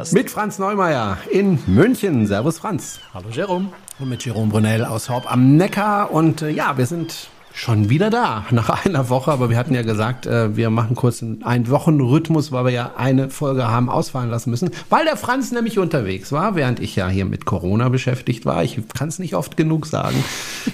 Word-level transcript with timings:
Privatpodcast. 0.00 0.12
Mit 0.12 0.30
Franz 0.30 0.58
Neumeier 0.58 1.18
in 1.30 1.58
München. 1.66 2.26
Servus 2.26 2.58
Franz. 2.58 3.00
Hallo 3.12 3.28
Jerome. 3.30 3.68
Und 3.98 4.08
mit 4.08 4.24
Jerome 4.24 4.50
Brunel 4.50 4.84
aus 4.84 5.08
Horb 5.10 5.30
am 5.30 5.56
Neckar. 5.56 6.10
Und 6.10 6.42
äh, 6.42 6.50
ja, 6.50 6.78
wir 6.78 6.86
sind 6.86 7.28
Schon 7.60 7.90
wieder 7.90 8.08
da, 8.08 8.46
nach 8.52 8.86
einer 8.86 9.10
Woche, 9.10 9.30
aber 9.30 9.50
wir 9.50 9.58
hatten 9.58 9.74
ja 9.74 9.82
gesagt, 9.82 10.24
äh, 10.24 10.56
wir 10.56 10.70
machen 10.70 10.96
kurz 10.96 11.22
einen 11.22 11.68
Wochenrhythmus, 11.68 12.52
weil 12.52 12.64
wir 12.64 12.72
ja 12.72 12.92
eine 12.96 13.28
Folge 13.28 13.68
haben 13.68 13.90
ausfallen 13.90 14.30
lassen 14.30 14.48
müssen, 14.48 14.70
weil 14.88 15.04
der 15.04 15.18
Franz 15.18 15.52
nämlich 15.52 15.78
unterwegs 15.78 16.32
war, 16.32 16.54
während 16.54 16.80
ich 16.80 16.96
ja 16.96 17.06
hier 17.10 17.26
mit 17.26 17.44
Corona 17.44 17.90
beschäftigt 17.90 18.46
war. 18.46 18.64
Ich 18.64 18.80
kann 18.94 19.08
es 19.08 19.18
nicht 19.18 19.34
oft 19.34 19.58
genug 19.58 19.84
sagen. 19.84 20.24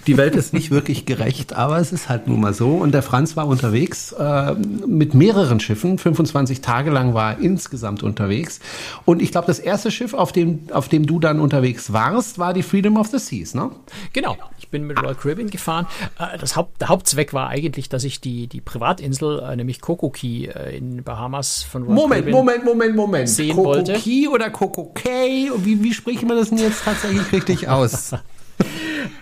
Die 0.06 0.16
Welt 0.16 0.36
ist 0.36 0.52
nicht 0.52 0.70
wirklich 0.70 1.06
gerecht, 1.06 1.54
aber 1.54 1.78
es 1.78 1.91
ist 1.91 2.08
halt 2.08 2.28
nun 2.28 2.41
mal 2.41 2.54
so. 2.54 2.77
Und 2.77 2.92
der 2.92 3.02
Franz 3.02 3.36
war 3.36 3.48
unterwegs 3.48 4.12
äh, 4.12 4.55
mit 4.55 5.12
mehreren 5.12 5.58
Schiffen. 5.58 5.98
25 5.98 6.60
Tage 6.60 6.92
lang 6.92 7.14
war 7.14 7.32
er 7.32 7.38
insgesamt 7.41 8.05
unterwegs. 8.05 8.60
Und 9.05 9.22
ich 9.22 9.32
glaube, 9.32 9.48
das 9.48 9.58
erste 9.58 9.91
Schiff, 9.91 10.14
auf 10.14 10.30
dem, 10.30 10.60
auf 10.70 10.88
dem 10.88 11.05
du 11.05 11.18
dann 11.18 11.41
unterwegs 11.41 11.92
warst, 11.92 12.38
war 12.38 12.55
die 12.55 12.62
Freedom 12.62 12.96
of 12.96 13.08
the 13.08 13.18
Seas, 13.18 13.55
ne? 13.55 13.72
Genau. 14.12 14.36
Ich 14.60 14.68
bin 14.68 14.86
mit 14.86 15.02
Royal 15.02 15.16
Caribbean 15.16 15.50
gefahren. 15.50 15.86
Äh, 16.20 16.38
das 16.38 16.55
Haupt 16.55 16.75
der 16.80 16.88
Hauptzweck 16.88 17.32
war 17.32 17.48
eigentlich, 17.48 17.88
dass 17.88 18.04
ich 18.04 18.20
die, 18.20 18.46
die 18.46 18.60
Privatinsel, 18.60 19.40
äh, 19.40 19.56
nämlich 19.56 19.80
Coco 19.80 20.10
Key 20.10 20.46
äh, 20.46 20.76
in 20.76 21.02
Bahamas 21.02 21.62
von 21.62 21.82
Royal 21.82 21.94
Moment, 21.94 22.10
Caribbean 22.10 22.36
Moment, 22.36 22.64
Moment, 22.64 22.96
Moment. 22.96 23.28
Sehen 23.28 23.56
Coco 23.56 23.68
wollte. 23.68 23.94
Key 23.94 24.28
oder 24.28 24.50
Coco 24.50 24.92
Key? 24.94 25.50
Wie, 25.58 25.83
wie 25.83 25.92
spricht 25.94 26.22
man 26.24 26.36
das 26.36 26.50
denn 26.50 26.58
jetzt 26.58 26.84
tatsächlich 26.84 27.33
richtig 27.33 27.68
aus? 27.68 28.14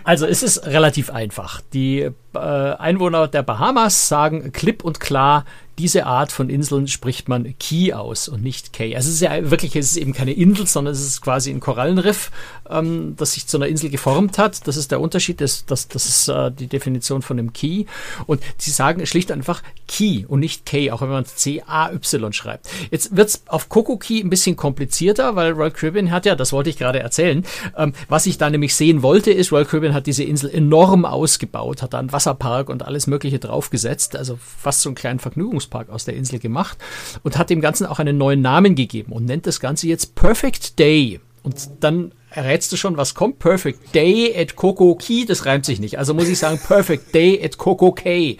Also 0.03 0.25
es 0.25 0.43
ist 0.43 0.65
relativ 0.65 1.09
einfach. 1.09 1.61
Die 1.73 2.09
Einwohner 2.39 3.27
der 3.27 3.43
Bahamas 3.43 4.07
sagen 4.07 4.51
klipp 4.51 4.83
und 4.83 4.99
klar, 4.99 5.45
diese 5.77 6.05
Art 6.05 6.31
von 6.31 6.49
Inseln 6.49 6.87
spricht 6.87 7.27
man 7.27 7.53
Key 7.59 7.93
aus 7.93 8.27
und 8.27 8.41
nicht 8.41 8.71
Key. 8.71 8.95
Also 8.95 9.09
es 9.09 9.15
ist 9.15 9.21
ja 9.21 9.51
wirklich, 9.51 9.75
es 9.75 9.91
ist 9.91 9.97
eben 9.97 10.13
keine 10.13 10.31
Insel, 10.31 10.67
sondern 10.67 10.93
es 10.93 11.01
ist 11.01 11.21
quasi 11.21 11.51
ein 11.51 11.59
Korallenriff, 11.59 12.31
ähm, 12.69 13.15
das 13.17 13.33
sich 13.33 13.47
zu 13.47 13.57
einer 13.57 13.67
Insel 13.67 13.89
geformt 13.89 14.37
hat. 14.37 14.67
Das 14.67 14.77
ist 14.77 14.91
der 14.91 15.01
Unterschied, 15.01 15.41
das, 15.41 15.65
das, 15.65 15.87
das 15.87 16.05
ist 16.05 16.27
äh, 16.29 16.51
die 16.51 16.67
Definition 16.67 17.21
von 17.21 17.37
einem 17.37 17.51
Key. 17.51 17.85
Und 18.25 18.41
sie 18.57 18.71
sagen 18.71 19.05
schlicht 19.05 19.31
einfach 19.31 19.63
Key 19.87 20.25
und 20.27 20.39
nicht 20.39 20.65
Key, 20.65 20.91
auch 20.91 21.01
wenn 21.01 21.09
man 21.09 21.25
C-A-Y 21.25 22.33
schreibt. 22.33 22.69
Jetzt 22.89 23.15
wird 23.15 23.29
es 23.29 23.43
auf 23.47 23.67
Coco 23.67 23.97
Key 23.97 24.21
ein 24.21 24.29
bisschen 24.29 24.55
komplizierter, 24.55 25.35
weil 25.35 25.51
Royal 25.51 25.71
Caribbean 25.71 26.11
hat 26.11 26.25
ja, 26.25 26.35
das 26.35 26.53
wollte 26.53 26.69
ich 26.69 26.77
gerade 26.77 26.99
erzählen, 26.99 27.45
ähm, 27.77 27.93
was 28.07 28.25
ich 28.27 28.37
da 28.37 28.49
nämlich 28.49 28.75
sehen 28.75 29.03
wollte, 29.03 29.31
ist, 29.31 29.51
Royal 29.51 29.65
Caribbean 29.65 29.93
hat 29.93 30.07
diese 30.07 30.23
Insel 30.23 30.49
enorm 30.49 31.03
ausgebaut, 31.03 31.81
hat 31.81 31.93
da 31.93 31.99
einen 31.99 32.13
Wasserpark 32.25 32.69
und 32.69 32.83
alles 32.83 33.07
mögliche 33.07 33.39
draufgesetzt, 33.39 34.15
also 34.15 34.37
fast 34.37 34.81
so 34.81 34.89
einen 34.89 34.95
kleinen 34.95 35.19
Vergnügungs 35.19 35.35
Vergnügungspark 35.35 35.89
aus 35.89 36.05
der 36.05 36.15
Insel 36.15 36.39
gemacht 36.39 36.77
und 37.23 37.37
hat 37.37 37.49
dem 37.49 37.61
Ganzen 37.61 37.85
auch 37.85 37.99
einen 37.99 38.17
neuen 38.17 38.41
Namen 38.41 38.75
gegeben 38.75 39.11
und 39.11 39.25
nennt 39.25 39.45
das 39.47 39.59
Ganze 39.59 39.87
jetzt 39.87 40.15
Perfect 40.15 40.79
Day. 40.79 41.19
Und 41.43 41.69
dann 41.81 42.11
errätst 42.31 42.71
du 42.71 42.77
schon, 42.77 42.97
was 42.97 43.13
kommt. 43.13 43.37
Perfect 43.37 43.93
Day 43.93 44.33
at 44.35 44.55
Coco 44.55 44.95
Key, 44.95 45.25
das 45.25 45.45
reimt 45.45 45.65
sich 45.65 45.79
nicht. 45.79 45.99
Also 45.99 46.15
muss 46.15 46.27
ich 46.27 46.39
sagen, 46.39 46.59
Perfect 46.59 47.13
Day 47.13 47.39
at 47.43 47.57
Coco 47.57 47.91
Key. 47.91 48.37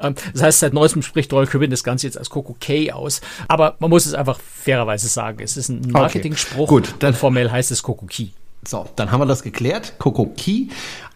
Ähm, 0.00 0.14
das 0.32 0.42
heißt, 0.42 0.60
seit 0.60 0.72
neuestem 0.72 1.02
spricht 1.02 1.32
Royal 1.32 1.46
Caribbean 1.46 1.70
das 1.70 1.84
Ganze 1.84 2.06
jetzt 2.08 2.18
als 2.18 2.30
Coco 2.30 2.56
Key 2.58 2.90
aus. 2.90 3.20
Aber 3.46 3.76
man 3.78 3.90
muss 3.90 4.06
es 4.06 4.14
einfach 4.14 4.40
fairerweise 4.40 5.06
sagen. 5.06 5.38
Es 5.40 5.56
ist 5.56 5.68
ein 5.68 5.82
Marketing-Spruch. 5.92 6.70
Okay, 6.70 6.74
gut, 6.74 6.94
dann 6.98 7.14
formell 7.14 7.50
heißt 7.50 7.70
es 7.70 7.82
Coco 7.82 8.06
Key. 8.06 8.30
So, 8.66 8.86
dann 8.96 9.12
haben 9.12 9.20
wir 9.20 9.26
das 9.26 9.42
geklärt. 9.42 9.94
Coco 9.98 10.26
Key. 10.36 10.66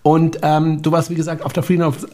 Und 0.03 0.39
ähm, 0.43 0.83
du 0.83 0.91
warst, 0.91 1.11
wie 1.11 1.15
gesagt, 1.15 1.45
auf 1.45 1.53
der, 1.53 1.63
Freedom 1.63 1.89
of, 1.89 2.07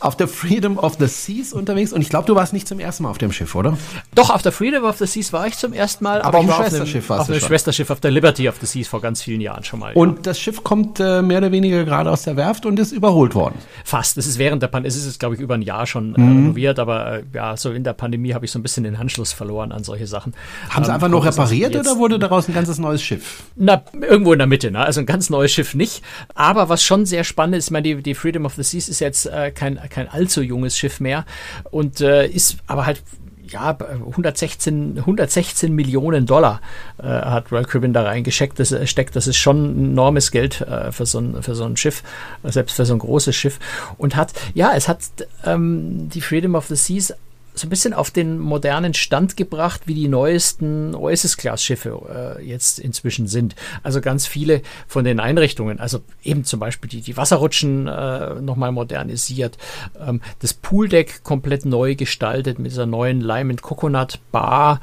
auf 0.00 0.16
der 0.16 0.28
Freedom 0.28 0.76
of 0.76 0.96
the 0.98 1.06
Seas 1.06 1.54
unterwegs. 1.54 1.92
Und 1.92 2.02
ich 2.02 2.10
glaube, 2.10 2.26
du 2.26 2.34
warst 2.34 2.52
nicht 2.52 2.68
zum 2.68 2.80
ersten 2.80 3.04
Mal 3.04 3.10
auf 3.10 3.18
dem 3.18 3.32
Schiff, 3.32 3.54
oder? 3.54 3.78
Doch, 4.14 4.28
auf 4.28 4.42
der 4.42 4.52
Freedom 4.52 4.84
of 4.84 4.98
the 4.98 5.06
Seas 5.06 5.32
war 5.32 5.46
ich 5.46 5.56
zum 5.56 5.72
ersten 5.72 6.04
Mal. 6.04 6.20
Aber, 6.20 6.38
aber 6.38 6.38
auf 6.38 6.44
dem 6.44 6.64
Schwesterschiff 6.64 7.08
warst 7.08 7.20
auf 7.22 7.26
du 7.28 7.32
Auf 7.32 7.38
dem 7.38 7.46
Schwesterschiff, 7.46 7.90
auf 7.90 8.00
der 8.00 8.10
Liberty 8.10 8.46
of 8.48 8.56
the 8.60 8.66
Seas 8.66 8.88
vor 8.88 9.00
ganz 9.00 9.22
vielen 9.22 9.40
Jahren 9.40 9.64
schon 9.64 9.80
mal. 9.80 9.94
Und 9.94 10.16
ja. 10.16 10.22
das 10.24 10.38
Schiff 10.38 10.62
kommt 10.64 11.00
äh, 11.00 11.22
mehr 11.22 11.38
oder 11.38 11.50
weniger 11.50 11.84
gerade 11.84 12.10
aus 12.10 12.24
der 12.24 12.36
Werft 12.36 12.66
und 12.66 12.78
ist 12.78 12.92
überholt 12.92 13.34
worden. 13.34 13.54
Fast. 13.82 14.18
Es 14.18 14.26
ist 14.26 14.38
während 14.38 14.62
der 14.62 14.68
Pandemie, 14.68 14.88
es 14.88 15.02
ist, 15.02 15.18
glaube 15.18 15.34
ich, 15.34 15.40
über 15.40 15.54
ein 15.54 15.62
Jahr 15.62 15.86
schon 15.86 16.14
äh, 16.14 16.20
mhm. 16.20 16.36
renoviert. 16.36 16.78
Aber 16.78 17.20
äh, 17.20 17.22
ja, 17.32 17.56
so 17.56 17.70
in 17.70 17.84
der 17.84 17.94
Pandemie 17.94 18.34
habe 18.34 18.44
ich 18.44 18.50
so 18.50 18.58
ein 18.58 18.62
bisschen 18.62 18.84
den 18.84 18.96
Anschluss 18.96 19.32
verloren 19.32 19.72
an 19.72 19.82
solche 19.82 20.06
Sachen. 20.06 20.34
Haben 20.68 20.82
ähm, 20.82 20.84
sie 20.84 20.92
einfach 20.92 21.08
nur 21.08 21.24
repariert 21.24 21.74
oder 21.74 21.96
wurde 21.96 22.18
daraus 22.18 22.48
ein 22.48 22.54
ganzes 22.54 22.78
neues 22.78 23.02
Schiff? 23.02 23.44
Na, 23.56 23.82
irgendwo 23.98 24.34
in 24.34 24.38
der 24.38 24.46
Mitte. 24.46 24.70
Ne? 24.70 24.80
Also 24.80 25.00
ein 25.00 25.06
ganz 25.06 25.30
neues 25.30 25.52
Schiff 25.52 25.74
nicht. 25.74 26.02
Aber 26.34 26.65
was 26.68 26.82
schon 26.82 27.06
sehr 27.06 27.24
spannend 27.24 27.56
ist, 27.56 27.66
ich 27.66 27.70
meine, 27.70 27.82
die, 27.82 28.02
die 28.02 28.14
Freedom 28.14 28.46
of 28.46 28.54
the 28.54 28.62
Seas 28.62 28.88
ist 28.88 29.00
jetzt 29.00 29.26
äh, 29.26 29.50
kein, 29.50 29.78
kein 29.90 30.08
allzu 30.08 30.42
junges 30.42 30.76
Schiff 30.76 31.00
mehr 31.00 31.24
und 31.70 32.00
äh, 32.00 32.26
ist 32.26 32.58
aber 32.66 32.86
halt 32.86 33.02
ja, 33.48 33.76
116, 33.78 34.98
116 34.98 35.72
Millionen 35.72 36.26
Dollar 36.26 36.60
äh, 36.98 37.04
hat 37.04 37.52
Royal 37.52 37.64
Caribbean 37.64 37.92
da 37.92 38.02
reingesteckt. 38.02 38.58
Das, 38.58 38.72
äh, 38.72 38.86
steckt, 38.86 39.16
das 39.16 39.26
ist 39.26 39.36
schon 39.36 39.76
enormes 39.76 40.30
Geld 40.30 40.60
äh, 40.62 40.92
für, 40.92 41.06
so 41.06 41.20
ein, 41.20 41.42
für 41.42 41.54
so 41.54 41.64
ein 41.64 41.76
Schiff, 41.76 42.02
selbst 42.42 42.76
für 42.76 42.84
so 42.84 42.94
ein 42.94 42.98
großes 42.98 43.34
Schiff. 43.34 43.58
Und 43.98 44.16
hat, 44.16 44.32
ja, 44.54 44.72
es 44.74 44.88
hat 44.88 44.98
ähm, 45.44 46.08
die 46.08 46.20
Freedom 46.20 46.54
of 46.54 46.66
the 46.66 46.76
Seas 46.76 47.14
so 47.56 47.66
ein 47.66 47.70
bisschen 47.70 47.94
auf 47.94 48.10
den 48.10 48.38
modernen 48.38 48.92
Stand 48.92 49.36
gebracht, 49.36 49.82
wie 49.86 49.94
die 49.94 50.08
neuesten 50.08 50.94
Oasis-Class-Schiffe 50.94 52.36
äh, 52.38 52.46
jetzt 52.46 52.78
inzwischen 52.78 53.26
sind. 53.26 53.56
Also 53.82 54.02
ganz 54.02 54.26
viele 54.26 54.60
von 54.86 55.04
den 55.04 55.20
Einrichtungen, 55.20 55.80
also 55.80 56.00
eben 56.22 56.44
zum 56.44 56.60
Beispiel 56.60 56.90
die, 56.90 57.00
die 57.00 57.16
Wasserrutschen 57.16 57.88
äh, 57.88 58.34
nochmal 58.42 58.72
modernisiert, 58.72 59.56
ähm, 59.98 60.20
das 60.40 60.52
Pooldeck 60.52 61.24
komplett 61.24 61.64
neu 61.64 61.94
gestaltet 61.94 62.58
mit 62.58 62.72
dieser 62.72 62.86
neuen 62.86 63.22
Lime 63.22 63.50
and 63.50 63.62
Coconut 63.62 64.20
Bar, 64.32 64.80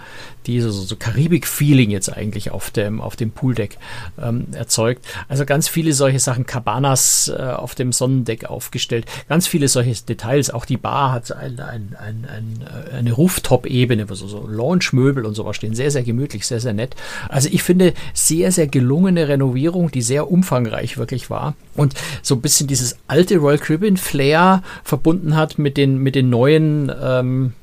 die 0.47 0.59
so, 0.59 0.71
so 0.71 0.95
Karibik-Feeling 0.95 1.91
jetzt 1.91 2.11
eigentlich 2.11 2.49
auf 2.49 2.71
dem, 2.71 3.01
auf 3.01 3.15
dem 3.15 3.31
Pooldeck 3.31 3.77
ähm, 4.21 4.47
erzeugt. 4.53 5.05
Also 5.27 5.45
ganz 5.45 5.67
viele 5.67 5.93
solche 5.93 6.19
Sachen, 6.19 6.47
Cabanas 6.47 7.27
äh, 7.27 7.39
auf 7.39 7.75
dem 7.75 7.91
Sonnendeck 7.91 8.45
aufgestellt, 8.45 9.05
ganz 9.29 9.45
viele 9.45 9.67
solche 9.67 9.93
Details. 10.03 10.49
Auch 10.49 10.65
die 10.65 10.77
Bar 10.77 11.11
hat 11.11 11.31
ein, 11.31 11.59
ein, 11.59 11.95
ein, 11.99 12.27
ein 12.27 12.62
eine 12.95 13.11
Rooftop-Ebene, 13.11 14.09
wo 14.09 14.15
so, 14.15 14.47
Launch-Möbel 14.47 15.25
und 15.25 15.35
sowas 15.35 15.55
stehen. 15.55 15.75
Sehr, 15.75 15.91
sehr 15.91 16.03
gemütlich, 16.03 16.45
sehr, 16.45 16.59
sehr 16.59 16.73
nett. 16.73 16.95
Also 17.29 17.49
ich 17.51 17.63
finde, 17.63 17.93
sehr, 18.13 18.51
sehr 18.51 18.67
gelungene 18.67 19.27
Renovierung, 19.27 19.91
die 19.91 20.01
sehr 20.01 20.31
umfangreich 20.31 20.97
wirklich 20.97 21.29
war. 21.29 21.55
Und 21.75 21.93
so 22.21 22.35
ein 22.35 22.41
bisschen 22.41 22.67
dieses 22.67 22.97
alte 23.07 23.37
Royal 23.37 23.57
Caribbean 23.57 23.97
Flair 23.97 24.63
verbunden 24.83 25.35
hat 25.35 25.57
mit 25.57 25.77
den, 25.77 25.97
mit 25.97 26.15
den 26.15 26.29
neuen 26.29 26.91
ähm, 27.01 27.53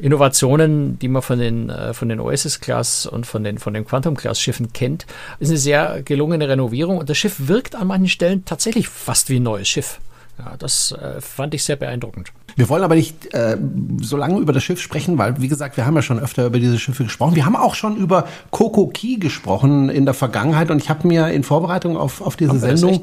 Innovationen, 0.00 0.98
die 0.98 1.08
man 1.08 1.22
von 1.22 1.38
den, 1.38 1.70
äh, 1.70 1.92
von 1.92 2.08
den 2.08 2.20
Oasis 2.20 2.60
Class 2.60 3.06
und 3.06 3.26
von 3.26 3.44
den, 3.44 3.58
von 3.58 3.74
den 3.74 3.84
Quantum 3.84 4.16
Class 4.16 4.40
Schiffen 4.40 4.72
kennt, 4.72 5.06
ist 5.40 5.48
eine 5.48 5.58
sehr 5.58 6.02
gelungene 6.02 6.48
Renovierung 6.48 6.98
und 6.98 7.10
das 7.10 7.18
Schiff 7.18 7.48
wirkt 7.48 7.74
an 7.74 7.88
manchen 7.88 8.08
Stellen 8.08 8.44
tatsächlich 8.44 8.88
fast 8.88 9.28
wie 9.28 9.36
ein 9.36 9.42
neues 9.42 9.68
Schiff. 9.68 10.00
Ja, 10.38 10.56
das 10.56 10.92
äh, 10.92 11.20
fand 11.20 11.54
ich 11.54 11.64
sehr 11.64 11.76
beeindruckend. 11.76 12.32
Wir 12.58 12.68
wollen 12.68 12.82
aber 12.82 12.96
nicht 12.96 13.32
äh, 13.34 13.56
so 14.00 14.16
lange 14.16 14.40
über 14.40 14.52
das 14.52 14.64
Schiff 14.64 14.80
sprechen, 14.80 15.16
weil, 15.16 15.40
wie 15.40 15.46
gesagt, 15.46 15.76
wir 15.76 15.86
haben 15.86 15.94
ja 15.94 16.02
schon 16.02 16.18
öfter 16.18 16.44
über 16.44 16.58
diese 16.58 16.76
Schiffe 16.76 17.04
gesprochen. 17.04 17.36
Wir 17.36 17.46
haben 17.46 17.54
auch 17.54 17.76
schon 17.76 17.96
über 17.96 18.26
Coco 18.50 18.88
Key 18.88 19.18
gesprochen 19.18 19.88
in 19.88 20.04
der 20.04 20.14
Vergangenheit 20.14 20.72
und 20.72 20.82
ich 20.82 20.90
habe 20.90 21.06
mir 21.06 21.28
in 21.28 21.44
Vorbereitung 21.44 21.96
auf, 21.96 22.20
auf 22.20 22.34
diese 22.34 22.58
Sendung 22.58 23.02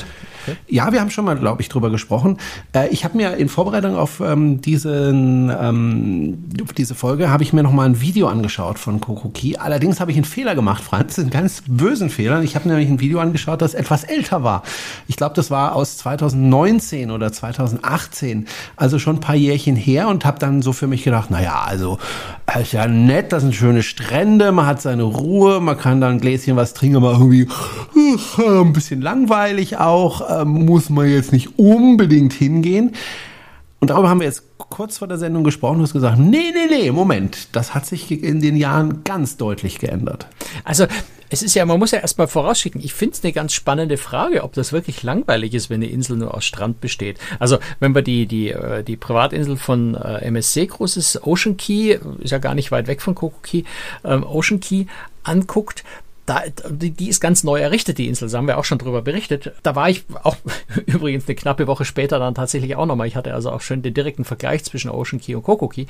Ja, 0.68 0.92
wir 0.92 1.02
haben 1.02 1.10
schon 1.10 1.26
mal, 1.26 1.36
glaube 1.36 1.62
ich, 1.62 1.70
drüber 1.70 1.90
gesprochen. 1.90 2.38
Äh, 2.74 2.90
ich 2.90 3.04
habe 3.04 3.18
mir 3.18 3.36
in 3.38 3.50
Vorbereitung 3.50 3.96
auf 3.96 4.20
ähm, 4.20 4.62
diesen, 4.62 5.50
ähm, 5.50 6.44
diese 6.78 6.96
Folge 6.96 7.30
habe 7.30 7.44
ich 7.44 7.54
mir 7.54 7.64
noch 7.64 7.72
mal 7.72 7.86
ein 7.86 8.02
Video 8.02 8.28
angeschaut 8.28 8.80
von 8.80 9.02
Kokoki. 9.02 9.58
Allerdings 9.58 10.00
habe 10.00 10.12
ich 10.12 10.18
einen 10.18 10.26
Fehler 10.26 10.56
gemacht, 10.56 10.84
Franz, 10.84 11.20
einen 11.20 11.30
ganz 11.30 11.64
bösen 11.68 12.10
Fehler. 12.10 12.42
Ich 12.44 12.56
habe 12.56 12.68
nämlich 12.68 12.90
ein 12.90 13.00
Video 13.00 13.20
angeschaut, 13.20 13.62
das 13.62 13.74
etwas 13.74 14.04
älter 14.04 14.44
war. 14.44 14.64
Ich 15.08 15.18
glaube, 15.18 15.36
das 15.36 15.52
war 15.52 15.76
aus 15.76 15.98
2019 15.98 17.12
oder 17.12 17.32
2018, 17.32 18.48
also 18.76 19.00
schon 19.00 19.18
ein 19.18 19.22
paar 19.22 19.36
Jährchen 19.36 19.76
her 19.76 20.08
und 20.08 20.26
habe 20.26 20.40
dann 20.40 20.62
so 20.62 20.74
für 20.74 20.88
mich 20.88 21.04
gedacht, 21.04 21.30
na 21.30 21.42
ja, 21.42 21.62
also 21.66 21.98
ist 22.60 22.74
ja 22.74 22.88
nett, 22.88 23.32
das 23.34 23.44
sind 23.44 23.54
schöne 23.54 23.84
Strände, 23.84 24.52
man 24.52 24.66
hat 24.66 24.82
seine 24.82 25.04
Ruhe, 25.04 25.60
man 25.60 25.78
kann 25.78 26.00
da 26.00 26.08
ein 26.08 26.20
Gläschen 26.20 26.56
was 26.56 26.74
trinken, 26.74 26.98
aber 26.98 27.14
irgendwie 27.14 27.48
äh, 27.96 28.62
ein 28.62 28.74
bisschen 28.74 29.02
langweilig 29.02 29.78
auch 29.78 30.22
äh, 30.42 30.46
muss 30.46 30.90
man 30.90 31.10
jetzt 31.10 31.32
nicht 31.32 31.58
unbedingt 31.58 32.34
hingehen. 32.34 32.96
Und 33.80 33.90
darüber 33.90 34.10
haben 34.10 34.20
wir 34.20 34.28
jetzt 34.28 34.44
kurz 34.58 34.98
vor 34.98 35.08
der 35.08 35.18
Sendung 35.18 35.44
gesprochen. 35.44 35.82
Hast 35.82 35.94
gesagt, 35.94 36.18
nee, 36.18 36.52
nee, 36.54 36.68
nee, 36.70 36.92
Moment, 36.92 37.50
das 37.52 37.76
hat 37.76 37.86
sich 37.86 38.12
in 38.12 38.42
den 38.42 38.56
Jahren 38.56 39.04
ganz 39.04 39.38
deutlich 39.38 39.80
geändert. 39.80 40.28
Also 40.64 40.88
es 41.30 41.44
ist 41.44 41.56
ja, 41.56 41.66
man 41.66 41.80
muss 41.80 41.92
ja 41.92 42.00
erstmal 42.00 42.28
vorausschicken, 42.28 42.82
ich 42.82 42.94
finde 42.94 43.16
es 43.16 43.24
eine 43.24 43.34
ganz 43.34 43.54
spannende 43.54 43.98
Frage, 43.98 44.44
ob 44.44 44.54
das 44.54 44.72
wirklich 44.72 45.04
langweilig 45.04 45.54
ist, 45.54 45.70
wenn 45.70 45.82
eine 45.82 45.92
Insel 45.92 46.18
nur 46.18 46.34
aus 46.34 46.46
Strand 46.46 46.82
besteht. 46.82 47.20
Also 47.40 47.58
wenn 47.80 47.94
wir 47.94 48.02
die, 48.02 48.26
die, 48.26 48.52
äh, 48.52 48.84
die 48.84 48.96
Privatinsel 48.96 49.58
von 49.58 49.96
äh, 49.96 50.26
MSC 50.26 50.68
Großes 50.68 51.24
Ocean 51.24 51.58
Key, 51.58 51.98
ist 52.20 52.32
ja 52.32 52.38
gar 52.38 52.56
nicht 52.56 52.72
weit 52.72 52.88
weg 52.88 53.02
von 53.02 53.16
Coco 53.16 53.40
Key, 53.42 53.64
ähm, 54.04 54.24
Ocean 54.24 54.60
Key 54.60 54.86
anguckt, 55.24 55.84
da, 56.26 56.44
die, 56.70 56.92
die 56.92 57.10
ist 57.10 57.20
ganz 57.20 57.44
neu 57.44 57.60
errichtet, 57.60 57.98
die 58.00 58.08
Insel, 58.08 58.30
da 58.30 58.38
haben 58.38 58.48
wir 58.48 58.58
auch 58.58 58.66
schon 58.66 58.80
drüber 58.80 59.02
berichtet. 59.04 59.54
Da 59.62 59.76
war 59.76 59.90
ich 59.90 60.06
auch 60.24 60.38
übrigens 60.86 61.28
eine 61.28 61.36
knappe 61.36 61.68
Woche 61.68 61.86
später 61.86 62.18
dann 62.18 62.34
tatsächlich 62.34 62.76
auch 62.76 62.86
nochmal. 62.86 63.08
Ich 63.08 63.16
hatte 63.16 63.34
also 63.34 63.52
auch 63.52 63.62
schön 63.62 63.84
den 63.84 63.94
direkten 63.94 64.26
Vergleich 64.26 64.64
zwischen 64.64 64.90
Ocean 64.90 65.22
Key 65.22 65.36
und 65.36 65.44
Coco 65.44 65.68
Key. 65.68 65.86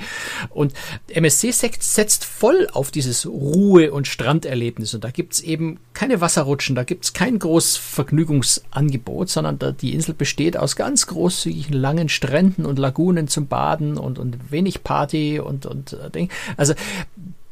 Und 0.50 0.74
MSC 1.08 1.50
setzt 1.52 2.24
voll 2.24 2.68
auf 2.72 2.90
dieses 2.90 3.26
Ruhe- 3.26 3.92
und 3.92 4.06
Stranderlebnis. 4.06 4.94
Und 4.94 5.04
da 5.04 5.10
gibt's 5.10 5.40
eben 5.40 5.78
keine 5.94 6.20
Wasserrutschen, 6.20 6.76
da 6.76 6.84
gibt's 6.84 7.14
kein 7.14 7.38
großes 7.38 7.78
Vergnügungsangebot, 7.78 9.30
sondern 9.30 9.58
da, 9.58 9.72
die 9.72 9.94
Insel 9.94 10.14
besteht 10.14 10.58
aus 10.58 10.76
ganz 10.76 11.06
großzügigen 11.06 11.74
langen 11.74 12.10
Stränden 12.10 12.66
und 12.66 12.78
Lagunen 12.78 13.28
zum 13.28 13.46
Baden 13.46 13.96
und, 13.96 14.18
und 14.18 14.50
wenig 14.50 14.84
Party 14.84 15.40
und, 15.40 15.64
und 15.64 15.94
äh, 15.94 16.10
Ding. 16.10 16.30
Also 16.58 16.74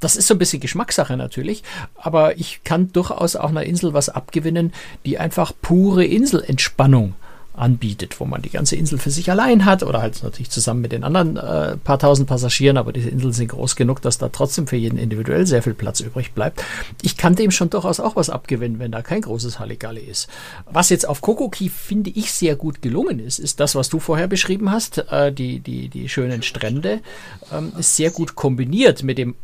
das 0.04 0.16
ist 0.16 0.28
so 0.28 0.34
ein 0.34 0.38
bisschen 0.38 0.60
Geschmackssache 0.60 1.16
natürlich, 1.16 1.62
aber 1.96 2.38
ich 2.38 2.62
kann 2.62 2.92
durchaus 2.92 3.36
auch 3.36 3.48
einer 3.48 3.64
Insel 3.64 3.94
was 3.94 4.08
abgewinnen, 4.08 4.72
die 5.06 5.18
einfach 5.18 5.52
pure 5.62 6.04
Inselentspannung 6.04 7.14
anbietet, 7.54 8.18
wo 8.18 8.24
man 8.24 8.42
die 8.42 8.50
ganze 8.50 8.76
Insel 8.76 8.98
für 8.98 9.10
sich 9.10 9.30
allein 9.30 9.64
hat 9.64 9.82
oder 9.82 10.02
halt 10.02 10.22
natürlich 10.22 10.50
zusammen 10.50 10.80
mit 10.80 10.92
den 10.92 11.04
anderen 11.04 11.36
äh, 11.36 11.76
paar 11.76 11.98
tausend 11.98 12.28
Passagieren, 12.28 12.76
aber 12.76 12.92
diese 12.92 13.08
Inseln 13.08 13.32
sind 13.32 13.48
groß 13.48 13.76
genug, 13.76 14.02
dass 14.02 14.18
da 14.18 14.28
trotzdem 14.28 14.66
für 14.66 14.76
jeden 14.76 14.98
individuell 14.98 15.46
sehr 15.46 15.62
viel 15.62 15.74
Platz 15.74 16.00
übrig 16.00 16.32
bleibt. 16.32 16.64
Ich 17.02 17.16
kann 17.16 17.36
dem 17.36 17.50
schon 17.50 17.70
durchaus 17.70 18.00
auch 18.00 18.16
was 18.16 18.28
abgewinnen, 18.28 18.80
wenn 18.80 18.90
da 18.90 19.02
kein 19.02 19.20
großes 19.20 19.58
Halligalli 19.60 20.00
ist. 20.00 20.28
Was 20.70 20.90
jetzt 20.90 21.08
auf 21.08 21.20
Kokoki 21.20 21.68
finde 21.68 22.10
ich 22.10 22.32
sehr 22.32 22.56
gut 22.56 22.82
gelungen 22.82 23.20
ist, 23.20 23.38
ist 23.38 23.60
das, 23.60 23.74
was 23.74 23.88
du 23.88 24.00
vorher 24.00 24.26
beschrieben 24.26 24.70
hast, 24.70 24.98
äh, 25.10 25.32
die, 25.32 25.60
die, 25.60 25.88
die 25.88 26.08
schönen 26.08 26.42
Strände, 26.42 27.00
ähm, 27.52 27.72
ist 27.78 27.94
sehr 27.96 28.10
gut 28.10 28.34
kombiniert 28.34 29.04
mit 29.04 29.18
dem 29.18 29.36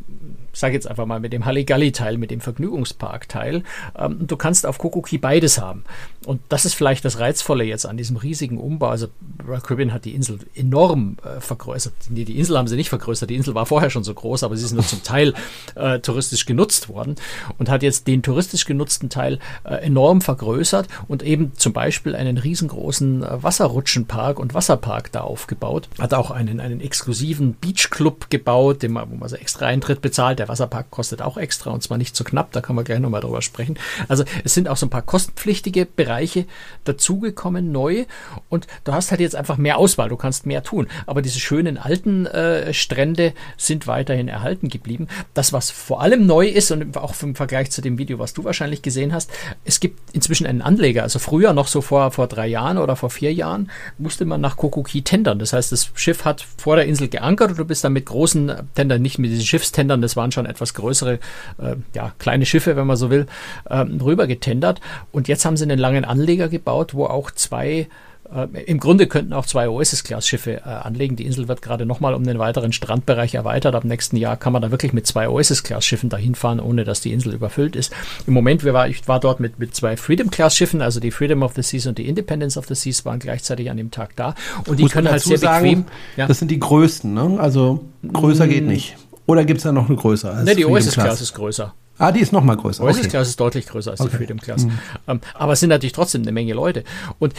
sage 0.53 0.75
jetzt 0.75 0.89
einfach 0.89 1.07
mal 1.07 1.21
mit 1.21 1.33
dem 1.33 1.45
Halligalli-Teil, 1.45 2.19
mit 2.19 2.31
dem 2.31 2.41
Vergnügungspark-Teil. 2.41 3.63
Ähm, 3.99 4.27
du 4.27 4.37
kannst 4.37 4.67
auf 4.67 4.79
Kokoki 4.79 5.19
beides 5.19 5.61
haben. 5.61 5.85
Und 6.27 6.41
das 6.49 6.65
ist 6.65 6.75
vielleicht 6.75 7.05
das 7.05 7.19
Reizvolle 7.19 7.65
jetzt 7.65 7.87
an 7.87 7.97
diesem 7.97 8.17
riesigen 8.17 8.59
Umbau. 8.59 8.89
Also 8.89 9.09
Royal 9.47 9.61
Caribbean 9.61 9.93
hat 9.93 10.05
die 10.05 10.15
Insel 10.15 10.41
enorm 10.55 11.17
äh, 11.25 11.41
vergrößert. 11.41 11.95
Nee, 12.11 12.25
die 12.25 12.39
Insel 12.39 12.59
haben 12.59 12.69
sie 12.69 12.77
nicht 12.77 12.89
vergrößert. 12.89 13.31
Die 13.31 13.37
Insel 13.37 13.55
war 13.55 13.67
vorher 13.67 13.91
schon 13.91 14.05
so 14.05 14.13
groß, 14.13 14.43
aber 14.43 14.57
sie 14.57 14.65
ist 14.65 14.73
nur 14.73 14.85
zum 14.85 15.03
Teil 15.03 15.35
äh, 15.77 16.01
touristisch 16.01 16.47
genutzt 16.47 16.89
worden 16.89 17.17
und 17.59 17.69
hat 17.69 17.83
jetzt 17.83 18.07
den 18.07 18.23
touristisch 18.23 18.65
genutzten 18.65 19.09
Teil 19.09 19.39
äh, 19.65 19.75
enorm 19.75 20.21
vergrößert 20.21 20.89
und 21.09 21.23
eben 21.23 21.53
zum 21.57 21.73
Beispiel 21.73 22.15
einen 22.15 22.39
riesengroßen 22.39 23.23
äh, 23.23 23.43
Wasserrutschenpark 23.43 24.39
und 24.39 24.55
Wasserpark 24.55 25.13
da 25.13 25.21
aufgebaut. 25.21 25.89
Hat 25.99 26.15
auch 26.15 26.31
einen, 26.31 26.61
einen 26.61 26.81
exklusiven 26.81 27.57
Beachclub 27.61 28.31
gebaut, 28.31 28.83
den 28.83 28.93
man, 28.93 29.11
wo 29.11 29.17
man 29.17 29.29
so 29.29 29.37
extra 29.37 29.67
Eintritt 29.67 30.03
bezahlt 30.03 30.40
der 30.41 30.49
Wasserpark 30.49 30.91
kostet 30.91 31.23
auch 31.23 31.37
extra 31.37 31.71
und 31.71 31.83
zwar 31.83 31.99
nicht 31.99 32.17
so 32.17 32.25
knapp, 32.25 32.53
da 32.53 32.61
kann 32.61 32.75
man 32.75 32.85
gleich 32.85 32.99
nochmal 32.99 33.21
drüber 33.21 33.43
sprechen. 33.43 33.79
Also 34.09 34.25
es 34.43 34.55
sind 34.55 34.69
auch 34.69 34.77
so 34.77 34.87
ein 34.87 34.91
paar 34.91 35.03
kostenpflichtige 35.03 35.87
Bereiche 35.87 36.47
dazugekommen, 36.85 37.71
neu 37.71 38.07
und 38.49 38.67
du 38.85 38.93
hast 38.93 39.11
halt 39.11 39.21
jetzt 39.21 39.37
einfach 39.37 39.59
mehr 39.59 39.79
Auswahl, 39.79 40.09
du 40.09 40.17
kannst 40.17 40.47
mehr 40.47 40.63
tun. 40.63 40.89
Aber 41.07 41.23
diese 41.23 41.39
schönen 41.39 41.79
alten 41.79 42.27
äh, 42.27 42.73
Strände 42.73 43.35
sind 43.57 43.87
weiterhin 43.87 44.29
erhalten 44.29 44.69
geblieben. 44.69 45.09
Das, 45.35 45.53
was 45.53 45.71
vor 45.71 46.01
allem 46.01 46.27
neu 46.27 46.47
ist 46.49 46.71
und 46.71 46.97
auch 46.97 47.15
im 47.23 47.35
Vergleich 47.35 47.71
zu 47.71 47.83
dem 47.83 47.99
Video, 47.99 48.19
was 48.19 48.33
du 48.33 48.45
wahrscheinlich 48.45 48.83
gesehen 48.83 49.13
hast, 49.13 49.31
es 49.65 49.81
gibt 49.81 50.01
inzwischen 50.15 50.47
einen 50.47 50.63
Anleger. 50.63 51.03
Also 51.03 51.19
früher 51.19 51.53
noch 51.53 51.69
so 51.69 51.83
vor, 51.83 52.11
vor 52.11 52.27
drei 52.27 52.47
Jahren 52.47 52.79
oder 52.79 52.97
vor 52.97 53.11
vier 53.11 53.33
Jahren 53.35 53.71
musste 53.99 54.25
man 54.25 54.41
nach 54.41 54.57
Kokoki 54.57 55.03
tendern. 55.03 55.39
Das 55.39 55.53
heißt, 55.53 55.73
das 55.73 55.91
Schiff 55.95 56.25
hat 56.25 56.47
vor 56.57 56.77
der 56.77 56.87
Insel 56.87 57.09
geankert 57.09 57.51
und 57.51 57.59
du 57.59 57.65
bist 57.65 57.85
dann 57.85 57.93
mit 57.93 58.07
großen 58.07 58.53
Tendern, 58.75 59.03
nicht 59.03 59.19
mit 59.19 59.31
diesen 59.31 59.45
Schiffstendern, 59.45 60.01
das 60.01 60.17
waren 60.17 60.30
waren 60.31 60.33
schon 60.33 60.47
etwas 60.47 60.75
größere, 60.75 61.15
äh, 61.59 61.77
ja, 61.95 62.13
kleine 62.19 62.47
Schiffe, 62.47 62.77
wenn 62.77 62.87
man 62.87 62.97
so 62.97 63.11
will, 63.11 63.27
ähm, 63.69 64.01
rüber 64.01 64.27
getendert. 64.27 64.81
Und 65.13 65.29
jetzt 65.29 65.45
haben 65.45 65.57
sie 65.57 65.65
einen 65.65 65.79
langen 65.79 66.05
Anleger 66.05 66.49
gebaut, 66.49 66.95
wo 66.95 67.07
auch 67.07 67.31
zwei 67.31 67.89
äh, 68.33 68.63
Im 68.63 68.79
Grunde 68.79 69.07
könnten 69.07 69.33
auch 69.33 69.47
zwei 69.47 69.69
Oasis-Class-Schiffe 69.69 70.59
äh, 70.59 70.61
anlegen. 70.61 71.17
Die 71.17 71.27
Insel 71.27 71.49
wird 71.49 71.63
gerade 71.63 71.85
nochmal 71.85 72.15
um 72.15 72.23
den 72.23 72.39
weiteren 72.39 72.73
Strandbereich 72.73 73.35
erweitert. 73.35 73.75
Ab 73.75 73.85
nächsten 73.85 74.17
Jahr 74.17 74.37
kann 74.37 74.53
man 74.53 74.63
da 74.63 74.71
wirklich 74.71 74.93
mit 74.93 75.07
zwei 75.07 75.29
Oasis-Class-Schiffen 75.29 76.11
dahin 76.11 76.37
fahren, 76.37 76.61
ohne 76.61 76.85
dass 76.85 77.01
die 77.01 77.13
Insel 77.13 77.35
überfüllt 77.35 77.75
ist. 77.75 77.93
Im 78.29 78.35
Moment, 78.35 78.63
wir 78.63 78.73
war, 78.73 78.89
ich 78.89 79.09
war 79.09 79.19
dort 79.19 79.41
mit, 79.41 79.59
mit 79.59 79.75
zwei 79.75 79.97
Freedom-Class-Schiffen, 79.97 80.81
also 80.81 81.01
die 81.01 81.11
Freedom 81.11 81.43
of 81.43 81.55
the 81.57 81.63
Seas 81.63 81.87
und 81.87 81.99
die 81.99 82.09
Independence 82.09 82.57
of 82.57 82.67
the 82.67 82.77
Seas 82.77 83.05
waren 83.05 83.19
gleichzeitig 83.19 83.69
an 83.69 83.77
dem 83.77 83.91
Tag 83.91 84.15
da. 84.15 84.37
Und 84.67 84.79
die 84.79 84.87
können 84.87 85.11
halt 85.11 85.23
sehr 85.23 85.39
sagen, 85.39 85.65
bequem. 85.65 85.85
Ja. 86.17 86.29
Das 86.29 86.39
sind 86.39 86.53
die 86.53 86.61
größten, 86.61 87.13
ne? 87.13 87.37
Also 87.41 87.81
größer 88.07 88.47
mm, 88.47 88.49
geht 88.49 88.67
nicht. 88.67 88.97
Oder 89.31 89.45
gibt 89.45 89.59
es 89.59 89.63
da 89.63 89.71
noch 89.71 89.89
eine 89.89 89.97
größere? 89.97 90.33
Als 90.33 90.45
ne, 90.45 90.57
die 90.57 90.67
Oasis 90.67 90.95
Class 90.95 91.21
ist 91.21 91.35
größer. 91.35 91.73
Ah, 91.99 92.11
die 92.11 92.19
ist 92.19 92.33
noch 92.33 92.43
mal 92.43 92.57
größer. 92.57 92.83
Oasis 92.83 93.03
okay. 93.03 93.11
Class 93.11 93.29
ist 93.29 93.39
deutlich 93.39 93.67
größer 93.67 93.93
als 93.93 94.01
okay. 94.01 94.11
die 94.11 94.17
Freedom 94.17 94.41
Class. 94.41 94.65
Mhm. 94.65 94.79
Ähm, 95.07 95.21
aber 95.35 95.53
es 95.53 95.61
sind 95.61 95.69
natürlich 95.69 95.93
trotzdem 95.93 96.23
eine 96.23 96.33
Menge 96.33 96.53
Leute. 96.53 96.83
Und 97.21 97.33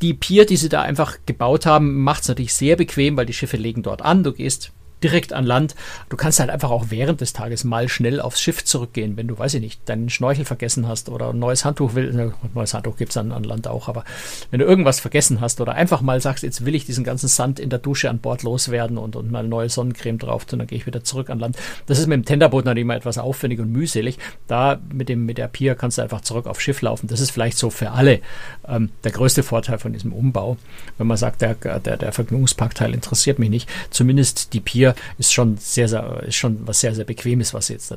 die 0.00 0.14
Pier, 0.14 0.46
die 0.46 0.56
sie 0.56 0.68
da 0.68 0.82
einfach 0.82 1.18
gebaut 1.26 1.66
haben, 1.66 2.02
macht 2.02 2.22
es 2.22 2.28
natürlich 2.28 2.54
sehr 2.54 2.76
bequem, 2.76 3.16
weil 3.16 3.26
die 3.26 3.32
Schiffe 3.32 3.56
legen 3.56 3.82
dort 3.82 4.02
an. 4.02 4.22
Du 4.22 4.32
gehst 4.32 4.70
direkt 5.04 5.32
an 5.32 5.44
Land. 5.44 5.74
Du 6.08 6.16
kannst 6.16 6.40
halt 6.40 6.50
einfach 6.50 6.70
auch 6.70 6.86
während 6.88 7.20
des 7.20 7.32
Tages 7.32 7.62
mal 7.62 7.88
schnell 7.88 8.20
aufs 8.20 8.40
Schiff 8.40 8.64
zurückgehen, 8.64 9.16
wenn 9.16 9.28
du, 9.28 9.38
weiß 9.38 9.54
ich 9.54 9.60
nicht, 9.60 9.88
deinen 9.88 10.08
Schnorchel 10.08 10.44
vergessen 10.44 10.88
hast 10.88 11.08
oder 11.08 11.30
ein 11.30 11.38
neues 11.38 11.64
Handtuch 11.64 11.94
will. 11.94 12.12
Ne, 12.12 12.32
neues 12.54 12.74
Handtuch 12.74 12.96
gibt's 12.96 13.16
an, 13.16 13.30
an 13.30 13.44
Land 13.44 13.68
auch, 13.68 13.88
aber 13.88 14.04
wenn 14.50 14.60
du 14.60 14.66
irgendwas 14.66 15.00
vergessen 15.00 15.40
hast 15.40 15.60
oder 15.60 15.74
einfach 15.74 16.00
mal 16.00 16.20
sagst, 16.20 16.42
jetzt 16.42 16.64
will 16.64 16.74
ich 16.74 16.86
diesen 16.86 17.04
ganzen 17.04 17.28
Sand 17.28 17.60
in 17.60 17.70
der 17.70 17.78
Dusche 17.78 18.08
an 18.10 18.18
Bord 18.18 18.42
loswerden 18.42 18.98
und, 18.98 19.14
und 19.14 19.30
mal 19.30 19.46
neue 19.46 19.68
Sonnencreme 19.68 20.18
drauf 20.18 20.46
tun, 20.46 20.58
dann 20.58 20.68
gehe 20.68 20.78
ich 20.78 20.86
wieder 20.86 21.04
zurück 21.04 21.30
an 21.30 21.38
Land. 21.38 21.56
Das 21.86 21.98
ist 21.98 22.06
mit 22.06 22.16
dem 22.16 22.24
Tenderboot 22.24 22.64
natürlich 22.64 22.84
immer 22.84 22.96
etwas 22.96 23.18
aufwendig 23.18 23.60
und 23.60 23.70
mühselig. 23.70 24.18
Da 24.48 24.80
mit 24.92 25.08
dem, 25.08 25.26
mit 25.26 25.38
der 25.38 25.48
Pier 25.48 25.74
kannst 25.74 25.98
du 25.98 26.02
einfach 26.02 26.22
zurück 26.22 26.46
aufs 26.46 26.62
Schiff 26.62 26.80
laufen. 26.80 27.08
Das 27.08 27.20
ist 27.20 27.30
vielleicht 27.30 27.58
so 27.58 27.68
für 27.68 27.90
alle 27.90 28.20
ähm, 28.66 28.90
der 29.04 29.12
größte 29.12 29.42
Vorteil 29.42 29.78
von 29.78 29.92
diesem 29.92 30.12
Umbau. 30.12 30.56
Wenn 30.96 31.06
man 31.06 31.16
sagt, 31.16 31.42
der, 31.42 31.54
der, 31.54 31.96
der 31.96 32.12
Vergnügungsparkteil 32.12 32.94
interessiert 32.94 33.38
mich 33.38 33.50
nicht. 33.50 33.68
Zumindest 33.90 34.52
die 34.54 34.60
Pier 34.60 34.93
ist 35.18 35.32
schon 35.32 35.56
sehr, 35.58 35.88
sehr, 35.88 36.22
ist 36.24 36.36
schon 36.36 36.58
was 36.66 36.80
sehr, 36.80 36.94
sehr 36.94 37.04
Bequemes, 37.04 37.54
was 37.54 37.66
sie 37.68 37.74
jetzt 37.74 37.90
da, 37.90 37.96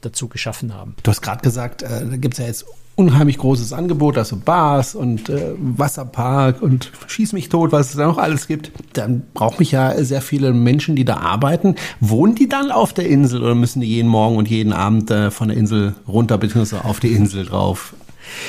dazu 0.00 0.28
geschaffen 0.28 0.74
haben. 0.74 0.94
Du 1.02 1.10
hast 1.10 1.22
gerade 1.22 1.42
gesagt, 1.42 1.82
äh, 1.82 2.06
da 2.08 2.16
gibt 2.16 2.34
es 2.34 2.38
ja 2.38 2.46
jetzt 2.46 2.66
unheimlich 3.00 3.38
großes 3.38 3.72
Angebot, 3.72 4.18
also 4.18 4.36
Bars 4.36 4.94
und 4.94 5.30
äh, 5.30 5.54
Wasserpark 5.58 6.60
und 6.60 6.92
Schieß 7.06 7.32
mich 7.32 7.48
tot, 7.48 7.72
was 7.72 7.90
es 7.90 7.96
da 7.96 8.06
noch 8.06 8.18
alles 8.18 8.46
gibt. 8.46 8.72
Dann 8.92 9.22
braucht 9.32 9.58
mich 9.58 9.72
ja 9.72 10.02
sehr 10.04 10.20
viele 10.20 10.52
Menschen, 10.52 10.96
die 10.96 11.04
da 11.04 11.16
arbeiten. 11.16 11.76
Wohnen 12.00 12.34
die 12.34 12.48
dann 12.48 12.70
auf 12.70 12.92
der 12.92 13.06
Insel 13.08 13.42
oder 13.42 13.54
müssen 13.54 13.80
die 13.80 13.88
jeden 13.88 14.08
Morgen 14.08 14.36
und 14.36 14.48
jeden 14.48 14.72
Abend 14.72 15.10
äh, 15.10 15.30
von 15.30 15.48
der 15.48 15.56
Insel 15.56 15.94
runter 16.06 16.36
beziehungsweise 16.36 16.84
auf 16.84 17.00
die 17.00 17.12
Insel 17.12 17.46
drauf? 17.46 17.94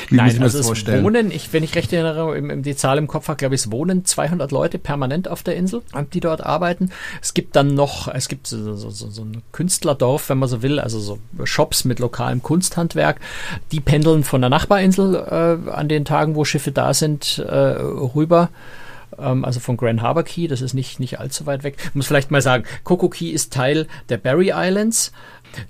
Wie 0.10 0.16
Nein, 0.16 0.42
also 0.42 0.60
es 0.60 0.66
vorstellen? 0.66 1.04
wohnen, 1.04 1.32
ich, 1.32 1.54
wenn 1.54 1.64
ich 1.64 1.76
recht 1.76 1.92
erinnere, 1.94 2.38
im, 2.38 2.50
im, 2.50 2.64
die 2.64 2.76
Zahl 2.76 2.98
im 2.98 3.08
Kopf 3.08 3.28
habe, 3.28 3.38
glaube 3.38 3.56
ich, 3.56 3.62
es 3.62 3.72
wohnen 3.72 4.06
200 4.06 4.52
Leute 4.52 4.78
permanent 4.78 5.28
auf 5.28 5.44
der 5.44 5.56
Insel, 5.56 5.82
die 6.14 6.20
dort 6.20 6.46
arbeiten. 6.46 6.92
Es 7.22 7.34
gibt 7.34 7.56
dann 7.56 7.74
noch, 7.74 8.08
es 8.14 8.28
gibt 8.28 8.48
so, 8.48 8.76
so, 8.76 8.90
so, 8.90 9.10
so 9.10 9.24
ein 9.24 9.42
Künstlerdorf, 9.52 10.30
wenn 10.30 10.40
man 10.40 10.50
so 10.50 10.62
will, 10.62 10.80
also 10.80 11.00
so 11.00 11.20
Shops 11.44 11.86
mit 11.86 12.00
lokalem 12.00 12.42
Kunsthandwerk. 12.42 13.20
Die 13.72 13.80
pendeln 13.80 14.24
von 14.24 14.42
der 14.42 14.50
Nachbarinsel 14.50 15.16
äh, 15.16 15.70
an 15.70 15.90
den 15.90 16.06
Tagen, 16.06 16.36
wo 16.36 16.46
Schiffe 16.46 16.72
da 16.72 16.94
sind, 16.94 17.40
äh, 17.40 17.52
rüber 17.52 18.50
ähm, 19.18 19.46
also 19.46 19.60
von 19.60 19.78
Grand 19.78 20.02
Harbor 20.02 20.24
Key, 20.24 20.48
das 20.48 20.62
ist 20.62 20.74
nicht, 20.74 21.00
nicht 21.00 21.20
allzu 21.20 21.46
weit 21.46 21.64
weg. 21.64 21.78
Ich 21.80 21.96
muss 21.96 22.08
vielleicht 22.08 22.32
mal 22.32 22.42
sagen, 22.42 22.66
Coco 22.84 23.10
Key 23.10 23.30
ist 23.30 23.54
Teil 23.54 23.88
der 24.10 24.18
Barry 24.18 24.52
Islands. 24.54 25.12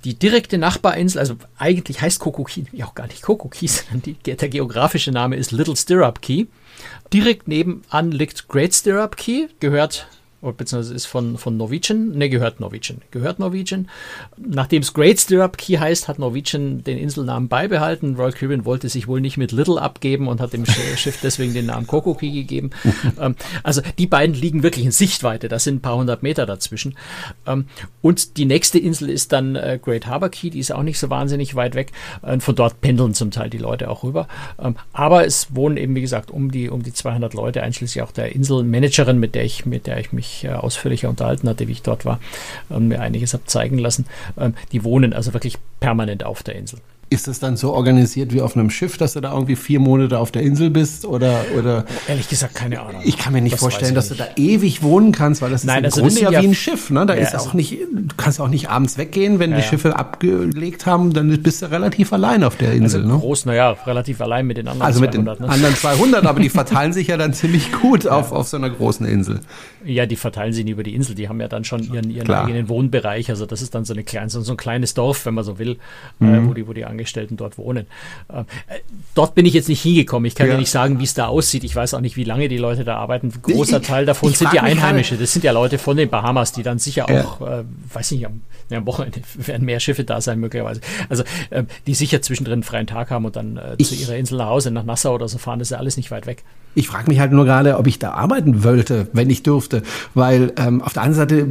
Die 0.04 0.14
direkte 0.14 0.58
Nachbarinsel, 0.58 1.20
also 1.20 1.36
eigentlich 1.58 2.02
heißt 2.02 2.20
Kokoki 2.20 2.66
ja 2.72 2.86
auch 2.86 2.96
gar 2.96 3.08
nicht 3.08 3.22
Kokoki, 3.22 3.68
sondern 3.68 4.02
die, 4.02 4.14
der 4.14 4.50
geografische 4.50 5.12
Name 5.12 5.36
ist 5.36 5.52
Little 5.52 5.76
Stirrup 5.76 6.22
Key. 6.22 6.46
Direkt 7.14 7.48
nebenan 7.48 8.12
liegt 8.12 8.48
Great 8.48 8.74
Stirrup 8.74 9.18
Key, 9.18 9.48
gehört 9.60 10.08
beziehungsweise 10.42 10.96
ist 10.96 11.06
von, 11.06 11.38
von 11.38 11.56
Norwegian, 11.56 12.18
ne, 12.18 12.30
gehört 12.30 12.60
Norwegian, 12.60 13.02
gehört 13.12 13.38
Norwegian. 13.40 13.88
Nachdem 14.38 14.82
es 14.82 14.94
Great 14.94 15.20
Stirrup 15.20 15.58
Key 15.58 15.78
heißt, 15.78 16.08
hat 16.08 16.18
Norwegian 16.18 16.84
den 16.84 16.98
Inselnamen 16.98 17.48
beibehalten. 17.48 18.16
Royal 18.16 18.32
Caribbean 18.32 18.66
wollte 18.66 18.90
sich 18.90 19.08
wohl 19.08 19.22
nicht 19.22 19.38
mit 19.38 19.52
Little 19.52 19.80
abgeben 19.80 20.28
und 20.28 20.42
hat 20.42 20.54
dem 20.54 20.66
Schiff 20.96 21.20
deswegen 21.22 21.54
den 21.54 21.68
Namen 21.68 21.86
Coco 21.86 22.16
Key 22.16 22.32
gegeben. 22.32 22.72
ähm, 23.20 23.36
also 23.62 23.82
die 24.00 24.08
beiden 24.08 24.36
liegen 24.36 24.64
wirklich 24.64 24.86
in 24.86 24.92
Sichtweite, 24.92 25.48
das 25.48 25.64
sind 25.64 25.76
ein 25.76 25.82
paar 25.82 25.98
hundert 25.98 26.24
Meter 26.24 26.48
dazwischen. 26.48 26.98
Ähm, 27.46 27.66
und 28.02 28.38
die 28.38 28.46
nächste 28.46 28.80
Insel 28.80 29.12
ist 29.12 29.32
dann 29.32 29.56
äh, 29.56 29.80
Great 29.82 30.08
Harbor 30.08 30.30
Key, 30.30 30.50
die 30.50 30.60
ist 30.60 30.72
auch 30.72 30.84
nicht 30.84 30.98
so 30.98 31.12
wahnsinnig 31.12 31.54
weit 31.54 31.76
weg. 31.76 31.92
Äh, 32.24 32.40
von 32.40 32.56
dort 32.56 32.82
pendeln 32.82 33.14
zum 33.14 33.30
Teil 33.30 33.52
die 33.52 33.60
Leute 33.60 33.90
auch 33.90 34.04
rüber. 34.04 34.28
Ähm, 34.60 34.76
aber 34.92 35.26
es 35.26 35.56
wohnen 35.56 35.78
eben, 35.78 35.94
wie 35.94 36.02
gesagt, 36.02 36.32
um 36.32 36.52
die, 36.52 36.70
um 36.70 36.82
die 36.82 36.94
200 36.94 37.36
Leute, 37.36 37.62
einschließlich 37.62 38.02
auch 38.02 38.12
der 38.12 38.36
Inselmanagerin, 38.36 39.20
mit 39.20 39.36
der 39.36 39.46
ich, 39.46 39.68
mit 39.68 39.86
der 39.86 40.00
ich 40.00 40.12
mich 40.12 40.31
äh, 40.44 40.50
ausführlicher 40.50 41.10
unterhalten 41.10 41.48
hatte, 41.50 41.68
wie 41.68 41.74
ich 41.74 41.82
dort 41.82 42.06
war 42.06 42.20
und 42.70 42.88
mir 42.88 43.02
einiges 43.02 43.34
habe 43.34 43.46
zeigen 43.46 43.78
lassen. 43.78 44.06
Ähm, 44.38 44.56
die 44.72 44.84
wohnen 44.84 45.14
also 45.14 45.34
wirklich 45.34 45.58
permanent 45.80 46.24
auf 46.24 46.44
der 46.44 46.56
Insel. 46.56 46.80
Ist 47.14 47.28
das 47.28 47.40
dann 47.40 47.58
so 47.58 47.74
organisiert 47.74 48.34
wie 48.34 48.40
auf 48.40 48.56
einem 48.56 48.70
Schiff, 48.70 48.98
dass 48.98 49.14
du 49.14 49.20
da 49.20 49.34
irgendwie 49.34 49.58
vier 49.58 49.82
Monate 49.82 50.18
auf 50.18 50.32
der 50.32 50.44
Insel 50.44 50.70
bist 50.70 51.04
oder 51.06 51.42
oder? 51.60 51.84
Ehrlich 52.08 52.30
gesagt 52.30 52.56
keine 52.56 52.80
Ahnung. 52.82 53.02
Ich 53.04 53.18
kann 53.18 53.34
mir 53.34 53.42
nicht 53.42 53.52
das 53.52 53.60
vorstellen, 53.60 53.94
dass 53.94 54.10
nicht. 54.10 54.22
du 54.22 54.24
da 54.24 54.32
ewig 54.38 54.82
wohnen 54.82 55.12
kannst, 55.12 55.42
weil 55.42 55.52
das 55.52 55.66
Nein, 55.66 55.84
ist 55.84 55.98
im 55.98 56.06
also 56.06 56.16
Grunde 56.20 56.36
ja 56.38 56.42
wie 56.42 56.48
ein 56.48 56.56
Schiff. 56.56 56.90
Ne? 56.90 57.06
Da 57.06 57.14
ja, 57.14 57.22
ist 57.22 57.34
also 57.36 57.50
auch 57.50 57.54
nicht, 57.54 57.72
du 57.82 58.16
kannst 58.16 58.40
auch 58.40 58.48
nicht 58.48 58.70
abends 58.70 58.98
weggehen, 58.98 59.40
wenn 59.40 59.52
ja, 59.52 59.58
die 59.58 59.64
Schiffe 59.64 59.98
abgelegt 59.98 60.86
haben, 60.86 61.12
dann 61.14 61.44
bist 61.44 61.62
du 61.62 61.70
relativ 61.70 62.14
allein 62.14 62.46
auf 62.46 62.56
der 62.56 62.72
Insel. 62.72 63.02
Also 63.02 63.14
ne? 63.14 63.20
groß, 63.20 63.46
naja, 63.46 63.72
relativ 63.86 64.22
allein 64.22 64.48
mit 64.48 64.56
den 64.56 64.70
anderen 64.70 64.88
also 64.88 65.00
200. 65.00 65.26
mit 65.28 65.40
den 65.40 65.46
ne? 65.46 65.54
anderen 65.54 65.76
200, 65.76 66.26
aber 66.26 66.40
die 66.40 66.50
verteilen 66.62 66.94
sich 66.94 67.08
ja 67.08 67.18
dann 67.18 67.34
ziemlich 67.34 67.74
gut 67.74 68.08
auf 68.08 68.32
auf 68.32 68.48
so 68.48 68.56
einer 68.56 68.70
großen 68.70 69.06
Insel. 69.06 69.42
Ja, 69.84 70.06
die 70.06 70.16
verteilen 70.16 70.54
sich 70.54 70.64
nicht 70.64 70.74
über 70.74 70.84
die 70.84 70.96
Insel. 70.96 71.16
Die 71.16 71.28
haben 71.28 71.42
ja 71.42 71.48
dann 71.48 71.64
schon 71.66 71.84
ihren, 71.92 72.10
ihren 72.10 72.26
Klar. 72.26 72.46
eigenen 72.46 72.70
Wohnbereich. 72.70 73.30
Also 73.30 73.46
das 73.46 73.62
ist 73.62 73.76
dann 73.76 73.84
so, 73.84 73.94
eine 73.94 74.04
kleine, 74.04 74.30
so, 74.30 74.50
ein 74.50 74.58
kleines 74.58 74.94
Dorf, 74.94 75.26
wenn 75.26 75.34
man 75.34 75.44
so 75.44 75.60
will, 75.60 75.72
äh, 76.20 76.24
Mhm. 76.24 76.48
wo, 76.48 76.54
die, 76.54 76.68
wo 76.68 76.74
die 76.74 76.86
Angestellten 77.02 77.36
dort 77.36 77.58
wohnen. 77.58 77.88
Äh, 78.30 78.44
dort 79.16 79.34
bin 79.34 79.46
ich 79.48 79.54
jetzt 79.56 79.70
nicht 79.70 79.82
hingekommen. 79.82 80.26
Ich 80.28 80.36
kann 80.36 80.46
ja. 80.48 80.54
Ja. 80.54 80.60
nicht 80.60 80.70
sagen, 80.70 81.00
wie 81.00 81.04
es 81.04 81.14
da 81.16 81.26
aussieht. 81.28 81.64
Ich 81.64 81.76
weiß 81.76 81.96
auch 81.96 82.00
nicht, 82.02 82.16
wie 82.16 82.24
lange 82.24 82.48
die 82.48 82.58
Leute 82.58 82.84
da 82.84 82.98
arbeiten. 82.98 83.32
Ein 83.34 83.42
großer 83.42 83.82
Ich- 83.82 83.88
Teil 83.88 84.06
davon 84.06 84.32
sind 84.34 84.52
die 84.54 84.58
mich 84.58 84.62
Einheimische. 84.62 85.18
Das 85.18 85.34
sind 85.34 85.44
ja 85.44 85.52
Leute 85.52 85.78
von 85.80 85.98
den 85.98 86.10
Bahamas, 86.10 86.52
die 86.52 86.62
dann 86.64 86.78
sicher 86.78 87.08
Ja. 87.10 87.26
auch, 87.26 87.42
äh, 87.42 87.64
weiß 87.94 88.12
nicht, 88.12 88.26
am, 88.28 88.42
ja, 88.70 88.78
am 88.78 88.86
Wochenende 88.86 89.22
werden 89.38 89.66
mehr 89.66 89.80
Schiffe 89.80 90.04
da 90.04 90.22
sein 90.22 90.40
möglicherweise. 90.40 90.82
Also 91.10 91.24
äh, 91.50 91.64
die 91.88 91.96
sicher 91.96 92.22
zwischendrin 92.22 92.54
einen 92.54 92.64
freien 92.64 92.86
Tag 92.88 93.10
haben 93.10 93.26
und 93.26 93.36
dann 93.36 93.58
äh, 93.58 93.78
zu 93.84 93.96
Ich- 93.96 94.02
ihrer 94.02 94.16
Insel 94.18 94.38
nach 94.38 94.48
Hause, 94.48 94.70
nach 94.72 94.84
Nassau 94.84 95.16
oder 95.16 95.28
so 95.28 95.38
fahren. 95.40 95.58
Das 95.60 95.68
ist 95.70 95.72
ja 95.72 95.78
alles 95.80 95.98
nicht 95.98 96.12
weit 96.12 96.28
weg. 96.28 96.44
Ich 96.74 96.88
frage 96.88 97.10
mich 97.10 97.20
halt 97.20 97.34
nur 97.34 97.44
gerade, 97.44 97.78
ob 97.78 97.86
ich 97.88 98.00
da 98.00 98.12
arbeiten 98.12 98.64
wollte, 98.64 99.08
wenn 99.12 99.30
ich 99.30 99.44
dürfte. 99.44 99.82
Weil 100.14 100.54
ähm, 100.58 100.82
auf 100.82 100.94
der 100.94 101.02
einen 101.02 101.14
Seite 101.14 101.48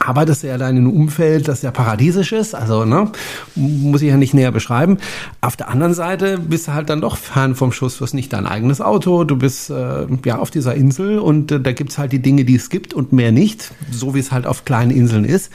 arbeitest 0.00 0.42
du 0.42 0.48
ja 0.48 0.58
da 0.58 0.68
in 0.68 0.78
einem 0.78 0.90
Umfeld, 0.90 1.46
das 1.46 1.62
ja 1.62 1.70
paradiesisch 1.70 2.32
ist. 2.32 2.54
Also, 2.56 2.84
ne, 2.84 3.12
muss 3.54 4.02
ich 4.02 4.08
ja 4.08 4.16
nicht 4.16 4.34
näher 4.34 4.50
beschreiben. 4.50 4.93
Auf 5.40 5.56
der 5.56 5.68
anderen 5.68 5.94
Seite 5.94 6.38
bist 6.38 6.68
du 6.68 6.74
halt 6.74 6.90
dann 6.90 7.00
doch 7.00 7.16
fern 7.16 7.54
vom 7.54 7.72
Schuss. 7.72 7.98
Du 7.98 8.04
hast 8.04 8.14
nicht 8.14 8.32
dein 8.32 8.46
eigenes 8.46 8.80
Auto. 8.80 9.24
Du 9.24 9.36
bist 9.36 9.70
äh, 9.70 10.06
ja 10.24 10.38
auf 10.38 10.50
dieser 10.50 10.74
Insel 10.74 11.18
und 11.18 11.52
äh, 11.52 11.60
da 11.60 11.72
gibt's 11.72 11.98
halt 11.98 12.12
die 12.12 12.20
Dinge, 12.20 12.44
die 12.44 12.56
es 12.56 12.70
gibt 12.70 12.94
und 12.94 13.12
mehr 13.12 13.32
nicht. 13.32 13.72
So 13.90 14.14
wie 14.14 14.18
es 14.18 14.32
halt 14.32 14.46
auf 14.46 14.64
kleinen 14.64 14.90
Inseln 14.90 15.24
ist. 15.24 15.50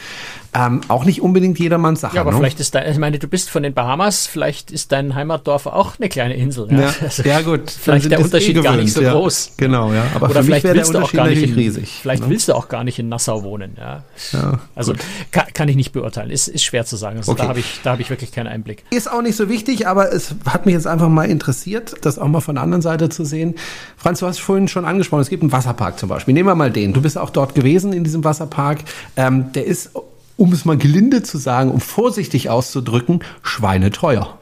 Ähm, 0.53 0.81
auch 0.87 1.05
nicht 1.05 1.21
unbedingt 1.21 1.59
jedermanns 1.59 2.01
Sache. 2.01 2.15
Ja, 2.15 2.21
aber 2.21 2.31
ne? 2.31 2.37
vielleicht 2.37 2.59
ist 2.59 2.73
dein, 2.73 2.91
ich 2.91 2.97
meine, 2.97 3.19
du 3.19 3.27
bist 3.27 3.49
von 3.49 3.61
den 3.61 3.73
Bahamas, 3.73 4.25
vielleicht 4.25 4.71
ist 4.71 4.91
dein 4.91 5.13
Heimatdorf 5.13 5.67
auch 5.67 5.99
eine 5.99 6.09
kleine 6.09 6.35
Insel. 6.35 6.67
Ja, 6.71 6.79
Ja, 6.79 6.93
Also, 7.01 7.23
ja 7.23 7.41
gut. 7.41 7.69
Vielleicht 7.81 8.03
sind 8.03 8.11
der 8.11 8.19
es 8.19 8.25
Unterschied 8.25 8.57
eh 8.57 8.61
gar 8.61 8.75
nicht 8.75 8.93
gewöhnt, 8.93 8.93
so 8.93 9.01
ja. 9.01 9.13
groß. 9.13 9.51
Genau, 9.57 9.93
ja. 9.93 10.03
Aber 10.15 10.29
Oder 10.29 10.43
vielleicht 10.43 10.63
willst 10.65 10.93
du 10.93 10.99
auch 10.99 11.11
gar 11.11 11.27
nicht 11.27 11.43
in, 11.43 11.53
riesig. 11.53 11.99
Vielleicht 12.01 12.23
ne? 12.23 12.29
willst 12.29 12.47
du 12.47 12.53
auch 12.53 12.67
gar 12.67 12.83
nicht 12.83 12.99
in 12.99 13.09
Nassau 13.09 13.43
wohnen. 13.43 13.75
Ja. 13.77 14.03
Ja, 14.31 14.59
Also 14.75 14.93
kann, 15.31 15.45
kann 15.53 15.67
ich 15.69 15.75
nicht 15.75 15.91
beurteilen. 15.91 16.29
Ist, 16.31 16.47
ist 16.47 16.63
schwer 16.63 16.85
zu 16.85 16.95
sagen. 16.95 17.17
Also 17.17 17.31
Okay. 17.31 17.41
da 17.43 17.47
habe 17.47 17.59
ich, 17.59 17.79
da 17.83 17.91
habe 17.91 18.01
ich 18.01 18.09
wirklich 18.09 18.31
keinen 18.31 18.47
Einblick. 18.47 18.83
Ist 18.91 19.11
auch 19.11 19.21
nicht 19.21 19.35
so 19.35 19.49
wichtig, 19.49 19.87
aber 19.87 20.11
es 20.11 20.35
hat 20.45 20.65
mich 20.65 20.73
jetzt 20.73 20.87
einfach 20.87 21.09
mal 21.09 21.25
interessiert, 21.29 21.95
das 22.01 22.17
auch 22.19 22.27
mal 22.27 22.41
von 22.41 22.55
der 22.55 22.63
anderen 22.63 22.81
Seite 22.81 23.09
zu 23.09 23.23
sehen. 23.25 23.55
Franz, 23.97 24.19
du 24.19 24.27
hast 24.27 24.39
vorhin 24.39 24.67
schon 24.67 24.85
angesprochen, 24.85 25.21
es 25.21 25.29
gibt 25.29 25.43
einen 25.43 25.51
Wasserpark 25.51 25.99
zum 25.99 26.09
Beispiel. 26.09 26.33
Nehmen 26.33 26.49
wir 26.49 26.55
mal 26.55 26.71
den. 26.71 26.93
Du 26.93 27.01
bist 27.01 27.17
auch 27.17 27.29
dort 27.29 27.55
gewesen 27.55 27.93
in 27.93 28.03
diesem 28.03 28.23
Wasserpark. 28.23 28.79
Ähm, 29.15 29.51
der 29.53 29.65
ist, 29.65 29.91
um 30.39 30.53
es 30.53 30.65
mal 30.65 30.77
gelinde 30.77 31.21
zu 31.21 31.37
sagen, 31.37 31.69
um 31.69 31.81
vorsichtig 31.81 32.49
auszudrücken, 32.49 33.19
schweineteuer. 33.41 34.39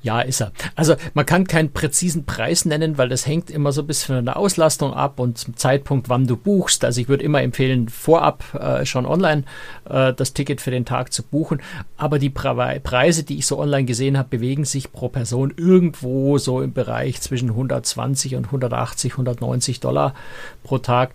Ja, 0.00 0.20
ist 0.20 0.40
er. 0.40 0.52
Also 0.76 0.94
man 1.14 1.26
kann 1.26 1.46
keinen 1.46 1.72
präzisen 1.72 2.24
Preis 2.24 2.64
nennen, 2.64 2.98
weil 2.98 3.08
das 3.08 3.26
hängt 3.26 3.50
immer 3.50 3.72
so 3.72 3.82
ein 3.82 3.88
bisschen 3.88 4.16
von 4.16 4.24
der 4.24 4.36
Auslastung 4.36 4.94
ab 4.94 5.18
und 5.18 5.38
zum 5.38 5.56
Zeitpunkt, 5.56 6.08
wann 6.08 6.26
du 6.26 6.36
buchst. 6.36 6.84
Also 6.84 7.00
ich 7.00 7.08
würde 7.08 7.24
immer 7.24 7.42
empfehlen, 7.42 7.88
vorab 7.88 8.54
äh, 8.54 8.86
schon 8.86 9.06
online 9.06 9.42
äh, 9.88 10.14
das 10.14 10.34
Ticket 10.34 10.60
für 10.60 10.70
den 10.70 10.84
Tag 10.84 11.12
zu 11.12 11.24
buchen. 11.24 11.60
Aber 11.96 12.20
die 12.20 12.30
Pre 12.30 12.80
Preise, 12.82 13.24
die 13.24 13.38
ich 13.38 13.46
so 13.46 13.58
online 13.58 13.84
gesehen 13.84 14.16
habe, 14.16 14.28
bewegen 14.28 14.64
sich 14.64 14.92
pro 14.92 15.08
Person 15.08 15.52
irgendwo 15.56 16.38
so 16.38 16.62
im 16.62 16.72
Bereich 16.72 17.20
zwischen 17.20 17.50
120 17.50 18.36
und 18.36 18.46
180, 18.46 19.12
190 19.12 19.80
Dollar 19.80 20.14
pro 20.62 20.78
Tag 20.78 21.10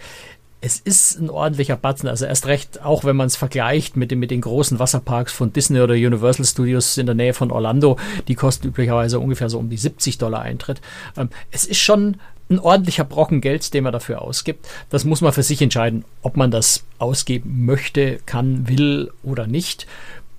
es 0.65 0.79
ist 0.79 1.20
ein 1.20 1.29
ordentlicher 1.29 1.75
Batzen. 1.75 2.08
Also 2.08 2.25
erst 2.25 2.46
recht, 2.48 2.82
auch 2.84 3.03
wenn 3.03 3.17
man 3.17 3.27
es 3.27 3.36
vergleicht 3.36 3.98
mit, 3.98 4.12
den- 4.12 4.20
mit 4.20 4.32
den 4.32 4.39
großen 4.39 4.79
Wasserparks 4.79 5.34
von 5.34 5.51
Disney 5.51 5.82
oder 5.82 5.93
Universal 5.93 6.46
Studios 6.46 6.98
in 6.98 7.05
der 7.05 7.15
Nähe 7.15 7.34
von 7.34 7.51
Orlando, 7.51 7.98
die 8.29 8.36
kosten 8.36 8.67
üblicherweise 8.70 9.20
ungefähr 9.20 9.50
so 9.50 9.60
um 9.60 9.70
die 9.70 9.75
70 9.77 10.17
Dollar 10.20 10.41
Eintritt. 10.41 10.79
Ähm, 11.17 11.29
es 11.51 11.65
ist 11.65 11.79
schon 11.82 12.15
ein 12.50 12.60
ordentlicher 12.60 13.03
Brocken 13.03 13.41
Geld, 13.41 13.74
den 13.74 13.84
man 13.84 13.91
dafür 13.91 14.22
ausgibt. 14.22 14.65
Das 14.89 15.03
muss 15.03 15.20
man 15.20 15.34
für 15.34 15.43
sich 15.43 15.62
entscheiden, 15.62 16.05
ob 16.22 16.38
man 16.38 16.50
das 16.50 16.86
ausgeben 16.98 17.65
möchte, 17.65 18.20
kann, 18.25 18.67
will 18.70 19.12
oder 19.22 19.48
nicht. 19.48 19.86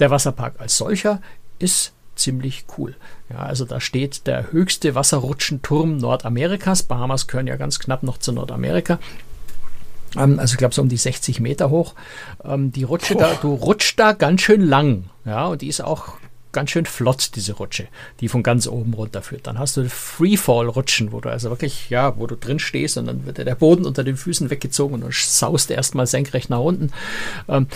Der 0.01 0.11
Wasserpark 0.11 0.55
als 0.59 0.79
solcher 0.79 1.21
ist 1.59 1.93
ziemlich 2.17 2.65
cool. 2.79 2.95
Ja, 3.29 3.41
also 3.41 3.67
da 3.67 3.79
steht 3.79 4.27
der 4.27 4.53
höchste 4.53 4.95
Wasserrutschenturm 4.95 5.99
Nordamerikas. 5.99 6.85
Bahamas 6.85 7.27
gehören 7.27 7.47
ja 7.47 7.57
ganz 7.57 7.79
knapp 7.79 8.03
noch 8.03 8.17
zu 8.19 8.33
Nordamerika. 8.33 8.99
Ähm, 10.17 10.39
also 10.39 10.55
ich 10.55 10.59
glaube 10.59 10.75
so 10.75 10.83
um 10.83 10.89
die 10.89 10.97
60 10.97 11.41
Meter 11.41 11.71
hoch. 11.71 11.95
Ähm, 12.45 12.73
die 12.73 12.85
Rutsche 12.85 13.15
da, 13.17 13.35
du 13.41 13.55
rutschst 13.55 13.99
da 13.99 14.13
ganz 14.13 14.43
schön 14.43 14.61
lang. 14.61 15.05
Ja, 15.25 15.47
und 15.47 15.63
die 15.63 15.69
ist 15.69 15.81
auch 15.81 16.15
ganz 16.55 16.71
schön 16.71 16.87
flott, 16.87 17.33
diese 17.35 17.53
Rutsche, 17.53 17.89
die 18.21 18.29
von 18.29 18.43
ganz 18.43 18.67
oben 18.67 18.95
runter 18.95 19.21
führt. 19.21 19.47
Dann 19.47 19.59
hast 19.59 19.77
du 19.77 19.87
Freefall-Rutschen, 19.87 21.13
wo 21.13 21.21
du 21.21 21.29
also 21.29 21.51
wirklich, 21.51 21.91
ja, 21.91 22.17
wo 22.19 22.27
du 22.27 22.37
drin 22.37 22.59
stehst 22.59 22.97
und 22.97 23.07
dann 23.07 23.27
wird 23.27 23.37
der 23.37 23.55
Boden 23.55 23.85
unter 23.85 24.05
den 24.05 24.17
Füßen 24.17 24.49
weggezogen 24.49 24.95
und 24.95 25.01
du 25.03 25.09
saust 25.13 25.71
erstmal 25.71 26.07
senkrecht 26.07 26.49
nach 26.49 26.61
unten. 26.61 26.91
Ähm, 27.49 27.67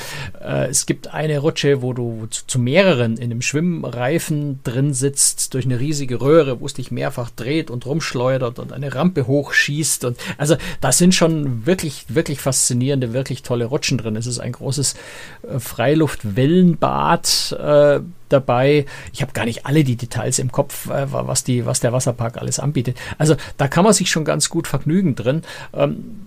äh, 0.41 0.69
es 0.69 0.87
gibt 0.87 1.09
eine 1.13 1.39
Rutsche, 1.41 1.83
wo 1.83 1.93
du 1.93 2.27
zu, 2.31 2.47
zu 2.47 2.59
mehreren 2.59 3.17
in 3.17 3.31
einem 3.31 3.43
Schwimmreifen 3.43 4.61
drin 4.65 4.95
sitzt, 4.95 5.53
durch 5.55 5.67
eine 5.67 5.81
riesige 5.81 6.21
Röhre, 6.21 6.61
wo 6.61 6.67
es 6.67 6.75
dich 6.75 6.91
mehrfach 6.91 7.31
dreht 7.31 7.71
und 7.71 7.85
rumschleudert 7.85 8.59
und 8.59 8.73
eine 8.73 8.95
Rampe 8.95 9.27
hochschießt. 9.27 10.05
Und 10.05 10.17
also 10.39 10.57
da 10.81 10.93
sind 10.93 11.15
schon 11.15 11.67
wirklich, 11.67 12.07
wirklich 12.09 12.41
faszinierende, 12.41 13.13
wirklich 13.13 13.43
tolle 13.43 13.67
Rutschen 13.67 13.99
drin. 13.99 14.17
Es 14.17 14.27
ist 14.27 14.39
ein 14.39 14.53
großes 14.53 14.95
äh, 15.43 15.59
Freiluft-Wellenbad 15.59 17.57
äh, 17.59 18.01
dabei. 18.29 18.87
Ich 19.13 19.23
habe 19.23 19.33
gar 19.33 19.45
nicht 19.45 19.67
alle 19.67 19.85
die 19.85 19.97
Details 19.97 20.39
im 20.39 20.53
Kopf, 20.53 20.89
äh, 20.91 21.13
was, 21.13 21.45
die, 21.45 21.67
was 21.67 21.81
der 21.81 21.93
Wasserpark 21.93 22.39
alles 22.39 22.59
anbietet. 22.59 22.97
Also 23.19 23.37
da 23.57 23.69
kann 23.69 23.85
man 23.85 23.93
sich 23.93 24.11
schon 24.11 24.25
ganz 24.25 24.49
gut 24.49 24.67
vergnügen 24.67 25.15
drin. 25.15 25.43
Ähm, 25.73 26.27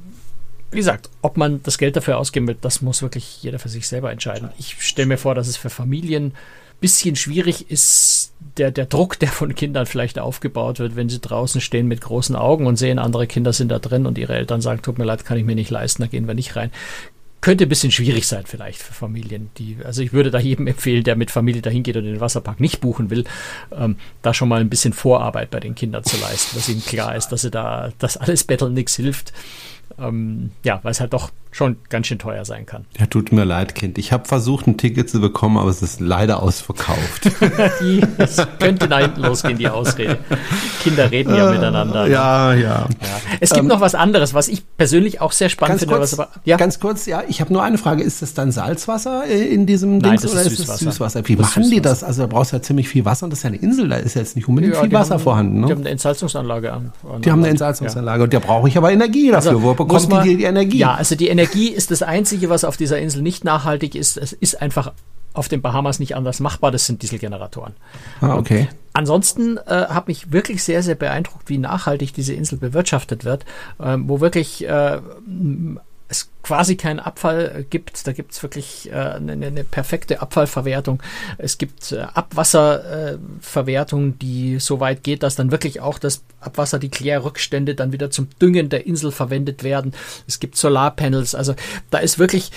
wie 0.71 0.77
gesagt, 0.77 1.09
ob 1.21 1.35
man 1.37 1.61
das 1.63 1.77
Geld 1.77 1.97
dafür 1.97 2.17
ausgeben 2.17 2.47
will, 2.47 2.57
das 2.59 2.81
muss 2.81 3.01
wirklich 3.01 3.43
jeder 3.43 3.59
für 3.59 3.69
sich 3.69 3.87
selber 3.87 4.11
entscheiden. 4.11 4.49
Ich 4.57 4.81
stelle 4.81 5.07
mir 5.07 5.17
vor, 5.17 5.35
dass 5.35 5.47
es 5.47 5.57
für 5.57 5.69
Familien 5.69 6.33
bisschen 6.81 7.15
schwierig 7.15 7.69
ist, 7.69 8.33
der, 8.57 8.71
der 8.71 8.87
Druck, 8.87 9.17
der 9.19 9.29
von 9.29 9.55
Kindern 9.55 9.85
vielleicht 9.85 10.19
aufgebaut 10.19 10.79
wird, 10.79 10.95
wenn 10.95 11.07
sie 11.07 11.19
draußen 11.19 11.61
stehen 11.61 11.87
mit 11.87 12.01
großen 12.01 12.35
Augen 12.35 12.65
und 12.65 12.75
sehen, 12.75 12.99
andere 12.99 13.27
Kinder 13.27 13.53
sind 13.53 13.69
da 13.69 13.79
drin 13.79 14.05
und 14.05 14.17
ihre 14.17 14.33
Eltern 14.33 14.61
sagen, 14.61 14.81
tut 14.81 14.97
mir 14.97 15.05
leid, 15.05 15.23
kann 15.23 15.37
ich 15.37 15.45
mir 15.45 15.55
nicht 15.55 15.69
leisten, 15.69 16.01
da 16.01 16.07
gehen 16.07 16.27
wir 16.27 16.33
nicht 16.33 16.55
rein. 16.55 16.71
Könnte 17.41 17.65
ein 17.65 17.69
bisschen 17.69 17.91
schwierig 17.91 18.27
sein 18.27 18.43
vielleicht 18.45 18.81
für 18.81 18.93
Familien, 18.93 19.49
die, 19.57 19.77
also 19.83 20.03
ich 20.03 20.13
würde 20.13 20.29
da 20.29 20.39
jedem 20.39 20.67
empfehlen, 20.67 21.03
der 21.03 21.15
mit 21.15 21.31
Familie 21.31 21.63
dahin 21.63 21.81
geht 21.81 21.97
und 21.97 22.03
den 22.03 22.19
Wasserpark 22.19 22.59
nicht 22.59 22.81
buchen 22.81 23.09
will, 23.09 23.23
ähm, 23.71 23.97
da 24.21 24.33
schon 24.33 24.47
mal 24.47 24.61
ein 24.61 24.69
bisschen 24.69 24.93
Vorarbeit 24.93 25.49
bei 25.49 25.59
den 25.59 25.73
Kindern 25.73 26.03
zu 26.03 26.17
leisten, 26.17 26.55
dass 26.55 26.69
ihnen 26.69 26.85
klar 26.85 27.15
ist, 27.15 27.29
dass 27.29 27.41
sie 27.41 27.49
da, 27.49 27.91
dass 27.97 28.17
alles 28.17 28.43
Betteln 28.43 28.73
nichts 28.73 28.95
hilft. 28.95 29.33
Ähm, 29.99 30.51
ja, 30.63 30.79
weil 30.83 30.91
es 30.91 30.99
halt 30.99 31.13
doch 31.13 31.31
schon 31.53 31.75
ganz 31.89 32.07
schön 32.07 32.17
teuer 32.17 32.45
sein 32.45 32.65
kann. 32.65 32.85
Ja, 32.97 33.07
tut 33.07 33.33
mir 33.33 33.43
leid, 33.43 33.75
Kind. 33.75 33.97
Ich 33.97 34.13
habe 34.13 34.25
versucht, 34.25 34.67
ein 34.67 34.77
Ticket 34.77 35.09
zu 35.09 35.19
bekommen, 35.19 35.57
aber 35.57 35.69
es 35.69 35.81
ist 35.81 35.99
leider 35.99 36.41
ausverkauft. 36.41 37.25
Die, 37.81 38.01
es 38.17 38.37
könnte 38.57 38.87
nach 38.87 38.99
hinten 38.99 39.21
losgehen, 39.23 39.57
die 39.57 39.67
Ausrede. 39.67 40.19
Kinder 40.81 41.11
reden 41.11 41.35
ja 41.35 41.51
miteinander. 41.51 42.05
ne? 42.05 42.11
ja, 42.11 42.53
ja. 42.53 42.59
Ja. 42.61 42.87
Es 43.41 43.49
gibt 43.49 43.63
Ähm, 43.63 43.67
noch 43.67 43.81
was 43.81 43.95
anderes, 43.95 44.33
was 44.33 44.47
ich 44.47 44.63
persönlich 44.77 45.19
auch 45.19 45.33
sehr 45.33 45.49
spannend 45.49 45.79
finde. 45.81 45.95
kurz, 45.97 46.13
aber, 46.13 46.29
ja, 46.45 46.55
ganz 46.55 46.79
kurz, 46.79 47.05
ja, 47.05 47.23
ich 47.27 47.41
habe 47.41 47.51
nur 47.51 47.63
eine 47.63 47.77
Frage. 47.77 48.01
Ist 48.01 48.21
das 48.21 48.33
dann 48.33 48.51
Salzwasser 48.53 49.25
äh, 49.27 49.43
in 49.53 49.65
diesem 49.65 49.97
Nein, 49.97 50.11
Dings 50.17 50.31
oder 50.31 50.41
ist 50.43 50.55
Süßwasser. 50.57 50.85
Süßwasser? 50.85 51.27
Wie 51.27 51.35
Das 51.35 51.47
machen 51.47 51.63
die 51.63 51.69
Süßwasser. 51.77 51.81
das? 51.81 52.03
Also 52.05 52.21
da 52.21 52.27
brauchst 52.27 52.53
du 52.53 52.55
ja 52.57 52.61
ziemlich 52.61 52.87
viel 52.87 53.03
Wasser 53.03 53.25
und 53.25 53.31
das 53.31 53.39
ist 53.39 53.43
ja 53.43 53.49
eine 53.49 53.57
Insel, 53.57 53.89
da 53.89 53.97
ist 53.97 54.13
ja 54.15 54.21
jetzt 54.21 54.37
nicht 54.37 54.47
unbedingt 54.47 54.73
ja, 54.75 54.79
viel 54.79 54.89
die 54.89 54.95
Wasser 54.95 55.15
haben, 55.15 55.21
vorhanden. 55.21 55.55
Die 55.55 55.61
Ne? 55.65 55.69
haben 55.71 55.79
eine 55.81 55.89
Entsalzungsanlage 55.89 56.71
an. 56.71 56.93
an 57.11 57.21
Die 57.21 57.29
haben 57.29 57.39
eine 57.39 57.47
an- 57.47 57.51
Entsalzungsanlage 57.51 58.23
und 58.23 58.33
da 58.33 58.39
brauche 58.39 58.69
ich 58.69 58.77
aber 58.77 58.91
Energie 58.93 59.31
dafür. 59.31 59.51
Also, 59.51 59.61
Wo 59.63 59.67
muss 59.67 59.75
bekommt 59.85 60.09
man- 60.09 60.23
die 60.27 60.37
die 60.37 60.43
Energie? 60.43 60.77
Ja, 60.77 60.93
also 60.93 61.15
die 61.15 61.27
Energie 61.27 61.69
ist 61.69 61.91
das 61.91 62.01
Einzige, 62.03 62.49
was 62.49 62.63
auf 62.63 62.77
dieser 62.77 62.99
Insel 62.99 63.21
nicht 63.21 63.43
nachhaltig 63.43 63.95
ist. 63.95 64.17
Es 64.17 64.33
ist 64.33 64.61
einfach 64.61 64.93
auf 65.33 65.47
den 65.47 65.61
Bahamas 65.61 65.99
nicht 65.99 66.15
anders 66.15 66.39
machbar. 66.41 66.71
Das 66.71 66.85
sind 66.85 67.01
Dieselgeneratoren. 67.03 67.73
Ah, 68.19 68.35
okay. 68.35 68.67
Ansonsten 68.93 69.57
äh, 69.57 69.61
hat 69.87 70.07
mich 70.09 70.33
wirklich 70.33 70.61
sehr, 70.63 70.83
sehr 70.83 70.95
beeindruckt, 70.95 71.47
wie 71.49 71.57
nachhaltig 71.57 72.13
diese 72.13 72.33
Insel 72.33 72.57
bewirtschaftet 72.57 73.23
wird, 73.23 73.45
ähm, 73.81 74.09
wo 74.09 74.19
wirklich 74.19 74.67
äh, 74.67 74.99
es 76.11 76.29
quasi 76.43 76.75
keinen 76.75 76.99
Abfall 76.99 77.55
äh, 77.59 77.63
gibt. 77.63 78.05
Da 78.05 78.11
gibt 78.11 78.33
es 78.33 78.43
wirklich 78.43 78.91
äh, 78.91 78.95
eine, 78.95 79.31
eine 79.31 79.63
perfekte 79.63 80.21
Abfallverwertung. 80.21 81.01
Es 81.37 81.57
gibt 81.57 81.91
äh, 81.93 82.01
Abwasserverwertung, 82.01 83.21
Verwertung, 83.39 84.19
die 84.19 84.59
so 84.59 84.79
weit 84.79 85.03
geht, 85.03 85.23
dass 85.23 85.35
dann 85.35 85.51
wirklich 85.51 85.79
auch 85.79 85.97
das 85.99 86.23
Abwasser, 86.41 86.79
die 86.79 86.89
Klärrückstände 86.89 87.75
dann 87.75 87.91
wieder 87.91 88.11
zum 88.11 88.27
Düngen 88.41 88.69
der 88.69 88.85
Insel 88.85 89.11
verwendet 89.11 89.63
werden. 89.63 89.93
Es 90.27 90.39
gibt 90.39 90.57
Solarpanels. 90.57 91.33
Also 91.33 91.55
da 91.89 91.99
ist 91.99 92.19
wirklich 92.19 92.51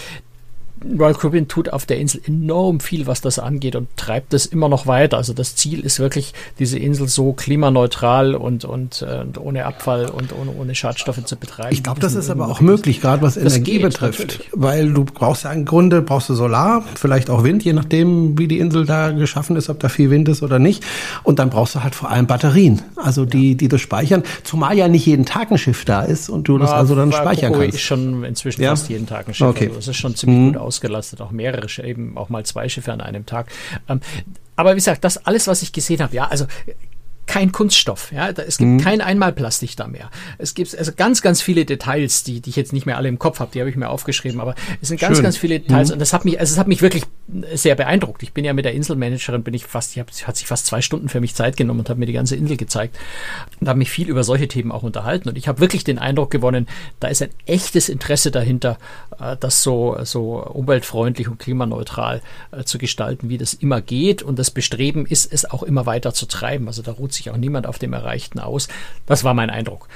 Royal 0.99 1.15
Caribbean 1.15 1.49
tut 1.49 1.69
auf 1.71 1.87
der 1.87 1.99
Insel 1.99 2.21
enorm 2.25 2.81
viel, 2.81 3.07
was 3.07 3.21
das 3.21 3.39
angeht 3.39 3.77
und 3.77 3.89
treibt 3.97 4.35
es 4.35 4.47
immer 4.47 4.69
noch 4.69 4.87
weiter. 4.87 5.17
Also 5.17 5.33
das 5.33 5.57
Ziel 5.57 5.81
ist 5.81 5.99
wirklich, 5.99 6.35
diese 6.59 6.79
Insel 6.79 7.09
so 7.09 7.33
klimaneutral 7.33 8.35
und, 8.35 8.65
und, 8.65 9.03
und 9.03 9.39
ohne 9.39 9.65
Abfall 9.65 10.07
und 10.07 10.33
ohne, 10.33 10.51
ohne 10.53 10.75
Schadstoffe 10.75 11.25
zu 11.25 11.37
betreiben. 11.37 11.73
Ich 11.73 11.83
glaube, 11.83 12.01
das 12.01 12.15
ist 12.15 12.31
aber 12.31 12.49
auch 12.49 12.61
möglich, 12.61 13.01
gerade 13.01 13.23
was 13.23 13.37
Energie 13.37 13.73
geht, 13.73 13.83
betrifft. 13.83 14.21
Natürlich. 14.21 14.51
Weil 14.53 14.93
du 14.93 15.05
brauchst 15.05 15.45
ja 15.45 15.53
im 15.53 15.65
Grunde, 15.65 16.03
brauchst 16.03 16.29
du 16.29 16.35
Solar, 16.35 16.85
vielleicht 16.95 17.31
auch 17.31 17.45
Wind, 17.45 17.65
je 17.65 17.73
nachdem, 17.73 18.39
wie 18.39 18.49
die 18.49 18.59
Insel 18.59 18.85
da 18.85 19.11
geschaffen 19.11 19.57
ist, 19.57 19.69
ob 19.71 19.81
da 19.81 19.89
viel 19.89 20.11
Wind 20.11 20.29
ist 20.29 20.43
oder 20.43 20.59
nicht. 20.59 20.85
Und 21.23 21.39
dann 21.39 21.51
brauchst 21.51 21.75
du 21.75 21.83
halt 21.83 21.95
vor 21.95 22.11
allem 22.11 22.27
Batterien, 22.27 22.83
also 22.97 23.25
die, 23.25 23.55
die 23.57 23.69
das 23.69 23.81
speichern. 23.81 24.23
Zumal 24.43 24.77
ja 24.77 24.89
nicht 24.89 25.07
jeden 25.07 25.25
Tag 25.25 25.51
ein 25.51 25.59
Schiff 25.59 25.85
da 25.85 26.03
ist 26.03 26.29
und 26.29 26.49
du 26.49 26.59
das 26.59 26.71
ja, 26.71 26.77
also 26.77 26.95
dann 26.95 27.13
speichern 27.13 27.53
Coco 27.53 27.63
kannst. 27.63 27.77
ist 27.77 27.83
schon 27.83 28.25
inzwischen 28.25 28.63
ja? 28.63 28.71
fast 28.71 28.89
jeden 28.89 29.07
Tag 29.07 29.29
ein 29.29 29.35
Schiff. 29.35 29.49
Okay. 29.49 29.67
Also 29.67 29.77
das 29.77 29.89
ist 29.89 29.97
schon 29.97 30.15
ziemlich 30.15 30.39
mhm. 30.39 30.53
gut 30.53 30.63
ausgelastet, 30.75 31.21
auch 31.21 31.31
mehrere, 31.31 31.67
eben 31.85 32.17
auch 32.19 32.29
mal 32.29 32.45
zwei 32.45 32.69
Schiffe 32.69 32.93
an 32.93 33.01
einem 33.01 33.27
Tag. 33.27 33.47
Ähm, 33.89 34.01
aber 34.57 34.73
wie 34.73 34.77
gesagt, 34.77 35.05
das 35.05 35.27
alles, 35.27 35.47
was 35.47 35.63
ich 35.63 35.73
gesehen 35.73 36.01
habe, 36.01 36.15
ja, 36.15 36.27
also 36.27 36.47
kein 37.27 37.53
Kunststoff. 37.53 38.13
Ja, 38.13 38.29
es 38.31 38.59
gibt 38.59 38.71
mhm. 38.71 38.81
kein 38.81 39.01
Einmalplastik 39.01 39.77
da 39.77 39.87
mehr. 39.87 40.11
Es 40.39 40.55
gibt 40.55 40.77
also 40.77 40.93
ganz, 40.95 41.23
ganz 41.23 41.41
viele 41.41 41.65
Details, 41.65 42.23
die, 42.23 42.41
die 42.41 42.51
ich 42.51 42.57
jetzt 42.57 42.73
nicht 42.73 42.87
mehr 42.87 42.97
alle 42.97 43.09
im 43.09 43.19
Kopf 43.19 43.41
habe, 43.41 43.51
die 43.53 43.61
habe 43.61 43.71
ich 43.71 43.77
mir 43.77 43.89
aufgeschrieben, 43.89 44.41
aber 44.41 44.55
es 44.81 44.89
sind 44.89 45.01
ganz, 45.01 45.17
Schön. 45.17 45.25
ganz 45.25 45.37
viele 45.37 45.61
Details 45.61 45.89
mhm. 45.89 45.95
und 45.95 45.99
das 46.01 46.13
hat 46.13 46.25
mich, 46.25 46.39
also 46.39 46.53
es 46.53 46.59
hat 46.59 46.69
mich 46.69 46.83
wirklich 46.83 47.05
sehr 47.55 47.75
beeindruckt. 47.75 48.23
Ich 48.23 48.33
bin 48.33 48.45
ja 48.45 48.53
mit 48.53 48.65
der 48.65 48.75
Inselmanagerin, 48.75 49.43
bin 49.43 49.55
ich 49.55 49.65
fast, 49.65 49.97
die 49.97 50.01
hat 50.01 50.37
sich 50.37 50.47
fast 50.47 50.67
zwei 50.67 50.83
Stunden 50.83 51.09
für 51.09 51.21
mich 51.21 51.35
Zeit 51.35 51.57
genommen 51.57 51.81
und 51.81 51.89
hat 51.91 51.99
mir 51.99 52.07
die 52.07 52.13
ganze 52.13 52.37
Insel 52.37 52.57
gezeigt 52.57 52.99
und 53.61 53.69
habe 53.69 53.79
mich 53.79 53.91
viel 53.91 54.09
über 54.09 54.25
solche 54.25 54.49
Themen 54.49 54.71
auch 54.71 54.83
unterhalten 54.83 55.29
und 55.29 55.39
ich 55.39 55.49
habe 55.49 55.61
wirklich 55.61 55.85
den 55.85 55.99
Eindruck 55.99 56.31
gewonnen, 56.31 56.67
da 57.01 57.09
ist 57.09 57.23
ein 57.23 57.31
echtes 57.47 57.89
Interesse 57.89 58.31
dahinter, 58.31 58.79
äh, 59.19 59.37
das 59.39 59.63
so, 59.63 59.97
so 60.03 60.43
umweltfreundlich 60.45 61.29
und 61.29 61.39
klimaneutral 61.39 62.21
äh, 62.53 62.65
zu 62.65 62.79
gestalten, 62.79 63.29
wie 63.29 63.39
das 63.39 63.55
immer 63.55 63.81
geht 63.81 64.23
und 64.23 64.39
das 64.39 64.51
Bestreben 64.51 65.07
ist, 65.07 65.33
es 65.33 65.51
auch 65.51 65.63
immer 65.63 65.87
weiter 65.87 66.13
zu 66.13 66.27
treiben. 66.27 66.67
Also 66.69 66.83
da 66.83 66.93
ruht 66.93 67.13
sich 67.15 67.31
auch 67.31 67.37
niemand 67.37 67.67
auf 67.67 67.79
dem 67.79 67.93
Erreichten 67.93 68.39
aus. 68.39 68.69
Das 69.07 69.25
war 69.25 69.35
mein 69.35 69.51
Eindruck. 69.51 69.89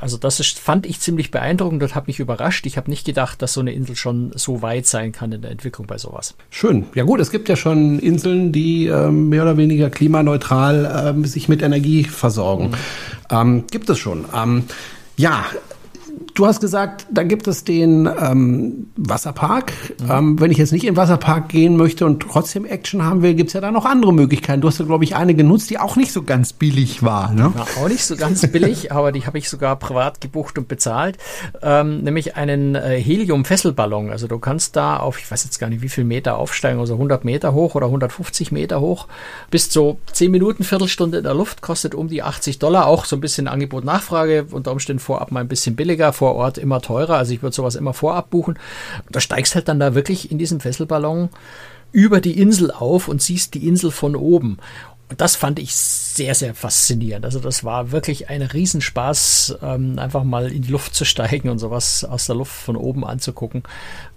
Also 0.00 0.16
das 0.16 0.40
ist, 0.40 0.58
fand 0.58 0.86
ich 0.86 1.00
ziemlich 1.00 1.30
beeindruckend 1.30 1.82
und 1.82 1.94
hat 1.94 2.06
mich 2.06 2.20
überrascht. 2.20 2.66
Ich 2.66 2.76
habe 2.76 2.90
nicht 2.90 3.04
gedacht, 3.04 3.42
dass 3.42 3.54
so 3.54 3.60
eine 3.60 3.72
Insel 3.72 3.96
schon 3.96 4.32
so 4.34 4.62
weit 4.62 4.86
sein 4.86 5.12
kann 5.12 5.32
in 5.32 5.42
der 5.42 5.50
Entwicklung 5.50 5.86
bei 5.86 5.98
sowas. 5.98 6.34
Schön. 6.50 6.86
Ja 6.94 7.04
gut, 7.04 7.20
es 7.20 7.30
gibt 7.30 7.48
ja 7.48 7.56
schon 7.56 7.98
Inseln, 7.98 8.52
die 8.52 8.86
ähm, 8.86 9.28
mehr 9.28 9.42
oder 9.42 9.56
weniger 9.56 9.90
klimaneutral 9.90 11.14
ähm, 11.16 11.24
sich 11.24 11.48
mit 11.48 11.62
Energie 11.62 12.04
versorgen. 12.04 12.70
Mhm. 12.70 12.74
Ähm, 13.30 13.64
gibt 13.70 13.90
es 13.90 13.98
schon. 13.98 14.24
Ähm, 14.34 14.64
ja, 15.16 15.46
Du 16.38 16.46
hast 16.46 16.60
gesagt, 16.60 17.04
da 17.10 17.24
gibt 17.24 17.48
es 17.48 17.64
den 17.64 18.06
ähm, 18.06 18.86
Wasserpark. 18.94 19.72
Mhm. 20.00 20.08
Ähm, 20.08 20.40
wenn 20.40 20.52
ich 20.52 20.58
jetzt 20.58 20.70
nicht 20.70 20.84
in 20.84 20.92
den 20.92 20.96
Wasserpark 20.96 21.48
gehen 21.48 21.76
möchte 21.76 22.06
und 22.06 22.20
trotzdem 22.20 22.64
Action 22.64 23.02
haben 23.02 23.22
will, 23.22 23.34
gibt 23.34 23.48
es 23.48 23.54
ja 23.54 23.60
da 23.60 23.72
noch 23.72 23.84
andere 23.84 24.12
Möglichkeiten. 24.12 24.60
Du 24.60 24.68
hast 24.68 24.78
ja, 24.78 24.84
glaube 24.84 25.02
ich, 25.02 25.16
eine 25.16 25.34
genutzt, 25.34 25.68
die 25.68 25.80
auch 25.80 25.96
nicht 25.96 26.12
so 26.12 26.22
ganz 26.22 26.52
billig 26.52 27.02
war. 27.02 27.32
Ne? 27.32 27.52
War 27.56 27.66
auch 27.82 27.88
nicht 27.88 28.04
so 28.04 28.14
ganz 28.14 28.46
billig, 28.52 28.92
aber 28.92 29.10
die 29.10 29.26
habe 29.26 29.36
ich 29.36 29.50
sogar 29.50 29.74
privat 29.74 30.20
gebucht 30.20 30.58
und 30.58 30.68
bezahlt. 30.68 31.18
Ähm, 31.60 32.04
nämlich 32.04 32.36
einen 32.36 32.76
äh, 32.76 33.00
Helium-Fesselballon. 33.02 34.10
Also 34.10 34.28
du 34.28 34.38
kannst 34.38 34.76
da 34.76 34.98
auf, 34.98 35.18
ich 35.18 35.28
weiß 35.28 35.42
jetzt 35.42 35.58
gar 35.58 35.68
nicht, 35.68 35.82
wie 35.82 35.88
viel 35.88 36.04
Meter 36.04 36.38
aufsteigen, 36.38 36.78
also 36.78 36.92
100 36.92 37.24
Meter 37.24 37.52
hoch 37.52 37.74
oder 37.74 37.86
150 37.86 38.52
Meter 38.52 38.80
hoch. 38.80 39.08
Bis 39.50 39.72
so 39.72 39.98
10 40.12 40.30
Minuten, 40.30 40.62
Viertelstunde 40.62 41.18
in 41.18 41.24
der 41.24 41.34
Luft, 41.34 41.62
kostet 41.62 41.96
um 41.96 42.06
die 42.06 42.22
80 42.22 42.60
Dollar. 42.60 42.86
Auch 42.86 43.06
so 43.06 43.16
ein 43.16 43.20
bisschen 43.20 43.48
Angebot-Nachfrage, 43.48 44.46
unter 44.52 44.70
Umständen 44.70 45.00
vorab 45.00 45.32
mal 45.32 45.40
ein 45.40 45.48
bisschen 45.48 45.74
billiger 45.74 46.12
vor 46.12 46.27
Ort 46.34 46.58
immer 46.58 46.80
teurer. 46.80 47.16
Also 47.16 47.32
ich 47.32 47.42
würde 47.42 47.54
sowas 47.54 47.74
immer 47.74 47.94
vorab 47.94 48.30
buchen. 48.30 48.58
Da 49.10 49.20
steigst 49.20 49.54
halt 49.54 49.68
dann 49.68 49.80
da 49.80 49.94
wirklich 49.94 50.30
in 50.30 50.38
diesem 50.38 50.60
Fesselballon 50.60 51.28
über 51.92 52.20
die 52.20 52.38
Insel 52.38 52.70
auf 52.70 53.08
und 53.08 53.22
siehst 53.22 53.54
die 53.54 53.66
Insel 53.66 53.90
von 53.90 54.14
oben. 54.16 54.58
Und 55.08 55.20
das 55.20 55.36
fand 55.36 55.58
ich 55.58 55.74
sehr, 55.74 56.34
sehr 56.34 56.54
faszinierend. 56.54 57.24
Also 57.24 57.40
das 57.40 57.64
war 57.64 57.92
wirklich 57.92 58.28
ein 58.28 58.42
Riesenspaß, 58.42 59.58
ähm, 59.62 59.98
einfach 59.98 60.22
mal 60.22 60.52
in 60.52 60.62
die 60.62 60.70
Luft 60.70 60.94
zu 60.94 61.04
steigen 61.04 61.48
und 61.48 61.58
sowas 61.58 62.04
aus 62.04 62.26
der 62.26 62.36
Luft 62.36 62.52
von 62.52 62.76
oben 62.76 63.04
anzugucken. 63.04 63.62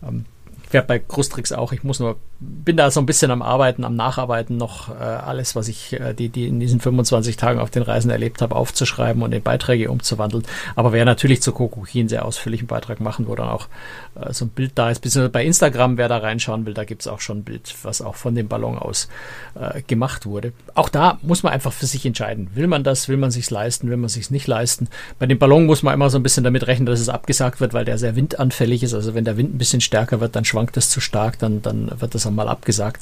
Ähm, 0.04 0.26
werde 0.74 0.88
bei 0.88 1.00
Krustrix 1.00 1.52
auch. 1.52 1.72
Ich 1.72 1.84
muss 1.84 2.00
nur, 2.00 2.18
bin 2.40 2.78
da 2.78 2.92
so 2.92 3.00
ein 3.00 3.06
bisschen 3.06 3.32
am 3.32 3.42
Arbeiten, 3.42 3.84
am 3.84 3.96
Nacharbeiten 3.96 4.58
noch 4.58 4.90
äh, 4.90 4.94
alles, 5.04 5.56
was 5.56 5.68
ich 5.68 5.94
äh, 5.94 6.14
die, 6.14 6.30
die 6.30 6.48
in 6.48 6.60
diesen 6.60 6.80
25 6.80 7.38
Tagen 7.38 7.60
auf 7.60 7.70
den 7.70 7.84
Reisen 7.84 8.12
erlebt 8.12 8.42
habe, 8.42 8.56
aufzuschreiben 8.56 9.22
und 9.22 9.32
in 9.32 9.42
Beiträge 9.42 9.92
umzuwandeln. 9.92 10.44
Aber 10.76 10.92
wer 10.94 11.06
natürlich 11.06 11.42
zu 11.42 11.52
Kokoki 11.52 12.00
einen 12.00 12.10
sehr 12.10 12.26
ausführlichen 12.26 12.68
Beitrag 12.68 13.00
machen, 13.00 13.28
wo 13.28 13.36
dann 13.36 13.50
auch 13.50 13.68
äh, 14.16 14.34
so 14.34 14.46
ein 14.46 14.50
Bild 14.50 14.74
da 14.76 14.90
ist, 14.90 15.00
beziehungsweise 15.00 15.32
bei 15.32 15.46
Instagram, 15.46 15.98
wer 15.98 16.08
da 16.08 16.18
reinschauen 16.18 16.66
will, 16.66 16.74
da 16.74 16.84
gibt 16.84 17.02
es 17.02 17.08
auch 17.08 17.20
schon 17.20 17.40
ein 17.40 17.44
Bild, 17.44 17.74
was 17.84 18.02
auch 18.02 18.16
von 18.16 18.36
dem 18.36 18.48
Ballon 18.48 18.78
aus 18.78 19.08
äh, 19.56 19.82
gemacht 19.82 20.26
wurde. 20.26 20.54
Auch 20.76 20.90
da 20.90 21.18
muss 21.22 21.44
man 21.44 21.54
einfach 21.54 21.74
für 21.74 21.86
sich 21.86 22.06
entscheiden. 22.06 22.50
Will 22.54 22.68
man 22.68 22.84
das, 22.84 23.08
will 23.08 23.18
man 23.18 23.32
sich's 23.32 23.50
leisten, 23.50 23.90
will 23.90 23.98
man 23.98 24.10
sich's 24.10 24.32
nicht 24.32 24.48
leisten. 24.48 24.88
Bei 25.20 25.26
dem 25.26 25.40
Ballon 25.40 25.66
muss 25.66 25.84
man 25.84 25.94
immer 25.94 26.10
so 26.10 26.18
ein 26.18 26.24
bisschen 26.24 26.44
damit 26.44 26.68
rechnen, 26.68 26.86
dass 26.86 27.00
es 27.00 27.10
abgesagt 27.10 27.60
wird, 27.60 27.74
weil 27.74 27.86
der 27.86 27.98
sehr 27.98 28.16
windanfällig 28.16 28.84
ist. 28.84 28.94
Also 28.94 29.14
wenn 29.14 29.26
der 29.26 29.38
Wind 29.38 29.56
ein 29.56 29.58
bisschen 29.58 29.82
stärker 29.82 30.20
wird, 30.20 30.36
dann 30.36 30.46
schwankt 30.46 30.61
es 30.74 30.90
zu 30.90 31.00
stark, 31.00 31.40
dann, 31.40 31.62
dann 31.62 31.92
wird 32.00 32.16
das 32.16 32.26
einmal 32.28 32.48
abgesagt. 32.48 33.02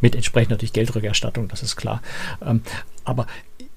Mit 0.00 0.16
entsprechend 0.16 0.50
natürlich 0.50 0.72
Geldrückerstattung, 0.72 1.48
das 1.48 1.62
ist 1.62 1.76
klar. 1.76 2.02
Ähm, 2.44 2.62
aber 3.04 3.26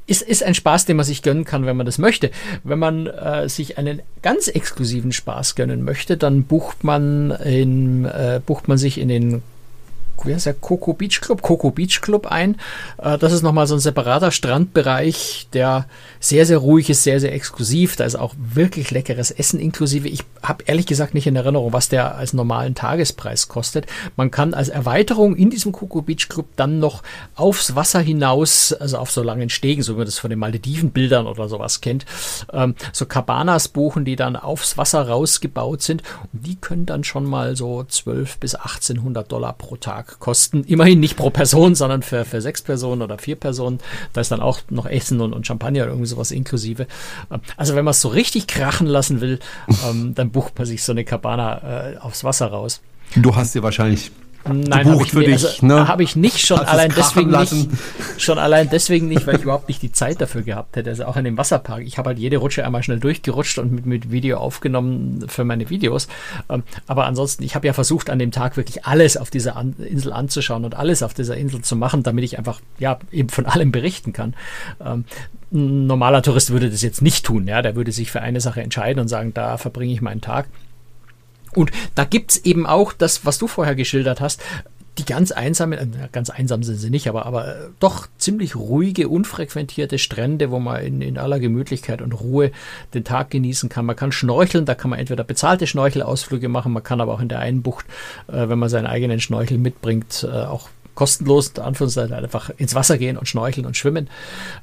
ist, 0.08 0.21
ist 0.21 0.43
ein 0.43 0.54
Spaß, 0.54 0.86
den 0.86 0.97
man 0.97 1.06
sich 1.06 1.21
gönnen 1.21 1.45
kann, 1.45 1.65
wenn 1.65 1.78
man 1.78 1.86
das 1.86 1.97
möchte. 1.97 2.32
Wenn 2.63 2.80
man 2.80 3.08
äh, 3.08 3.49
sich 3.49 3.78
einen 3.78 4.01
ganz 4.21 4.47
exklusiven 4.47 5.12
Spaß 5.12 5.56
gönnen 5.56 5.84
möchte, 5.84 6.17
dann 6.17 6.43
bucht 6.43 6.84
man 6.84 7.32
in, 7.32 8.06
äh, 8.06 8.39
bucht 8.45 8.67
man 8.67 8.78
sich 8.78 8.99
in 8.99 9.08
den 9.08 9.41
wie 10.23 10.34
heißt 10.34 10.45
der, 10.45 10.54
Coco 10.54 10.93
Beach 10.93 11.21
Club, 11.21 11.41
Coco 11.41 11.71
Beach 11.71 12.01
Club 12.01 12.28
ein. 12.28 12.58
Äh, 12.97 13.17
das 13.17 13.34
ist 13.34 13.41
nochmal 13.41 13.67
so 13.67 13.75
ein 13.75 13.80
separater 13.80 14.32
Strandbereich, 14.32 15.47
der 15.54 15.88
sehr, 16.19 16.45
sehr 16.45 16.58
ruhig 16.58 16.89
ist, 16.89 17.04
sehr, 17.04 17.19
sehr 17.19 17.34
exklusiv. 17.34 17.95
Da 17.95 18.06
ist 18.06 18.15
auch 18.15 18.34
wirklich 18.38 18.91
leckeres 18.91 19.32
Essen 19.32 19.60
inklusive. 19.60 20.08
Ich 20.08 20.23
habe 20.41 20.63
ehrlich 20.67 20.86
gesagt 20.86 21.13
nicht 21.13 21.28
in 21.28 21.36
Erinnerung, 21.36 21.73
was 21.73 21.89
der 21.89 22.15
als 22.15 22.34
normalen 22.34 22.75
Tagespreis 22.75 23.47
kostet. 23.47 23.86
Man 24.15 24.32
kann 24.32 24.54
als 24.54 24.69
Erweiterung 24.69 25.36
in 25.36 25.49
diesem 25.49 25.71
Coco 25.71 26.01
Beach 26.01 26.30
Club 26.30 26.47
dann 26.56 26.80
noch 26.80 27.04
aufs 27.36 27.75
Wasser 27.75 27.99
hinaus, 27.99 28.73
also 28.73 28.97
auf 28.97 29.12
so 29.12 29.23
langen 29.23 29.49
Stegen, 29.49 29.84
so 29.84 29.93
wie 29.93 29.97
man 29.97 30.06
das 30.06 30.19
von 30.19 30.30
den 30.30 30.39
Maledivenbildern 30.39 31.28
oder 31.28 31.47
sowas 31.49 31.82
kennt, 31.82 32.06
ähm, 32.54 32.75
so 32.91 33.06
Cabanas 33.06 33.67
buchen, 33.67 34.06
die 34.06 34.15
dann 34.15 34.36
aufs 34.36 34.78
Wasser 34.78 35.08
rausgebaut 35.08 35.82
sind. 35.82 36.04
Und 36.34 36.45
die 36.45 36.56
können 36.56 36.86
dann 36.86 37.04
schon 37.04 37.25
mal 37.25 37.56
so 37.56 37.84
12 37.84 38.38
bis 38.38 38.56
1800 38.56 39.32
Dollar 39.32 39.54
pro 39.54 39.75
Tag 39.75 40.05
kosten. 40.20 40.63
Immerhin 40.63 41.00
nicht 41.00 41.18
pro 41.18 41.30
Person, 41.30 41.76
sondern 41.76 42.02
für, 42.02 42.26
für 42.26 42.41
sechs 42.41 42.62
Personen 42.62 43.02
oder 43.02 43.18
vier 43.18 43.36
Personen. 43.36 43.80
Da 44.13 44.22
ist 44.22 44.32
dann 44.32 44.41
auch 44.41 44.60
noch 44.70 44.86
Essen 44.86 45.22
und, 45.22 45.34
und 45.34 45.46
Champagner 45.46 45.84
oder 45.84 45.91
irgendwie 45.91 46.08
sowas 46.10 46.32
inklusive. 46.32 46.88
Ähm, 47.32 47.41
also 47.58 47.76
wenn 47.76 47.86
man 47.86 47.91
es 47.91 48.02
so 48.02 48.10
richtig 48.10 48.48
krachen 48.48 48.88
lassen 48.88 49.22
will, 49.22 49.39
ähm, 49.88 50.15
dann 50.15 50.32
bucht 50.32 50.58
man 50.58 50.65
sich 50.65 50.84
so 50.84 50.91
eine 50.91 51.04
Cabana 51.04 51.94
äh, 51.94 51.98
aufs 51.98 52.24
Wasser 52.24 52.48
raus. 52.48 52.82
Du 53.15 53.36
hast 53.36 53.56
dir 53.56 53.63
wahrscheinlich 53.63 54.12
Nein, 54.47 54.86
habe 54.86 55.01
ich, 55.01 55.12
für 55.12 55.23
dich, 55.23 55.43
also, 55.43 55.65
ne? 55.65 55.88
hab 55.88 55.99
ich 56.01 56.15
nicht 56.15 56.45
schon 56.45 56.60
allein 56.60 56.93
deswegen 56.95 57.31
lassen. 57.31 57.69
nicht 57.69 57.71
schon 58.21 58.38
allein 58.38 58.69
deswegen 58.69 59.08
nicht, 59.08 59.25
weil 59.25 59.38
ich 59.38 59.41
überhaupt 59.41 59.67
nicht 59.67 59.81
die 59.81 59.91
Zeit 59.91 60.21
dafür 60.21 60.43
gehabt 60.43 60.75
hätte. 60.75 60.91
Also 60.91 61.05
auch 61.05 61.17
in 61.17 61.25
dem 61.25 61.38
Wasserpark. 61.38 61.81
Ich 61.84 61.97
habe 61.97 62.10
halt 62.10 62.19
jede 62.19 62.38
Rutsche 62.38 62.63
einmal 62.63 62.84
schnell 62.84 62.99
durchgerutscht 62.99 63.58
und 63.58 63.71
mit, 63.71 63.86
mit 63.88 64.12
Video 64.12 64.38
aufgenommen 64.38 65.25
für 65.27 65.43
meine 65.45 65.69
Videos. 65.69 66.08
Ähm, 66.49 66.63
aber 66.86 67.05
ansonsten, 67.05 67.43
ich 67.43 67.55
habe 67.55 67.65
ja 67.65 67.73
versucht 67.73 68.10
an 68.10 68.19
dem 68.19 68.31
Tag 68.31 68.55
wirklich 68.55 68.86
alles 68.86 69.17
auf 69.17 69.31
dieser 69.31 69.55
an 69.55 69.73
Insel 69.79 70.13
anzuschauen 70.13 70.63
und 70.63 70.75
alles 70.75 71.01
auf 71.01 71.15
dieser 71.15 71.36
Insel 71.38 71.62
zu 71.62 71.75
machen, 71.75 72.03
damit 72.03 72.23
ich 72.23 72.38
einfach 72.38 72.62
ja 72.77 72.99
eben 73.12 73.29
von 73.29 73.47
allem 73.47 73.71
berichten 73.71 74.13
kann. 74.13 74.36
Ähm, 74.79 75.05
ein 75.51 75.88
normaler 75.88 76.21
Tourist 76.21 76.51
würde 76.51 76.69
das 76.69 76.81
jetzt 76.81 77.01
nicht 77.01 77.25
tun. 77.25 77.47
Ja, 77.47 77.62
der 77.62 77.75
würde 77.75 77.91
sich 77.91 78.12
für 78.12 78.21
eine 78.21 78.41
Sache 78.41 78.62
entscheiden 78.62 78.99
und 78.99 79.08
sagen, 79.08 79.34
da 79.34 79.58
verbringe 79.58 79.93
ich 79.93 80.01
meinen 80.01 80.21
Tag. 80.21 80.47
Und 81.56 81.72
da 81.96 82.04
gibt's 82.04 82.38
eben 82.38 82.65
auch 82.65 82.94
das, 82.94 83.26
was 83.26 83.38
du 83.38 83.48
vorher 83.48 83.76
geschildert 83.76 84.22
hast, 84.22 84.41
die 84.98 85.06
ganz 85.06 85.32
einsame, 85.32 85.78
äh, 85.80 85.88
ganz 86.12 86.30
einsam 86.30 86.63
sind 86.63 86.78
sie 86.78 86.89
nicht, 86.89 87.08
aber, 87.08 87.26
aber 87.26 87.48
äh, 87.48 87.56
doch 87.80 88.08
ziemlich 88.18 88.56
ruhige, 88.56 89.10
unfrequentierte 89.10 89.98
Strände, 89.98 90.52
wo 90.52 90.60
man 90.60 90.82
in, 90.84 91.02
in 91.02 91.18
aller 91.18 91.39
Gemütlichkeit 91.39 92.02
und 92.02 92.13
Ruhe 92.13 92.52
den 92.94 93.04
Tag 93.04 93.30
genießen 93.30 93.70
kann. 93.70 93.86
Man 93.86 93.96
kann 93.96 94.12
schnorcheln, 94.12 94.65
da 94.65 94.76
kann 94.76 94.89
man 94.89 95.00
entweder 95.00 95.24
bezahlte 95.24 95.68
Schnorchelausflüge 95.68 96.48
machen, 96.48 96.72
man 96.72 96.84
kann 96.84 97.02
aber 97.02 97.13
auch 97.13 97.20
in 97.20 97.30
der 97.30 97.39
einen 97.39 97.62
Bucht, 97.62 97.86
äh, 98.28 98.48
wenn 98.48 98.60
man 98.60 98.70
seinen 98.70 98.88
eigenen 98.88 99.20
Schnorchel 99.20 99.58
mitbringt, 99.58 100.26
äh, 100.30 100.46
auch 100.46 100.70
kostenlos, 100.94 101.50
in 101.58 101.63
Anführungszeichen, 101.63 102.13
einfach 102.13 102.52
ins 102.58 102.74
Wasser 102.74 102.98
gehen 102.98 103.18
und 103.18 103.28
schnorcheln 103.28 103.65
und 103.65 103.76
schwimmen. 103.76 104.10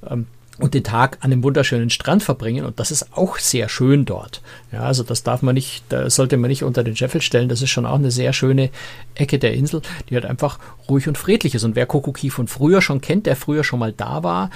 Ähm, 0.08 0.26
und 0.58 0.74
den 0.74 0.84
Tag 0.84 1.18
an 1.20 1.32
einem 1.32 1.42
wunderschönen 1.42 1.90
Strand 1.90 2.22
verbringen 2.22 2.64
und 2.64 2.78
das 2.78 2.90
ist 2.90 3.16
auch 3.16 3.38
sehr 3.38 3.68
schön 3.68 4.04
dort. 4.04 4.42
Ja, 4.70 4.80
also 4.80 5.02
das 5.02 5.22
darf 5.22 5.42
man 5.42 5.54
nicht, 5.54 5.84
da 5.88 6.10
sollte 6.10 6.36
man 6.36 6.48
nicht 6.48 6.62
unter 6.62 6.84
den 6.84 6.96
Scheffel 6.96 7.22
stellen. 7.22 7.48
Das 7.48 7.62
ist 7.62 7.70
schon 7.70 7.86
auch 7.86 7.96
eine 7.96 8.10
sehr 8.10 8.32
schöne 8.32 8.70
Ecke 9.14 9.38
der 9.38 9.54
Insel, 9.54 9.82
die 10.08 10.14
halt 10.14 10.26
einfach 10.26 10.58
ruhig 10.88 11.08
und 11.08 11.18
friedlich 11.18 11.54
ist. 11.54 11.64
Und 11.64 11.74
wer 11.74 11.86
Kokoki 11.86 12.30
von 12.30 12.48
früher 12.48 12.82
schon 12.82 13.00
kennt, 13.00 13.26
der 13.26 13.36
früher 13.36 13.64
schon 13.64 13.78
mal 13.78 13.92
da 13.92 14.22
war, 14.22 14.50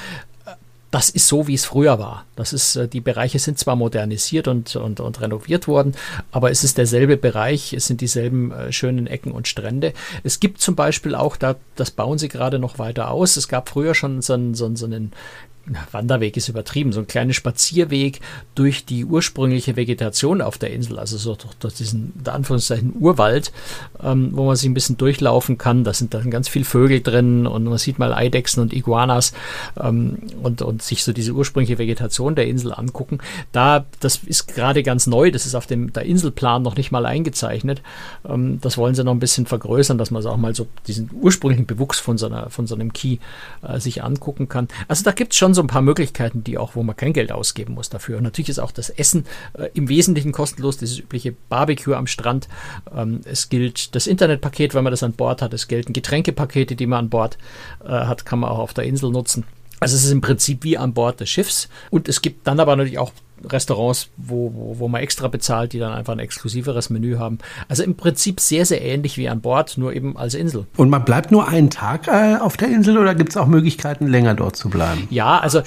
das 0.91 1.11
ist 1.11 1.29
so, 1.29 1.47
wie 1.47 1.55
es 1.55 1.65
früher 1.65 1.99
war. 1.99 2.25
Das 2.37 2.53
ist, 2.53 2.77
äh, 2.77 2.89
die 2.89 3.01
Bereiche 3.01 3.39
sind 3.39 3.59
zwar 3.59 3.77
modernisiert 3.77 4.49
und, 4.49 4.77
und, 4.77 5.01
und 5.01 5.21
renoviert 5.21 5.67
worden, 5.69 5.95
aber 6.31 6.51
es 6.51 6.65
ist 6.65 6.79
derselbe 6.79 7.17
Bereich, 7.17 7.73
es 7.73 7.87
sind 7.87 8.01
dieselben 8.01 8.53
äh, 8.53 8.73
schönen 8.73 9.07
Ecken 9.07 9.33
und 9.33 9.49
Strände. 9.49 9.93
Es 10.23 10.41
gibt 10.41 10.61
zum 10.61 10.75
Beispiel 10.75 11.15
auch, 11.15 11.37
da, 11.37 11.57
das 11.75 11.91
bauen 11.91 12.19
sie 12.19 12.29
gerade 12.29 12.59
noch 12.59 12.79
weiter 12.79 13.11
aus. 13.11 13.37
Es 13.37 13.49
gab 13.49 13.69
früher 13.69 13.95
schon 13.95 14.23
so 14.23 14.35
einen, 14.35 14.55
so, 14.55 14.75
so 14.77 14.87
einen 14.87 15.13
Wanderweg 15.91 16.37
ist 16.37 16.49
übertrieben, 16.49 16.93
so 16.93 17.01
ein 17.01 17.07
kleiner 17.07 17.33
Spazierweg 17.33 18.21
durch 18.55 18.85
die 18.85 19.05
ursprüngliche 19.05 19.77
Vegetation 19.77 20.41
auf 20.41 20.59
der 20.59 20.73
Insel, 20.73 20.99
also 20.99 21.17
so 21.17 21.37
durch, 21.59 21.75
diesen, 21.75 22.13
in 22.19 22.29
Anführungszeichen, 22.29 22.95
Urwald, 22.99 23.53
ähm, 24.03 24.31
wo 24.33 24.45
man 24.45 24.57
sich 24.57 24.69
ein 24.69 24.75
bisschen 24.75 24.97
durchlaufen 24.97 25.59
kann. 25.59 25.85
Da 25.85 25.93
sind 25.93 26.15
dann 26.15 26.31
ganz 26.31 26.49
viele 26.49 26.65
Vögel 26.65 27.01
drin 27.01 27.47
und 27.47 27.65
man 27.65 27.79
sieht 27.79 27.99
mal 27.99 28.15
Eidechsen 28.15 28.63
und 28.63 28.73
Iguanas 28.73 29.33
ähm, 29.81 30.19
und, 30.43 30.63
und 30.63 30.83
sich 30.83 31.03
so 31.03 31.13
diese 31.13 31.33
ursprüngliche 31.33 31.79
Vegetation 31.79 32.35
der 32.35 32.47
Insel 32.47 32.73
angucken. 32.73 33.19
Da, 33.53 33.87
das 34.01 34.21
ist 34.25 34.47
gerade 34.47 34.83
ganz 34.83 35.07
neu, 35.07 35.31
das 35.31 35.47
ist 35.47 35.55
auf 35.55 35.67
dem 35.67 35.93
der 35.93 36.05
Inselplan 36.05 36.63
noch 36.63 36.77
nicht 36.77 36.93
mal 36.93 37.07
eingezeichnet. 37.07 37.83
Ähm, 38.29 38.61
das 38.61 38.79
wollen 38.79 38.95
sie 38.95 39.03
noch 39.03 39.13
ein 39.13 39.21
bisschen 39.21 39.47
vergrößern, 39.47 39.99
dass 39.99 40.11
man 40.11 40.23
so 40.23 40.31
auch 40.31 40.37
mal 40.37 40.55
so 40.55 40.69
diesen 40.87 41.11
ursprünglichen 41.13 41.67
Bewuchs 41.67 41.99
von 41.99 42.19
so, 42.19 42.31
von 42.49 42.67
so 42.67 42.75
einem 42.75 42.93
Key 42.93 43.19
äh, 43.63 43.81
sich 43.81 44.05
angucken 44.05 44.49
kann. 44.49 44.69
Also 44.87 45.03
da 45.03 45.13
gibt 45.13 45.33
es 45.33 45.39
schon 45.39 45.56
so 45.57 45.63
ein 45.63 45.67
paar 45.67 45.83
Möglichkeiten, 45.83 46.45
die 46.45 46.59
auch, 46.59 46.77
wo 46.77 46.83
man 46.83 46.97
kein 46.97 47.13
Geld 47.13 47.33
ausgeben 47.33 47.75
muss 47.75 47.91
dafür. 47.91 48.19
Und 48.19 48.23
natürlich 48.23 48.49
ist 48.49 48.59
auch 48.61 48.71
das 48.71 48.91
Essen 48.91 49.25
äh, 49.55 49.69
im 49.75 49.89
Wesentlichen 49.89 50.33
kostenlos, 50.33 50.77
dieses 50.79 50.99
übliche 50.99 51.33
Barbecue 51.49 51.95
am 51.95 52.07
Strand. 52.07 52.49
Ähm, 52.95 53.21
es 53.25 53.49
gilt 53.49 53.95
das 53.95 54.07
Internetpaket, 54.07 54.75
wenn 54.75 54.85
man 54.85 54.93
das 54.93 55.03
an 55.03 55.13
Bord 55.13 55.43
hat. 55.43 55.53
Es 55.53 55.67
gelten 55.67 55.93
Getränkepakete, 55.93 56.77
die 56.77 56.87
man 56.87 57.07
an 57.07 57.11
Bord 57.11 57.39
äh, 57.85 57.89
hat, 57.89 58.25
kann 58.25 58.39
man 58.39 58.51
auch 58.51 58.59
auf 58.59 58.75
der 58.75 58.85
Insel 58.85 59.11
nutzen. 59.11 59.45
Also 59.81 59.97
es 59.97 60.05
ist 60.05 60.13
im 60.13 60.21
Prinzip 60.21 60.65
wie 60.65 60.79
an 60.79 60.95
Bord 60.95 61.21
des 61.21 61.29
Schiffs. 61.29 61.69
Und 61.91 62.09
es 62.09 62.23
gibt 62.23 62.47
dann 62.47 62.61
aber 62.61 62.77
natürlich 62.77 62.99
auch 62.99 63.13
Restaurants, 63.47 64.09
wo, 64.17 64.53
wo, 64.55 64.79
wo 64.79 64.89
man 64.89 65.01
extra 65.01 65.29
bezahlt, 65.29 65.73
die 65.73 65.79
dann 65.79 65.93
einfach 65.93 66.13
ein 66.13 66.19
exklusiveres 66.19 66.91
Menü 66.91 67.17
haben. 67.17 67.39
Also 67.69 67.83
im 67.83 67.97
Prinzip 67.97 68.41
sehr, 68.41 68.67
sehr 68.67 68.83
ähnlich 68.83 69.19
wie 69.19 69.29
an 69.29 69.41
Bord, 69.41 69.79
nur 69.79 69.93
eben 69.93 70.17
als 70.17 70.35
Insel. 70.35 70.67
Und 70.77 70.91
man 70.91 71.05
bleibt 71.05 71.31
nur 71.33 71.49
einen 71.49 71.71
Tag 71.71 72.09
äh, 72.09 72.37
auf 72.37 72.57
der 72.57 72.69
Insel 72.69 72.99
oder 72.99 73.15
gibt 73.15 73.31
es 73.31 73.37
auch 73.37 73.47
Möglichkeiten, 73.47 74.07
länger 74.07 74.35
dort 74.35 74.57
zu 74.57 74.69
bleiben? 74.69 75.07
Ja, 75.11 75.39
also 75.39 75.63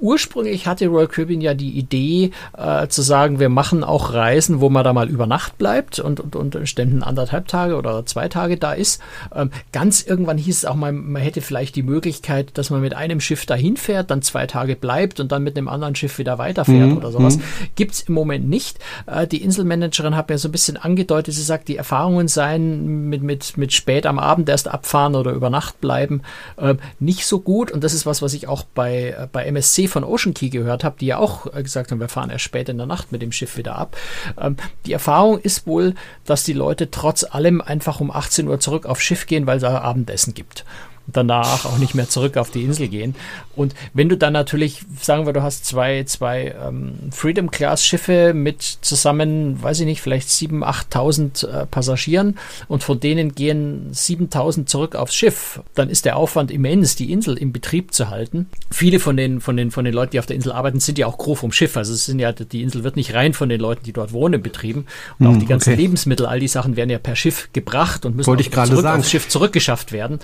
ursprünglich 0.00 0.66
hatte 0.66 0.86
Royal 0.88 1.08
Caribbean 1.08 1.40
ja 1.40 1.54
die 1.54 1.70
Idee 1.70 2.30
äh, 2.56 2.88
zu 2.88 3.02
sagen, 3.02 3.38
wir 3.38 3.48
machen 3.48 3.84
auch 3.84 4.12
Reisen, 4.12 4.60
wo 4.60 4.70
man 4.70 4.84
da 4.84 4.92
mal 4.92 5.08
über 5.08 5.26
Nacht 5.26 5.58
bleibt 5.58 5.98
und, 5.98 6.20
und, 6.20 6.36
und 6.36 6.68
Ständen 6.68 7.02
anderthalb 7.02 7.48
Tage 7.48 7.76
oder 7.76 8.04
zwei 8.06 8.28
Tage 8.28 8.56
da 8.56 8.72
ist. 8.72 9.00
Ähm, 9.34 9.50
ganz 9.72 10.02
irgendwann 10.02 10.38
hieß 10.38 10.58
es 10.58 10.64
auch 10.64 10.74
mal, 10.74 10.92
man 10.92 11.22
hätte 11.22 11.40
vielleicht 11.40 11.76
die 11.76 11.82
Möglichkeit, 11.82 12.56
dass 12.58 12.70
man 12.70 12.80
mit 12.80 12.94
einem 12.94 13.20
Schiff 13.20 13.46
dahin 13.46 13.76
fährt, 13.76 14.10
dann 14.10 14.22
zwei 14.22 14.46
Tage 14.46 14.76
bleibt 14.76 15.20
und 15.20 15.32
dann 15.32 15.42
mit 15.42 15.56
einem 15.56 15.68
anderen 15.68 15.94
Schiff 15.94 16.18
wieder 16.18 16.38
weiterfährt 16.38 16.90
mhm. 16.90 16.96
oder 16.96 17.12
sowas. 17.12 17.36
Mhm. 17.36 17.42
Gibt's 17.76 18.00
im 18.02 18.14
Moment 18.14 18.48
nicht. 18.48 18.78
Äh, 19.06 19.26
die 19.26 19.42
Inselmanagerin 19.42 20.16
hat 20.16 20.28
mir 20.28 20.38
so 20.38 20.48
ein 20.48 20.52
bisschen 20.52 20.76
angedeutet, 20.76 21.34
sie 21.34 21.42
sagt, 21.42 21.68
die 21.68 21.76
Erfahrungen 21.76 22.28
seien 22.28 23.08
mit, 23.08 23.22
mit, 23.22 23.56
mit 23.56 23.72
spät 23.72 24.06
am 24.06 24.18
Abend 24.18 24.48
erst 24.48 24.68
abfahren 24.68 25.14
oder 25.14 25.32
über 25.32 25.50
Nacht 25.50 25.80
bleiben 25.80 26.22
äh, 26.56 26.74
nicht 26.98 27.26
so 27.26 27.40
gut. 27.40 27.70
Und 27.70 27.84
das 27.84 27.94
ist 27.94 28.06
was, 28.06 28.22
was 28.22 28.34
ich 28.34 28.48
auch 28.48 28.64
bei, 28.74 29.14
äh, 29.18 29.28
bei 29.30 29.44
MSC 29.46 29.88
von 29.90 30.04
Ocean 30.04 30.34
Key 30.34 30.48
gehört 30.48 30.84
habe, 30.84 30.96
die 30.98 31.06
ja 31.06 31.18
auch 31.18 31.52
äh, 31.54 31.62
gesagt 31.62 31.90
haben, 31.90 32.00
wir 32.00 32.08
fahren 32.08 32.30
erst 32.30 32.44
spät 32.44 32.68
in 32.68 32.78
der 32.78 32.86
Nacht 32.86 33.12
mit 33.12 33.22
dem 33.22 33.32
Schiff 33.32 33.56
wieder 33.56 33.76
ab. 33.76 33.96
Ähm, 34.40 34.56
die 34.86 34.92
Erfahrung 34.92 35.38
ist 35.38 35.66
wohl, 35.66 35.94
dass 36.24 36.44
die 36.44 36.52
Leute 36.52 36.90
trotz 36.90 37.24
allem 37.24 37.60
einfach 37.60 38.00
um 38.00 38.10
18 38.10 38.48
Uhr 38.48 38.60
zurück 38.60 38.86
aufs 38.86 39.02
Schiff 39.02 39.26
gehen, 39.26 39.46
weil 39.46 39.58
es 39.58 39.64
Abendessen 39.64 40.34
gibt 40.34 40.64
danach 41.06 41.64
auch 41.64 41.78
nicht 41.78 41.94
mehr 41.94 42.08
zurück 42.08 42.36
auf 42.36 42.50
die 42.50 42.62
Insel 42.62 42.88
gehen. 42.88 43.14
Und 43.56 43.74
wenn 43.94 44.08
du 44.08 44.16
dann 44.16 44.32
natürlich, 44.32 44.82
sagen 45.00 45.26
wir, 45.26 45.32
du 45.32 45.42
hast 45.42 45.64
zwei, 45.64 46.04
zwei 46.04 46.54
ähm, 46.66 46.94
Freedom 47.10 47.50
Class 47.50 47.84
Schiffe 47.84 48.32
mit 48.34 48.62
zusammen, 48.62 49.62
weiß 49.62 49.80
ich 49.80 49.86
nicht, 49.86 50.00
vielleicht 50.00 50.28
7.000, 50.28 50.62
8.000 50.90 51.46
äh, 51.46 51.66
Passagieren 51.66 52.38
und 52.68 52.82
von 52.82 53.00
denen 53.00 53.34
gehen 53.34 53.90
7.000 53.92 54.66
zurück 54.66 54.94
aufs 54.94 55.14
Schiff, 55.14 55.60
dann 55.74 55.90
ist 55.90 56.04
der 56.04 56.16
Aufwand 56.16 56.50
immens, 56.50 56.96
die 56.96 57.12
Insel 57.12 57.36
im 57.36 57.52
Betrieb 57.52 57.92
zu 57.92 58.08
halten. 58.08 58.48
Viele 58.70 59.00
von 59.00 59.16
den, 59.16 59.40
von 59.40 59.56
den, 59.56 59.70
von 59.70 59.84
den 59.84 59.94
Leuten, 59.94 60.12
die 60.12 60.18
auf 60.18 60.26
der 60.26 60.36
Insel 60.36 60.52
arbeiten, 60.52 60.80
sind 60.80 60.98
ja 60.98 61.06
auch 61.06 61.18
Crew 61.18 61.34
vom 61.34 61.52
Schiff. 61.52 61.76
Also 61.76 61.92
es 61.92 62.06
sind 62.06 62.18
ja, 62.18 62.32
die 62.32 62.62
Insel 62.62 62.84
wird 62.84 62.96
nicht 62.96 63.14
rein 63.14 63.34
von 63.34 63.48
den 63.48 63.60
Leuten, 63.60 63.84
die 63.84 63.92
dort 63.92 64.12
wohnen, 64.12 64.42
betrieben. 64.42 64.86
Und 65.18 65.26
auch 65.26 65.32
hm, 65.32 65.40
die 65.40 65.46
ganzen 65.46 65.72
okay. 65.72 65.82
Lebensmittel, 65.82 66.26
all 66.26 66.40
die 66.40 66.48
Sachen 66.48 66.76
werden 66.76 66.90
ja 66.90 66.98
per 66.98 67.16
Schiff 67.16 67.48
gebracht 67.52 68.04
und 68.04 68.16
müssen 68.16 68.28
Wollte 68.28 68.42
ich 68.42 68.50
zurück 68.50 68.82
sagen. 68.82 69.00
aufs 69.00 69.10
Schiff 69.10 69.28
zurückgeschafft 69.28 69.92
werden. 69.92 70.20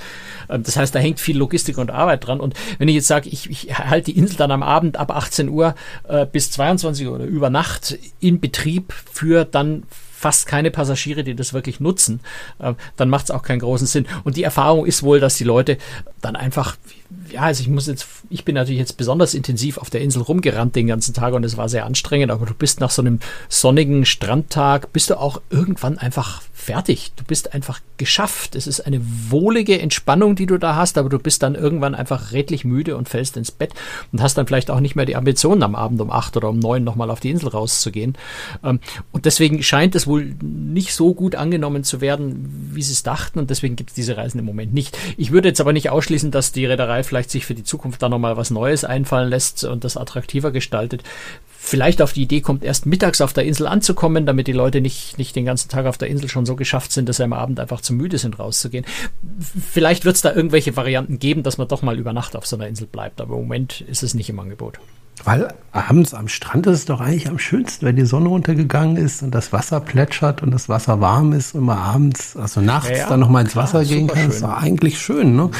Ähm, 0.49 0.63
das 0.67 0.77
heißt, 0.77 0.95
da 0.95 0.99
hängt 0.99 1.21
viel 1.21 1.39
Logistik 1.39 1.79
und 1.79 1.91
Arbeit 1.91 2.27
dran. 2.27 2.41
Und 2.41 2.55
wenn 2.79 2.89
ich 2.89 2.95
jetzt 2.95 3.09
sage, 3.09 3.29
ich, 3.29 3.49
ich 3.49 3.79
halte 3.79 4.13
die 4.13 4.19
Insel 4.19 4.37
dann 4.37 4.51
am 4.51 4.63
Abend 4.63 4.97
ab 4.97 5.11
18 5.11 5.49
Uhr 5.49 5.75
äh, 6.09 6.27
bis 6.27 6.51
22 6.51 7.07
Uhr 7.07 7.15
oder 7.15 7.25
über 7.25 7.51
Nacht 7.51 7.99
in 8.21 8.41
Betrieb 8.41 8.93
für 9.13 9.45
dann 9.45 9.85
fast 10.17 10.47
keine 10.47 10.71
Passagiere, 10.71 11.25
die 11.25 11.37
das 11.37 11.53
wirklich 11.53 11.79
nutzen, 11.79 12.21
äh, 12.59 12.75
dann 12.97 13.11
macht 13.11 13.27
es 13.27 13.31
auch 13.31 13.43
keinen 13.43 13.61
großen 13.61 13.87
Sinn. 13.87 14.07
Und 14.25 14.37
die 14.37 14.43
Erfahrung 14.43 14.87
ist 14.87 15.03
wohl, 15.03 15.21
dass 15.21 15.37
die 15.37 15.45
Leute 15.45 15.79
dann 16.21 16.37
einfach, 16.37 16.77
ja, 17.31 17.43
also 17.43 17.63
ich 17.63 17.69
muss 17.69 17.87
jetzt, 17.87 18.07
ich 18.31 18.45
bin 18.45 18.55
natürlich 18.55 18.79
jetzt 18.79 18.97
besonders 18.97 19.35
intensiv 19.35 19.79
auf 19.79 19.91
der 19.91 20.01
Insel 20.01 20.23
rumgerannt 20.23 20.77
den 20.77 20.87
ganzen 20.87 21.15
Tag 21.15 21.35
und 21.35 21.45
es 21.45 21.57
war 21.57 21.69
sehr 21.69 21.87
anstrengend, 21.87 22.31
aber 22.31 22.47
du 22.47 22.55
bist 22.55 22.81
nach 22.81 22.91
so 22.91 23.03
einem 23.03 23.21
sonnigen 23.49 24.05
Strandtag, 24.05 24.93
bist 24.93 25.11
du 25.11 25.19
auch 25.19 25.41
irgendwann 25.51 25.99
einfach 25.99 26.43
fertig. 26.67 27.13
Du 27.15 27.23
bist 27.23 27.55
einfach 27.55 27.81
geschafft. 27.97 28.57
Es 28.57 28.67
ist 28.67 28.81
eine 28.81 29.01
wohlige 29.29 29.81
Entspannung, 29.81 30.35
die 30.35 30.47
du 30.47 30.59
da 30.59 30.75
hast, 30.75 30.99
aber 30.99 31.09
du 31.09 31.19
bist 31.19 31.43
dann 31.43 31.55
irgendwann 31.55 31.95
einfach 31.95 32.33
redlich 32.33 32.65
müde 32.65 32.97
und 32.97 33.09
fällst 33.09 33.37
ins 33.37 33.53
Bett 33.53 33.73
und 34.11 34.21
hast 34.21 34.37
dann 34.37 34.47
vielleicht 34.47 34.71
auch 34.71 34.81
nicht 34.81 34.97
mehr 34.97 35.07
die 35.07 35.17
Ambitionen 35.17 35.63
am 35.63 35.77
Abend 35.77 36.01
um 36.01 36.11
acht 36.11 36.37
oder 36.37 36.49
um 36.49 36.59
neun 36.59 36.83
nochmal 36.83 37.11
auf 37.11 37.21
die 37.21 37.31
Insel 37.31 37.51
rauszugehen. 37.51 38.17
Ähm, 38.65 38.81
und 39.13 39.27
deswegen 39.27 39.63
scheint 39.63 39.95
es 39.95 40.07
wohl 40.07 40.35
nicht 40.43 40.95
so 40.95 41.15
gut 41.15 41.37
angenommen 41.37 41.85
zu 41.85 42.01
werden, 42.01 42.73
wie 42.73 42.83
sie 42.83 42.93
es 42.93 43.03
dachten 43.03 43.39
und 43.39 43.51
deswegen 43.51 43.77
gibt 43.77 43.91
es 43.91 43.95
diese 43.95 44.17
Reisen 44.17 44.39
im 44.39 44.45
Moment 44.45 44.75
nicht. 44.75 44.99
Ich 45.17 45.31
würde 45.31 45.49
jetzt 45.49 45.61
aber 45.61 45.73
nicht 45.73 45.91
ausschließen, 45.91 46.31
dass 46.31 46.53
die 46.53 46.67
Reederei 46.67 47.05
vielleicht 47.05 47.16
sich 47.25 47.47
für 47.47 47.55
die 47.55 47.65
Zukunft 47.65 48.03
da 48.03 48.09
nochmal 48.09 48.37
was 48.37 48.51
Neues 48.51 48.85
einfallen 48.85 49.29
lässt 49.29 49.65
und 49.65 49.85
das 49.85 49.97
attraktiver 49.97 50.51
gestaltet 50.51 51.03
vielleicht 51.67 52.01
auf 52.01 52.13
die 52.13 52.23
Idee 52.23 52.41
kommt, 52.41 52.65
erst 52.65 52.87
mittags 52.87 53.21
auf 53.21 53.33
der 53.33 53.45
Insel 53.45 53.67
anzukommen, 53.67 54.25
damit 54.25 54.47
die 54.47 54.53
Leute 54.53 54.81
nicht, 54.81 55.19
nicht 55.19 55.35
den 55.35 55.45
ganzen 55.45 55.69
Tag 55.69 55.87
auf 55.87 55.99
der 55.99 56.09
Insel 56.09 56.29
schon 56.29 56.47
so 56.47 56.57
geschafft 56.57 56.93
sind, 56.93 57.09
dass 57.09 57.17
sie 57.17 57.25
am 57.25 57.33
Abend 57.33 57.61
einfach 57.61 57.81
zu 57.81 57.93
müde 57.93 58.19
sind, 58.19 58.39
rauszugehen. 58.39 58.87
Vielleicht 59.71 60.05
wird 60.05 60.17
es 60.17 60.23
da 60.23 60.33
irgendwelche 60.33 60.77
Varianten 60.77 61.19
geben, 61.19 61.43
dass 61.43 61.59
man 61.59 61.69
doch 61.69 61.83
mal 61.83 61.99
über 61.99 62.13
Nacht 62.13 62.37
auf 62.37 62.47
so 62.47 62.57
einer 62.57 62.69
Insel 62.69 62.87
bleibt, 62.87 63.21
aber 63.21 63.35
im 63.35 63.43
Moment 63.43 63.81
ist 63.83 64.03
es 64.03 64.15
nicht 64.15 64.31
im 64.31 64.39
Angebot. 64.39 64.79
Weil 65.25 65.49
abends 65.73 66.15
am 66.15 66.29
Strand 66.29 66.67
ist 66.67 66.79
es 66.79 66.85
doch 66.85 67.01
eigentlich 67.01 67.29
am 67.29 67.39
schönsten, 67.39 67.87
wenn 67.87 67.97
die 67.97 68.05
Sonne 68.05 68.29
untergegangen 68.29 68.97
ist 68.97 69.23
und 69.23 69.35
das 69.35 69.53
Wasser 69.53 69.81
plätschert 69.81 70.43
und 70.43 70.51
das 70.51 70.69
Wasser 70.69 71.01
warm 71.01 71.33
ist 71.33 71.55
und 71.55 71.65
man 71.65 71.79
abends, 71.79 72.37
also 72.37 72.61
nachts 72.61 72.91
ja, 72.91 72.97
ja, 72.97 73.09
dann 73.09 73.21
noch 73.21 73.29
mal 73.29 73.41
ins 73.41 73.53
klar, 73.53 73.65
Wasser 73.65 73.85
gehen 73.85 74.09
kann. 74.09 74.27
Das 74.27 74.43
war 74.43 74.59
eigentlich 74.59 74.99
schön. 74.99 75.35
Ne? 75.35 75.51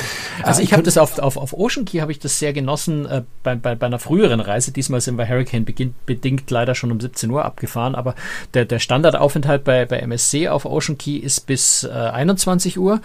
Also 0.43 0.63
ich 0.63 0.73
habe 0.73 0.83
das 0.83 0.99
auf, 0.99 1.19
auf, 1.19 1.37
auf 1.37 1.53
Ocean 1.53 1.85
Key 1.85 1.99
habe 1.99 2.13
ich 2.13 2.19
das 2.19 2.39
sehr 2.39 2.53
genossen 2.53 3.07
äh, 3.07 3.23
bei, 3.43 3.57
bei, 3.57 3.75
bei 3.75 3.87
einer 3.87 3.99
früheren 3.99 4.41
Reise. 4.41 4.73
Diesmal 4.73 5.01
sind 5.01 5.17
wir 5.17 5.29
Hurricane 5.29 5.65
bedingt 5.65 6.51
leider 6.51 6.75
schon 6.75 6.93
um 6.93 7.01
17 7.01 7.31
Uhr 7.31 7.45
abgefahren, 7.45 7.95
aber 7.95 8.15
der, 8.55 8.67
der 8.67 8.79
Standardaufenthalt 8.79 9.65
bei, 9.65 9.87
bei 9.87 9.99
MSC 9.99 10.49
auf 10.49 10.67
Ocean 10.67 10.99
Key 10.99 11.17
ist 11.17 11.47
bis 11.47 11.85
äh, 11.85 11.89
21 11.91 12.79
Uhr. 12.79 13.01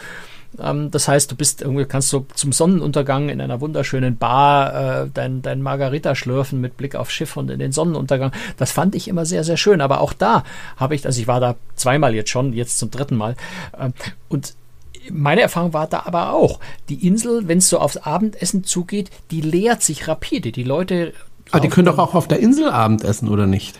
Ähm, 0.60 0.92
das 0.92 1.08
heißt, 1.08 1.32
du 1.32 1.36
bist 1.36 1.62
irgendwie, 1.62 1.86
kannst 1.86 2.12
du 2.14 2.26
zum 2.34 2.52
Sonnenuntergang 2.52 3.30
in 3.30 3.42
einer 3.42 3.62
wunderschönen 3.62 4.18
Bar 4.18 5.04
äh, 5.04 5.10
dein, 5.14 5.42
dein 5.42 5.62
Margarita 5.62 6.16
schlürfen 6.16 6.60
mit 6.60 6.78
Blick 6.78 6.96
aufs 6.96 7.14
Schiff 7.14 7.38
und 7.38 7.50
in 7.50 7.60
den 7.60 7.72
Sonnenuntergang. 7.72 8.32
Das 8.58 8.72
fand 8.72 8.96
ich 8.96 9.08
immer 9.08 9.26
sehr, 9.26 9.44
sehr 9.44 9.58
schön. 9.58 9.82
Aber 9.82 10.02
auch 10.02 10.14
da 10.14 10.44
habe 10.78 10.96
ich, 10.96 11.06
also 11.06 11.20
ich 11.20 11.28
war 11.28 11.40
da 11.40 11.56
zweimal 11.76 12.14
jetzt 12.16 12.30
schon, 12.30 12.54
jetzt 12.54 12.80
zum 12.80 12.92
dritten 12.92 13.16
Mal. 13.16 13.36
Äh, 13.78 13.92
und 14.30 14.56
meine 15.10 15.42
Erfahrung 15.42 15.74
war 15.74 15.88
da 15.88 16.04
aber 16.06 16.34
auch, 16.34 16.60
die 16.90 17.08
Insel, 17.08 17.48
wenn 17.48 17.58
es 17.58 17.70
so 17.70 17.80
aufs 17.80 17.98
Abendessen 17.98 18.64
zugeht, 18.64 19.10
die 19.32 19.42
leert 19.42 19.82
sich 19.82 20.08
rapide. 20.08 20.52
Die 20.52 20.64
Leute. 20.64 21.14
Aber 21.50 21.58
ah, 21.58 21.60
die 21.60 21.70
können 21.70 21.88
doch 21.88 21.98
auch 21.98 22.14
auf 22.14 22.28
der 22.28 22.40
Insel 22.40 22.70
Abendessen, 22.70 23.28
oder 23.28 23.48
nicht? 23.48 23.80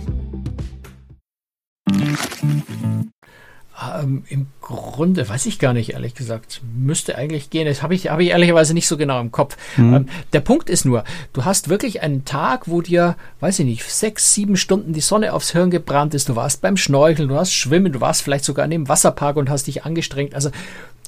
Ähm, 3.81 4.23
Im 4.29 4.47
Grunde 4.61 5.27
weiß 5.27 5.45
ich 5.47 5.57
gar 5.57 5.73
nicht, 5.73 5.93
ehrlich 5.93 6.13
gesagt. 6.13 6.61
Müsste 6.75 7.17
eigentlich 7.17 7.49
gehen. 7.49 7.65
Das 7.65 7.81
habe 7.81 7.95
ich, 7.95 8.09
hab 8.09 8.19
ich 8.19 8.29
ehrlicherweise 8.29 8.73
nicht 8.73 8.87
so 8.87 8.97
genau 8.97 9.19
im 9.19 9.31
Kopf. 9.31 9.57
Mhm. 9.77 9.93
Ähm, 9.93 10.09
der 10.33 10.41
Punkt 10.41 10.69
ist 10.69 10.85
nur, 10.85 11.03
du 11.33 11.45
hast 11.45 11.69
wirklich 11.69 12.01
einen 12.01 12.23
Tag, 12.25 12.67
wo 12.67 12.81
dir, 12.81 13.15
weiß 13.39 13.59
ich 13.59 13.65
nicht, 13.65 13.89
sechs, 13.89 14.33
sieben 14.33 14.57
Stunden 14.57 14.93
die 14.93 15.01
Sonne 15.01 15.33
aufs 15.33 15.51
Hirn 15.51 15.71
gebrannt 15.71 16.13
ist. 16.13 16.29
Du 16.29 16.35
warst 16.35 16.61
beim 16.61 16.77
Schnorcheln, 16.77 17.29
du 17.29 17.35
hast 17.35 17.53
Schwimmen, 17.53 17.91
du 17.91 18.01
warst 18.01 18.21
vielleicht 18.21 18.45
sogar 18.45 18.65
in 18.65 18.71
dem 18.71 18.87
Wasserpark 18.87 19.37
und 19.37 19.49
hast 19.49 19.67
dich 19.67 19.83
angestrengt. 19.83 20.35
Also 20.35 20.51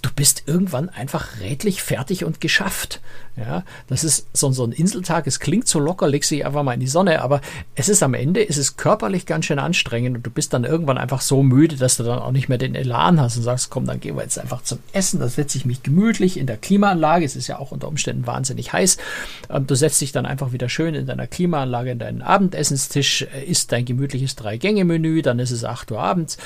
du 0.04 0.10
bist 0.14 0.44
irgendwann 0.46 0.90
einfach 0.90 1.40
rätlich 1.40 1.82
fertig 1.82 2.26
und 2.26 2.42
geschafft. 2.42 3.00
Ja, 3.36 3.64
das 3.88 4.04
ist 4.04 4.28
so, 4.34 4.52
so 4.52 4.64
ein 4.64 4.74
Inseltag. 4.74 5.26
Es 5.26 5.40
klingt 5.40 5.68
so 5.68 5.80
locker, 5.80 6.08
legst 6.08 6.30
dich 6.30 6.46
einfach 6.46 6.62
mal 6.62 6.74
in 6.74 6.82
die 6.82 6.88
Sonne, 6.88 7.22
aber 7.22 7.42
es 7.74 7.90
ist 7.90 8.04
am 8.04 8.14
Ende, 8.14 8.48
es 8.48 8.58
ist 8.58 8.78
körperlich 8.78 9.26
ganz 9.26 9.46
schön 9.46 9.58
anstrengend 9.58 10.18
und 10.18 10.26
du 10.26 10.30
bist 10.30 10.54
dann 10.54 10.66
irgendwann 10.66 11.00
einfach 11.00 11.22
so 11.22 11.42
müde, 11.42 11.78
dass 11.78 11.98
du 11.98 12.04
dann 12.04 12.20
auch 12.20 12.32
nicht 12.32 12.50
mehr 12.50 12.60
den 12.60 12.76
Elan 12.76 13.20
hast 13.20 13.38
und 13.38 13.44
sagst, 13.44 13.72
komm, 13.72 13.86
dann 13.86 14.02
gehen 14.02 14.16
wir 14.16 14.24
jetzt 14.24 14.38
einfach 14.38 14.62
zum 14.62 14.80
Essen. 14.92 15.20
Da 15.20 15.30
setze 15.30 15.58
ich 15.58 15.66
mich 15.66 15.82
gemütlich 15.82 16.38
in 16.38 16.46
der 16.46 16.58
Klimaanlage. 16.58 17.26
Es 17.26 17.36
ist 17.38 17.48
ja 17.48 17.58
auch 17.58 17.72
unter 17.72 17.88
Umständen 17.88 18.28
wahnsinnig 18.28 18.74
heiß. 18.74 18.98
Ähm, 19.50 19.66
du 19.66 19.74
setzt 19.74 20.02
dich 20.02 20.12
dann 20.12 20.26
einfach 20.26 20.52
wieder 20.52 20.68
schön 20.70 20.94
in 20.94 21.08
deiner 21.08 21.26
Klimaanlage 21.26 21.92
in 21.92 22.00
deinen 22.00 22.22
Abendessenstisch, 22.22 23.24
äh, 23.34 23.46
isst 23.46 23.72
dein 23.72 23.86
gemütliches 23.86 24.36
Drei-Gänge-Menü, 24.36 25.22
dann 25.22 25.40
ist 25.40 25.52
es 25.52 25.64
8 25.64 25.92
Uhr 25.92 26.00
abends 26.00 26.38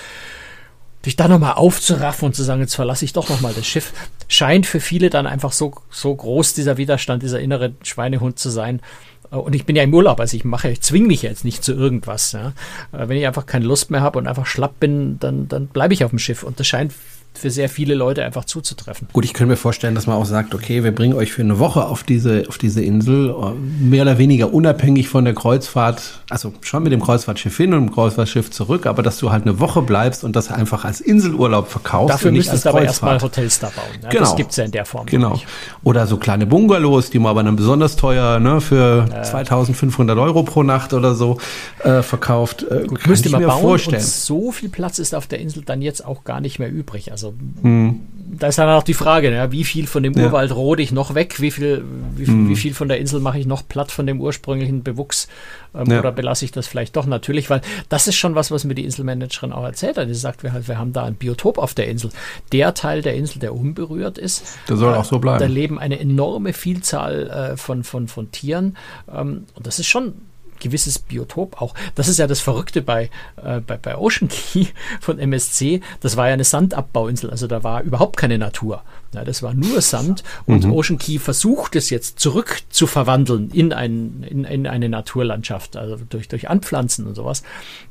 dich 1.08 1.16
da 1.16 1.28
nochmal 1.28 1.54
aufzuraffen 1.54 2.28
und 2.28 2.34
zu 2.36 2.44
sagen, 2.44 2.62
jetzt 2.62 2.76
verlasse 2.76 3.06
ich 3.06 3.14
doch 3.14 3.30
nochmal 3.30 3.54
das 3.54 3.66
Schiff, 3.66 3.94
scheint 4.28 4.66
für 4.66 4.80
viele 4.80 5.10
dann 5.10 5.26
einfach 5.26 5.54
so, 5.54 5.74
so 5.90 6.14
groß 6.14 6.54
dieser 6.54 6.78
Widerstand, 6.78 7.24
dieser 7.24 7.40
innere 7.40 7.74
Schweinehund 7.82 8.38
zu 8.38 8.50
sein. 8.50 8.82
Und 9.30 9.56
ich 9.56 9.66
bin 9.66 9.76
ja 9.76 9.84
im 9.84 9.94
Urlaub, 9.94 10.20
also 10.20 10.38
ich 10.38 10.46
mache, 10.46 10.70
ich 10.70 10.82
zwinge 10.82 11.08
mich 11.08 11.22
jetzt 11.22 11.44
nicht 11.44 11.64
zu 11.64 11.74
irgendwas. 11.74 12.34
Ja. 12.34 12.54
Wenn 12.92 13.18
ich 13.18 13.26
einfach 13.26 13.46
keine 13.46 13.66
Lust 13.66 13.90
mehr 13.90 14.02
habe 14.02 14.20
und 14.20 14.28
einfach 14.28 14.46
schlapp 14.46 14.80
bin, 14.80 15.18
dann, 15.20 15.48
dann 15.48 15.68
bleibe 15.68 15.94
ich 15.94 16.04
auf 16.04 16.12
dem 16.12 16.20
Schiff. 16.20 16.44
Und 16.44 16.60
das 16.60 16.68
scheint 16.68 16.94
für 17.38 17.52
sehr 17.52 17.70
viele 17.70 17.96
Leute 17.96 18.24
einfach 18.24 18.46
zuzutreffen. 18.46 19.08
Gut, 19.14 19.26
ich 19.26 19.34
könnte 19.34 19.52
mir 19.52 19.58
vorstellen, 19.58 19.96
dass 19.96 20.08
man 20.08 20.18
auch 20.18 20.26
sagt, 20.26 20.54
okay, 20.56 20.84
wir 20.84 20.94
bringen 20.94 21.14
euch 21.14 21.32
für 21.32 21.42
eine 21.42 21.60
Woche 21.60 21.86
auf 21.86 22.04
diese, 22.04 22.44
auf 22.48 22.58
diese 22.58 22.84
Insel, 22.84 23.34
mehr 23.80 24.04
oder 24.04 24.18
weniger 24.18 24.54
unabhängig 24.54 25.10
von 25.10 25.26
der 25.26 25.34
Kreuzfahrt, 25.34 26.22
also 26.30 26.54
schon 26.62 26.84
mit 26.84 26.92
dem 26.92 27.02
Kreuzfahrtschiff 27.02 27.56
hin 27.56 27.74
und 27.74 27.86
dem 27.86 27.94
Kreuzfahrtschiff 27.94 28.52
zurück, 28.52 28.86
aber 28.86 29.04
dass 29.04 29.18
du 29.18 29.32
halt 29.32 29.44
eine 29.44 29.60
Woche 29.60 29.82
bleibst 29.82 30.24
und 30.24 30.36
das 30.36 30.52
einfach 30.52 30.86
als 30.86 31.02
Inselurlaub 31.02 31.68
verkaufst. 31.68 32.14
Dafür 32.14 32.32
müsstest 32.32 32.66
du 32.66 32.70
aber 32.70 32.82
erstmal 32.82 33.22
Hotels 33.22 33.60
da 33.60 33.68
bauen. 33.68 33.86
Ja, 34.04 34.10
genau. 34.10 34.22
Das 34.22 34.36
gibt 34.36 34.52
es 34.52 34.58
ja 34.58 34.66
in 34.66 34.72
der 34.72 34.86
Form. 34.86 35.06
Genau. 35.06 35.40
Oder 35.84 36.08
so 36.08 36.18
kleine 36.18 36.46
Bungalows, 36.46 37.10
die 37.10 37.20
man 37.20 37.32
aber 37.32 37.44
dann 37.44 37.56
besonders 37.56 37.96
teuer 37.96 38.40
ne, 38.40 38.62
für 38.62 39.08
äh. 39.14 39.22
2500 39.22 40.18
Euro 40.18 40.44
pro 40.44 40.64
Nacht 40.64 40.94
oder 40.94 41.16
so 41.16 41.38
äh, 41.84 42.02
verkauft. 42.02 42.64
Äh, 42.64 42.86
Gut, 42.88 43.06
müsste 43.08 43.30
man 43.30 43.42
mir 43.42 43.48
bauen 43.48 43.62
vorstellen. 43.62 44.02
Und 44.02 44.08
so 44.08 44.52
viel 44.52 44.70
Platz 44.70 45.00
ist 45.00 45.16
auf 45.16 45.28
der 45.28 45.40
Insel 45.40 45.64
dann 45.64 45.82
jetzt 45.82 46.06
auch 46.06 46.24
gar 46.24 46.42
nicht 46.42 46.60
mehr 46.60 46.72
übrig. 46.72 47.12
Also 47.12 47.27
also 47.28 47.36
mhm. 47.62 48.02
da 48.40 48.48
ist 48.48 48.58
dann 48.58 48.70
auch 48.70 48.84
die 48.84 48.94
Frage, 48.94 49.32
ne, 49.32 49.52
wie 49.52 49.64
viel 49.64 49.88
von 49.88 50.04
dem 50.04 50.14
ja. 50.14 50.26
Urwald 50.26 50.56
rode 50.56 50.82
ich 50.82 50.92
noch 50.92 51.16
weg, 51.16 51.42
wie 51.42 51.52
viel, 51.52 51.84
wie, 52.16 52.30
mhm. 52.30 52.50
wie, 52.50 52.56
viel 52.56 52.74
von 52.74 52.88
der 52.88 53.00
Insel 53.00 53.20
mache 53.20 53.40
ich 53.40 53.46
noch 53.46 53.68
platt 53.68 53.92
von 53.92 54.06
dem 54.06 54.22
ursprünglichen 54.22 54.84
Bewuchs 54.84 55.28
ähm, 55.76 55.92
ja. 55.92 56.00
oder 56.00 56.12
belasse 56.12 56.46
ich 56.46 56.52
das 56.52 56.68
vielleicht 56.68 56.96
doch 56.96 57.06
natürlich, 57.06 57.50
weil 57.50 57.62
das 57.90 58.08
ist 58.08 58.16
schon 58.16 58.36
was, 58.36 58.52
was 58.52 58.64
mir 58.64 58.76
die 58.76 58.86
Inselmanagerin 58.86 59.52
auch 59.52 59.64
erzählt 59.64 59.98
hat. 59.98 60.08
Sie 60.08 60.14
sagt, 60.14 60.44
wir, 60.44 60.54
wir 60.68 60.78
haben 60.78 60.94
da 60.94 61.04
ein 61.04 61.16
Biotop 61.16 61.58
auf 61.58 61.74
der 61.74 61.88
Insel. 61.88 62.12
Der 62.52 62.74
Teil 62.74 63.02
der 63.02 63.16
Insel, 63.16 63.40
der 63.40 63.54
unberührt 63.54 64.18
ist, 64.18 64.58
der 64.70 64.78
soll 64.78 64.94
äh, 64.94 64.98
auch 64.98 65.06
so 65.06 65.20
bleiben. 65.20 65.40
Da 65.40 65.46
leben 65.46 65.80
eine 65.80 66.00
enorme 66.00 66.54
Vielzahl 66.54 67.30
äh, 67.54 67.58
von, 67.58 67.84
von, 67.84 68.08
von 68.08 68.32
Tieren 68.32 68.78
ähm, 69.14 69.46
und 69.56 69.68
das 69.68 69.80
ist 69.80 69.88
schon 69.88 70.14
gewisses 70.60 71.00
Biotop 71.00 71.62
auch. 71.62 71.74
Das 71.96 72.08
ist 72.08 72.20
ja 72.20 72.28
das 72.28 72.40
Verrückte 72.40 72.82
bei, 72.82 73.10
äh, 73.44 73.60
bei, 73.60 73.78
bei 73.78 73.98
Ocean 73.98 74.28
Key 74.30 74.68
von 75.00 75.20
MSC. 75.20 75.82
Das 76.02 76.18
war 76.18 76.28
ja 76.28 76.34
eine 76.34 76.44
Sandabbauinsel, 76.44 77.30
also 77.30 77.48
da 77.48 77.64
war 77.64 77.82
überhaupt 77.82 78.18
keine 78.18 78.38
Natur. 78.38 78.84
Ja, 79.14 79.24
das 79.24 79.42
war 79.42 79.54
nur 79.54 79.82
Sand 79.82 80.24
und 80.46 80.66
mhm. 80.66 80.74
Ocean 80.74 80.98
Key 80.98 81.18
versucht 81.18 81.78
es 81.78 81.90
jetzt 81.90 82.20
zurück 82.20 82.62
zu 82.70 82.88
verwandeln 82.88 83.50
in, 83.52 83.72
ein, 83.72 84.26
in, 84.30 84.44
in 84.44 84.68
eine 84.68 84.90
Naturlandschaft, 84.90 85.78
also 85.78 85.98
durch, 86.10 86.28
durch 86.28 86.50
Anpflanzen 86.50 87.08
und 87.08 87.16
sowas. 87.16 87.44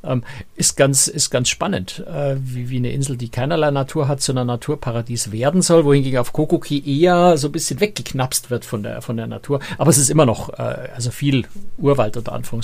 Ähm, 0.04 0.24
ist, 0.56 0.76
ganz, 0.76 1.08
ist 1.08 1.30
ganz 1.30 1.48
spannend, 1.48 2.04
äh, 2.06 2.36
wie, 2.38 2.68
wie 2.68 2.76
eine 2.76 2.92
Insel, 2.92 3.16
die 3.16 3.30
keinerlei 3.30 3.70
Natur 3.70 4.08
hat, 4.08 4.20
zu 4.20 4.32
einer 4.32 4.44
Naturparadies 4.44 5.32
werden 5.32 5.62
soll, 5.62 5.84
wohingegen 5.84 6.18
auf 6.18 6.34
Kokoki 6.34 6.82
eher 6.86 7.38
so 7.38 7.48
ein 7.48 7.52
bisschen 7.52 7.80
weggeknapst 7.80 8.50
wird 8.50 8.66
von 8.66 8.82
der, 8.82 9.00
von 9.00 9.16
der 9.16 9.26
Natur. 9.26 9.60
Aber 9.78 9.90
es 9.90 9.98
ist 9.98 10.10
immer 10.10 10.26
noch 10.26 10.50
äh, 10.58 10.90
also 10.94 11.10
viel 11.10 11.46
Urwald 11.78 12.16
unter 12.18 12.32
Anführungszeichen, 12.34 12.55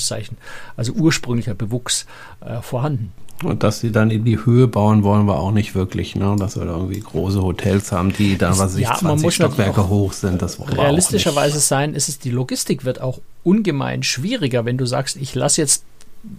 also 0.76 0.92
ursprünglicher 0.92 1.54
Bewuchs 1.54 2.06
äh, 2.40 2.60
vorhanden. 2.60 3.12
Und 3.42 3.62
dass 3.64 3.80
sie 3.80 3.90
dann 3.90 4.10
in 4.10 4.24
die 4.24 4.44
Höhe 4.44 4.68
bauen 4.68 5.02
wollen, 5.02 5.26
war 5.26 5.40
auch 5.40 5.50
nicht 5.50 5.74
wirklich, 5.74 6.14
ne? 6.14 6.36
Dass 6.38 6.56
wir 6.56 6.64
da 6.64 6.72
irgendwie 6.72 7.00
große 7.00 7.42
Hotels 7.42 7.90
haben, 7.90 8.12
die 8.12 8.38
da, 8.38 8.56
was 8.56 8.76
ich, 8.76 8.82
ja, 8.82 8.94
20 8.94 9.34
Stockwerke 9.34 9.88
hoch 9.88 10.12
sind. 10.12 10.42
Das 10.42 10.60
war 10.60 10.72
realistischerweise 10.72 11.58
sein, 11.58 11.94
ist 11.94 12.08
es, 12.08 12.18
die 12.18 12.30
Logistik 12.30 12.84
wird 12.84 13.00
auch 13.00 13.20
ungemein 13.42 14.04
schwieriger, 14.04 14.64
wenn 14.64 14.78
du 14.78 14.86
sagst, 14.86 15.16
ich 15.16 15.34
lasse 15.34 15.60
jetzt 15.60 15.84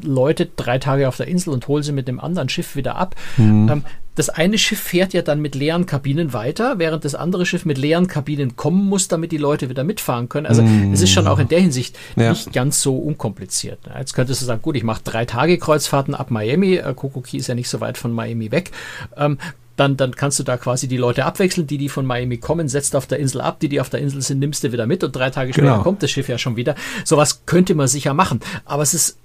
Leute 0.01 0.49
drei 0.55 0.79
Tage 0.79 1.07
auf 1.07 1.17
der 1.17 1.27
Insel 1.27 1.51
und 1.51 1.67
hole 1.67 1.83
sie 1.83 1.91
mit 1.91 2.07
dem 2.07 2.19
anderen 2.19 2.49
Schiff 2.49 2.75
wieder 2.75 2.95
ab. 2.95 3.15
Mhm. 3.37 3.69
Ähm, 3.69 3.83
das 4.15 4.29
eine 4.29 4.57
Schiff 4.59 4.79
fährt 4.79 5.13
ja 5.13 5.23
dann 5.23 5.41
mit 5.41 5.55
leeren 5.55 5.85
Kabinen 5.85 6.33
weiter, 6.33 6.77
während 6.77 7.03
das 7.03 7.15
andere 7.15 7.45
Schiff 7.45 7.65
mit 7.65 7.79
leeren 7.79 8.07
Kabinen 8.07 8.55
kommen 8.55 8.85
muss, 8.85 9.07
damit 9.07 9.31
die 9.31 9.37
Leute 9.37 9.69
wieder 9.69 9.83
mitfahren 9.83 10.29
können. 10.29 10.45
Also 10.45 10.61
mm. 10.61 10.93
es 10.93 11.01
ist 11.01 11.11
schon 11.11 11.25
auch 11.25 11.39
in 11.39 11.47
der 11.47 11.59
Hinsicht 11.59 11.97
ja. 12.15 12.29
nicht 12.29 12.53
ganz 12.53 12.81
so 12.81 12.95
unkompliziert. 12.95 13.79
Jetzt 13.97 14.13
könntest 14.13 14.41
du 14.41 14.45
sagen, 14.45 14.61
gut, 14.61 14.75
ich 14.75 14.83
mache 14.83 15.01
drei 15.03 15.25
Tage 15.25 15.57
Kreuzfahrten 15.57 16.13
ab 16.13 16.29
Miami. 16.29 16.75
Äh, 16.75 16.93
Kokoki 16.93 17.37
ist 17.37 17.47
ja 17.47 17.55
nicht 17.55 17.69
so 17.69 17.81
weit 17.81 17.97
von 17.97 18.11
Miami 18.11 18.51
weg. 18.51 18.69
Ähm, 19.17 19.39
dann, 19.75 19.97
dann 19.97 20.15
kannst 20.15 20.37
du 20.37 20.43
da 20.43 20.57
quasi 20.57 20.87
die 20.87 20.97
Leute 20.97 21.25
abwechseln, 21.25 21.65
die, 21.65 21.79
die 21.79 21.89
von 21.89 22.05
Miami 22.05 22.37
kommen, 22.37 22.67
setzt 22.67 22.95
auf 22.95 23.07
der 23.07 23.17
Insel 23.17 23.41
ab, 23.41 23.59
die, 23.59 23.69
die 23.69 23.81
auf 23.81 23.89
der 23.89 24.01
Insel 24.01 24.21
sind, 24.21 24.37
nimmst 24.37 24.63
du 24.63 24.71
wieder 24.71 24.85
mit 24.85 25.03
und 25.03 25.15
drei 25.15 25.31
Tage 25.31 25.53
später 25.53 25.71
genau. 25.71 25.81
kommt 25.81 26.03
das 26.03 26.11
Schiff 26.11 26.29
ja 26.29 26.37
schon 26.37 26.55
wieder. 26.55 26.75
Sowas 27.03 27.47
könnte 27.47 27.73
man 27.73 27.87
sicher 27.87 28.13
machen. 28.13 28.41
Aber 28.65 28.83
es 28.83 28.93
ist 28.93 29.17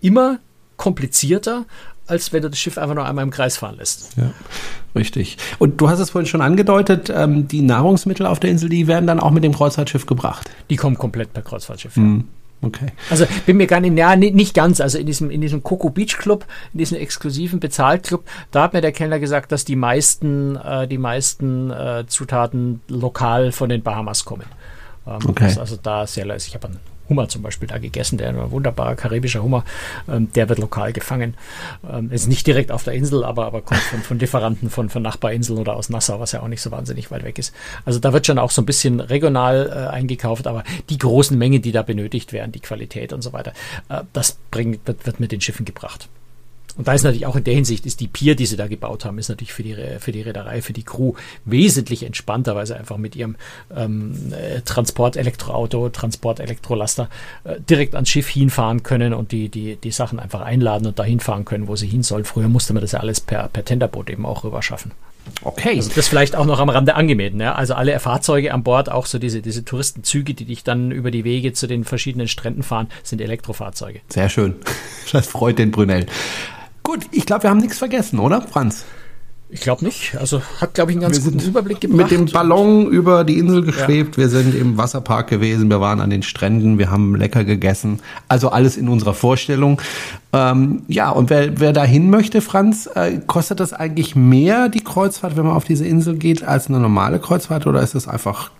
immer 0.00 0.38
komplizierter, 0.76 1.64
als 2.06 2.32
wenn 2.32 2.42
du 2.42 2.50
das 2.50 2.58
Schiff 2.58 2.78
einfach 2.78 2.94
nur 2.94 3.04
einmal 3.04 3.22
im 3.22 3.30
Kreis 3.30 3.58
fahren 3.58 3.76
lässt. 3.76 4.16
Ja, 4.16 4.32
richtig. 4.94 5.36
Und 5.58 5.80
du 5.80 5.88
hast 5.88 5.98
es 5.98 6.10
vorhin 6.10 6.26
schon 6.26 6.40
angedeutet, 6.40 7.12
ähm, 7.14 7.48
die 7.48 7.60
Nahrungsmittel 7.60 8.26
auf 8.26 8.40
der 8.40 8.50
Insel, 8.50 8.68
die 8.68 8.86
werden 8.86 9.06
dann 9.06 9.20
auch 9.20 9.30
mit 9.30 9.44
dem 9.44 9.54
Kreuzfahrtschiff 9.54 10.06
gebracht. 10.06 10.50
Die 10.70 10.76
kommen 10.76 10.96
komplett 10.96 11.32
per 11.32 11.42
Kreuzfahrtschiff. 11.42 11.96
Ja. 11.96 12.02
Mm. 12.02 12.28
Okay. 12.60 12.88
Also 13.08 13.24
bin 13.46 13.56
mir 13.56 13.68
gar 13.68 13.80
nicht, 13.80 13.96
ja, 13.96 14.16
nicht 14.16 14.52
ganz. 14.52 14.80
Also 14.80 14.98
in 14.98 15.06
diesem, 15.06 15.30
in 15.30 15.40
diesem 15.40 15.62
Coco 15.62 15.90
Beach 15.90 16.18
Club, 16.18 16.44
in 16.72 16.78
diesem 16.78 16.98
exklusiven 16.98 17.60
Bezahlclub, 17.60 18.24
da 18.50 18.64
hat 18.64 18.72
mir 18.72 18.80
der 18.80 18.90
Kellner 18.90 19.20
gesagt, 19.20 19.52
dass 19.52 19.64
die 19.64 19.76
meisten, 19.76 20.56
äh, 20.56 20.88
die 20.88 20.98
meisten 20.98 21.70
äh, 21.70 22.04
Zutaten 22.08 22.80
lokal 22.88 23.52
von 23.52 23.68
den 23.68 23.82
Bahamas 23.82 24.24
kommen. 24.24 24.46
Ähm, 25.06 25.18
okay. 25.28 25.54
also 25.56 25.76
da 25.80 26.06
sehr, 26.06 26.28
also 26.28 26.46
ich 26.48 26.54
habe 26.54 26.66
einen 26.66 26.80
Hummer 27.08 27.28
zum 27.28 27.42
Beispiel 27.42 27.68
da 27.68 27.78
gegessen, 27.78 28.18
der 28.18 28.28
ein 28.28 28.50
wunderbarer 28.50 28.94
karibischer 28.94 29.42
Hummer, 29.42 29.64
ähm, 30.08 30.32
der 30.32 30.48
wird 30.48 30.58
lokal 30.58 30.92
gefangen. 30.92 31.34
Ähm, 31.90 32.10
ist 32.10 32.28
nicht 32.28 32.46
direkt 32.46 32.72
auf 32.72 32.84
der 32.84 32.94
Insel, 32.94 33.24
aber, 33.24 33.46
aber 33.46 33.62
kommt 33.62 33.80
von, 33.80 34.00
von 34.00 34.18
Lieferanten 34.18 34.70
von, 34.70 34.88
von 34.88 35.02
Nachbarinseln 35.02 35.58
oder 35.58 35.76
aus 35.76 35.88
Nassau, 35.88 36.20
was 36.20 36.32
ja 36.32 36.42
auch 36.42 36.48
nicht 36.48 36.62
so 36.62 36.70
wahnsinnig 36.70 37.10
weit 37.10 37.24
weg 37.24 37.38
ist. 37.38 37.54
Also 37.84 37.98
da 37.98 38.12
wird 38.12 38.26
schon 38.26 38.38
auch 38.38 38.50
so 38.50 38.62
ein 38.62 38.66
bisschen 38.66 39.00
regional 39.00 39.68
äh, 39.68 39.94
eingekauft, 39.94 40.46
aber 40.46 40.64
die 40.90 40.98
großen 40.98 41.36
Mengen, 41.36 41.62
die 41.62 41.72
da 41.72 41.82
benötigt 41.82 42.32
werden, 42.32 42.52
die 42.52 42.60
Qualität 42.60 43.12
und 43.12 43.22
so 43.22 43.32
weiter, 43.32 43.52
äh, 43.88 44.02
das 44.12 44.38
bringt, 44.50 44.86
wird, 44.86 45.06
wird 45.06 45.20
mit 45.20 45.32
den 45.32 45.40
Schiffen 45.40 45.64
gebracht. 45.64 46.08
Und 46.78 46.88
da 46.88 46.94
ist 46.94 47.02
natürlich 47.02 47.26
auch 47.26 47.36
in 47.36 47.44
der 47.44 47.54
Hinsicht, 47.54 47.84
ist 47.86 48.00
die 48.00 48.08
Pier, 48.08 48.36
die 48.36 48.46
sie 48.46 48.56
da 48.56 48.68
gebaut 48.68 49.04
haben, 49.04 49.18
ist 49.18 49.28
natürlich 49.28 49.52
für 49.52 49.64
die, 49.64 49.76
für 49.98 50.12
die 50.12 50.22
Reederei, 50.22 50.62
für 50.62 50.72
die 50.72 50.84
Crew 50.84 51.12
wesentlich 51.44 52.04
entspannter, 52.04 52.54
weil 52.54 52.66
sie 52.66 52.76
einfach 52.76 52.96
mit 52.96 53.16
ihrem 53.16 53.36
ähm, 53.76 54.32
äh, 54.32 54.60
Transport-Elektroauto, 54.62 55.88
Transport-Elektrolaster 55.90 57.10
äh, 57.44 57.60
direkt 57.60 57.94
ans 57.94 58.08
Schiff 58.08 58.28
hinfahren 58.28 58.84
können 58.84 59.12
und 59.12 59.32
die, 59.32 59.48
die, 59.48 59.76
die 59.76 59.90
Sachen 59.90 60.20
einfach 60.20 60.40
einladen 60.40 60.86
und 60.86 60.98
dahin 60.98 61.20
fahren 61.20 61.44
können, 61.44 61.66
wo 61.66 61.76
sie 61.76 61.88
hin 61.88 62.04
sollen. 62.04 62.24
Früher 62.24 62.48
musste 62.48 62.72
man 62.72 62.80
das 62.80 62.92
ja 62.92 63.00
alles 63.00 63.20
per, 63.20 63.48
per 63.48 63.64
Tenderboot 63.64 64.08
eben 64.08 64.24
auch 64.24 64.44
rüber 64.44 64.62
schaffen. 64.62 64.92
Okay. 65.42 65.76
Also 65.76 65.90
das 65.94 66.08
vielleicht 66.08 66.36
auch 66.36 66.46
noch 66.46 66.58
am 66.58 66.68
Rande 66.68 66.94
angemeldet. 66.94 67.40
Ja? 67.40 67.54
Also 67.54 67.74
alle 67.74 67.98
Fahrzeuge 67.98 68.52
an 68.52 68.62
Bord, 68.62 68.90
auch 68.90 69.06
so 69.06 69.18
diese, 69.18 69.42
diese 69.42 69.64
Touristenzüge, 69.64 70.34
die 70.34 70.44
dich 70.44 70.64
dann 70.64 70.90
über 70.90 71.10
die 71.10 71.24
Wege 71.24 71.52
zu 71.52 71.66
den 71.66 71.84
verschiedenen 71.84 72.28
Stränden 72.28 72.62
fahren, 72.62 72.88
sind 73.02 73.20
Elektrofahrzeuge. 73.20 74.00
Sehr 74.08 74.28
schön. 74.28 74.54
Das 75.10 75.26
freut 75.26 75.58
den 75.58 75.70
Brunel. 75.70 76.04
Gut, 76.88 77.00
ich 77.12 77.26
glaube, 77.26 77.42
wir 77.42 77.50
haben 77.50 77.58
nichts 77.58 77.76
vergessen, 77.76 78.18
oder, 78.18 78.40
Franz? 78.40 78.86
Ich 79.50 79.60
glaube 79.60 79.84
nicht. 79.84 80.16
Also 80.18 80.40
hat, 80.58 80.72
glaube 80.72 80.90
ich, 80.90 80.96
einen 80.96 81.02
ganz 81.02 81.22
guten 81.22 81.38
Überblick 81.38 81.82
gebracht. 81.82 81.98
Mit 81.98 82.10
dem 82.10 82.24
Ballon 82.24 82.86
über 82.86 83.24
die 83.24 83.38
Insel 83.38 83.62
geschwebt. 83.62 84.16
Ja. 84.16 84.22
Wir 84.22 84.30
sind 84.30 84.54
im 84.54 84.78
Wasserpark 84.78 85.28
gewesen. 85.28 85.68
Wir 85.68 85.82
waren 85.82 86.00
an 86.00 86.08
den 86.08 86.22
Stränden. 86.22 86.78
Wir 86.78 86.90
haben 86.90 87.14
lecker 87.14 87.44
gegessen. 87.44 88.00
Also 88.26 88.48
alles 88.48 88.78
in 88.78 88.88
unserer 88.88 89.12
Vorstellung. 89.12 89.82
Ähm, 90.32 90.80
ja, 90.88 91.10
und 91.10 91.28
wer, 91.28 91.60
wer 91.60 91.74
da 91.74 91.84
hin 91.84 92.08
möchte, 92.08 92.40
Franz, 92.40 92.88
äh, 92.94 93.20
kostet 93.26 93.60
das 93.60 93.74
eigentlich 93.74 94.16
mehr, 94.16 94.70
die 94.70 94.82
Kreuzfahrt, 94.82 95.36
wenn 95.36 95.44
man 95.44 95.56
auf 95.56 95.64
diese 95.64 95.84
Insel 95.84 96.16
geht, 96.16 96.42
als 96.42 96.68
eine 96.68 96.80
normale 96.80 97.18
Kreuzfahrt? 97.18 97.66
Oder 97.66 97.82
ist 97.82 97.94
das 97.94 98.08
einfach 98.08 98.50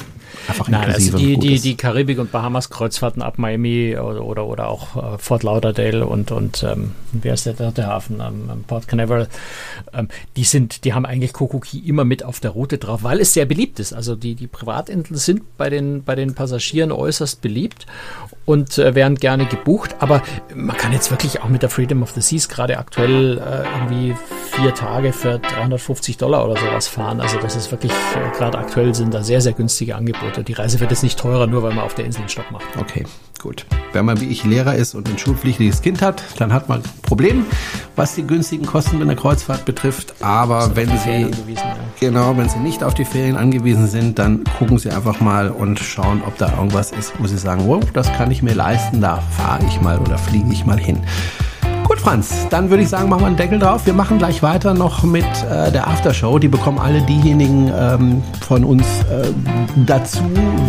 Einfach 0.49 0.69
Nein, 0.69 0.91
also 0.91 1.19
die, 1.19 1.37
die, 1.37 1.61
die 1.61 1.77
Karibik- 1.77 2.19
und 2.19 2.33
Bahamas-Kreuzfahrten 2.33 3.21
ab 3.21 3.39
Miami 3.39 3.97
oder, 3.99 4.25
oder, 4.25 4.47
oder 4.47 4.69
auch 4.69 5.15
äh, 5.15 5.19
Fort 5.19 5.43
Lauderdale 5.43 6.07
und, 6.07 6.33
und 6.33 6.63
ähm, 6.63 6.93
wer 7.13 7.35
ist 7.35 7.45
der 7.45 7.53
dritte 7.53 7.87
Hafen? 7.87 8.21
Ähm, 8.21 8.65
Port 8.67 8.89
Canaveral. 8.89 9.29
Ähm, 9.93 10.09
die 10.37 10.45
sind, 10.45 10.85
die 10.87 10.95
haben 10.95 11.05
eigentlich 11.05 11.35
Kokoki 11.35 11.79
immer 11.81 12.05
mit 12.05 12.25
auf 12.25 12.41
der 12.41 12.53
Route 12.53 12.79
drauf, 12.79 13.03
weil 13.03 13.21
es 13.21 13.35
sehr 13.35 13.45
beliebt 13.45 13.79
ist. 13.79 13.93
Also 13.93 14.17
die, 14.17 14.35
die 14.35 14.47
Privatinseln 14.47 15.19
sind 15.19 15.59
bei 15.59 15.69
den, 15.69 16.03
bei 16.03 16.15
den 16.15 16.35
Passagieren 16.35 16.93
äußerst 16.93 17.43
beliebt 17.43 17.87
und 18.49 18.79
äh, 18.79 18.95
werden 18.95 19.17
gerne 19.17 19.45
gebucht. 19.45 19.97
Aber 19.99 20.23
man 20.55 20.75
kann 20.77 20.93
jetzt 20.93 21.11
wirklich 21.11 21.43
auch 21.43 21.49
mit 21.49 21.63
der 21.63 21.69
Freedom 21.69 22.03
of 22.03 22.13
the 22.13 22.23
Seas 22.23 22.49
gerade 22.49 22.79
aktuell 22.79 23.39
äh, 23.39 23.69
irgendwie 23.79 24.17
vier 24.53 24.75
Tage 24.75 25.13
für 25.13 25.39
350 25.39 26.17
Dollar 26.17 26.47
oder 26.47 26.59
sowas 26.59 26.89
fahren. 26.89 27.21
Also 27.21 27.39
das 27.39 27.57
ist 27.57 27.71
wirklich, 27.71 27.93
äh, 27.93 28.37
gerade 28.37 28.59
aktuell 28.59 28.95
sind 28.95 29.13
da 29.13 29.23
sehr, 29.23 29.43
sehr 29.43 29.53
günstige 29.53 29.97
Angebote. 29.97 30.43
Die 30.45 30.55
Reise 30.55 30.81
wird 30.81 30.91
jetzt 30.91 31.03
nicht 31.03 31.19
teurer, 31.19 31.47
nur 31.47 31.63
weil 31.63 31.75
man 31.75 31.85
auf 31.85 31.95
der 31.95 32.07
Insel 32.07 32.21
einen 32.21 32.31
Stopp 32.31 32.51
macht. 32.51 32.65
Okay, 32.79 33.05
gut. 33.43 33.67
Wenn 33.93 34.07
man 34.07 34.21
wie 34.21 34.27
ich 34.27 34.45
Lehrer 34.45 34.75
ist 34.75 34.95
und 34.95 35.09
ein 35.09 35.19
schulpflichtiges 35.19 35.83
Kind 35.83 36.01
hat, 36.01 36.23
dann 36.39 36.53
hat 36.53 36.69
man 36.69 36.79
ein 36.79 37.03
Problem, 37.03 37.45
was 37.97 38.15
die 38.15 38.27
günstigen 38.27 38.65
Kosten 38.65 39.01
in 39.01 39.09
der 39.09 39.17
Kreuzfahrt 39.17 39.65
betrifft. 39.65 40.15
Aber 40.23 40.75
wenn 40.77 40.89
Sie, 40.99 41.23
ja. 41.55 41.77
genau, 42.01 42.37
wenn 42.37 42.49
Sie 42.49 42.59
nicht 42.59 42.83
auf 42.83 42.95
die 42.95 43.05
Ferien 43.05 43.37
angewiesen 43.37 43.87
sind, 43.89 44.19
dann 44.19 44.45
gucken 44.59 44.79
Sie 44.79 44.91
einfach 44.91 45.21
mal 45.21 45.51
und 45.51 45.79
schauen, 45.79 46.23
ob 46.27 46.37
da 46.39 46.51
irgendwas 46.57 46.93
ist, 46.93 47.13
wo 47.19 47.27
Sie 47.27 47.39
sagen, 47.39 47.63
wow, 47.67 47.83
das 47.93 48.13
kann 48.13 48.31
ich 48.31 48.38
mir 48.43 48.55
leisten, 48.55 49.01
da 49.01 49.21
fahre 49.37 49.65
ich 49.67 49.81
mal 49.81 49.99
oder 49.99 50.19
fliege 50.19 50.53
ich 50.53 50.65
mal 50.65 50.79
hin. 50.79 50.99
Gut, 51.89 52.01
Franz, 52.01 52.47
dann 52.51 52.69
würde 52.69 52.83
ich 52.83 52.91
sagen, 52.91 53.09
machen 53.09 53.23
wir 53.23 53.27
einen 53.29 53.37
Deckel 53.39 53.59
drauf. 53.59 53.87
Wir 53.87 53.95
machen 53.95 54.19
gleich 54.19 54.43
weiter 54.43 54.75
noch 54.75 55.05
mit 55.05 55.25
äh, 55.25 55.73
der 55.73 55.89
Aftershow. 55.89 56.39
Die 56.39 56.49
bekommen 56.49 56.79
alle 56.79 57.01
diejenigen 57.01 57.73
ähm, 57.75 58.23
von 58.47 58.63
uns 58.63 58.85
äh, 59.05 59.33
dazu, 59.87 60.19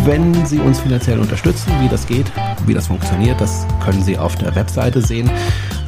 wenn 0.05 0.45
sie 0.45 0.59
uns 0.59 0.79
finanziell 0.79 1.19
unterstützen. 1.19 1.73
Wie 1.81 1.89
das 1.89 2.07
geht, 2.07 2.31
wie 2.65 2.73
das 2.73 2.87
funktioniert, 2.87 3.41
das 3.41 3.67
können 3.83 4.01
Sie 4.01 4.17
auf 4.17 4.37
der 4.37 4.55
Webseite 4.55 5.01
sehen. 5.01 5.29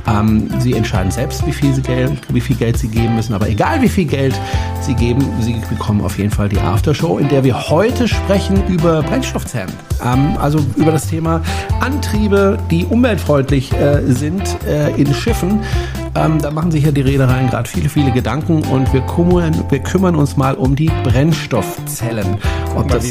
Ähm, 0.08 0.50
sie 0.60 0.74
entscheiden 0.74 1.12
selbst, 1.12 1.46
wie 1.46 1.52
viel, 1.52 1.74
sie 1.74 1.82
Geld, 1.82 2.12
wie 2.30 2.42
viel 2.42 2.56
Geld 2.56 2.78
sie 2.78 2.88
geben 2.88 3.16
müssen. 3.16 3.34
Aber 3.34 3.50
egal 3.50 3.82
wie 3.82 3.90
viel 3.90 4.06
Geld 4.06 4.40
sie 4.82 4.94
geben, 4.96 5.26
sie 5.42 5.62
bekommen 5.70 6.02
auf 6.02 6.18
jeden 6.18 6.32
Fall 6.32 6.50
die 6.50 6.60
Aftershow, 6.60 7.18
in 7.18 7.30
der 7.30 7.44
wir 7.44 7.70
heute 7.70 8.08
sprechen 8.08 8.66
über 8.68 9.04
Brennstoffzellen. 9.04 9.72
Ähm, 10.04 10.38
also 10.40 10.60
über 10.76 10.92
das 10.92 11.08
Thema 11.08 11.42
Antriebe, 11.80 12.58
die 12.70 12.86
umweltfreundlich 12.86 13.72
äh, 13.74 14.02
sind 14.08 14.44
äh, 14.66 14.90
in 14.96 15.14
Schiffen. 15.14 15.62
Ähm, 16.14 16.40
da 16.42 16.52
machen 16.52 16.72
sich 16.72 16.84
ja 16.84 16.92
die 16.92 17.02
Reedereien 17.02 17.50
gerade 17.50 17.70
viele, 17.70 17.88
viele 17.88 18.12
Gedanken 18.12 18.64
und 18.66 18.92
wir 18.92 19.02
kümmern, 19.02 19.64
wir 19.70 19.80
kümmern 19.80 20.16
uns 20.16 20.36
mal 20.36 20.56
um 20.56 20.76
die 20.76 20.92
Brennstoffzellen. 21.04 22.38
Ob 22.76 22.90
das 22.90 23.06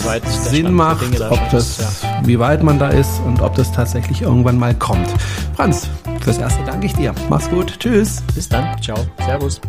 Sinn 0.51 0.73
macht, 0.73 1.05
ob 1.31 1.51
das, 1.51 1.79
ist, 1.79 2.03
ja. 2.03 2.21
wie 2.25 2.39
weit 2.39 2.63
man 2.63 2.79
da 2.79 2.89
ist 2.89 3.21
und 3.25 3.41
ob 3.41 3.55
das 3.55 3.73
tatsächlich 3.73 4.23
irgendwann 4.23 4.59
mal 4.59 4.75
kommt. 4.75 5.09
Franz, 5.57 5.89
fürs 6.25 6.39
Erste 6.39 6.63
danke 6.65 6.87
ich 6.87 6.95
dir. 6.95 7.15
Mach's 7.29 7.49
gut. 7.51 7.79
Tschüss. 7.79 8.23
Bis 8.35 8.49
dann. 8.49 8.81
Ciao. 8.83 8.99
Servus. 9.25 9.61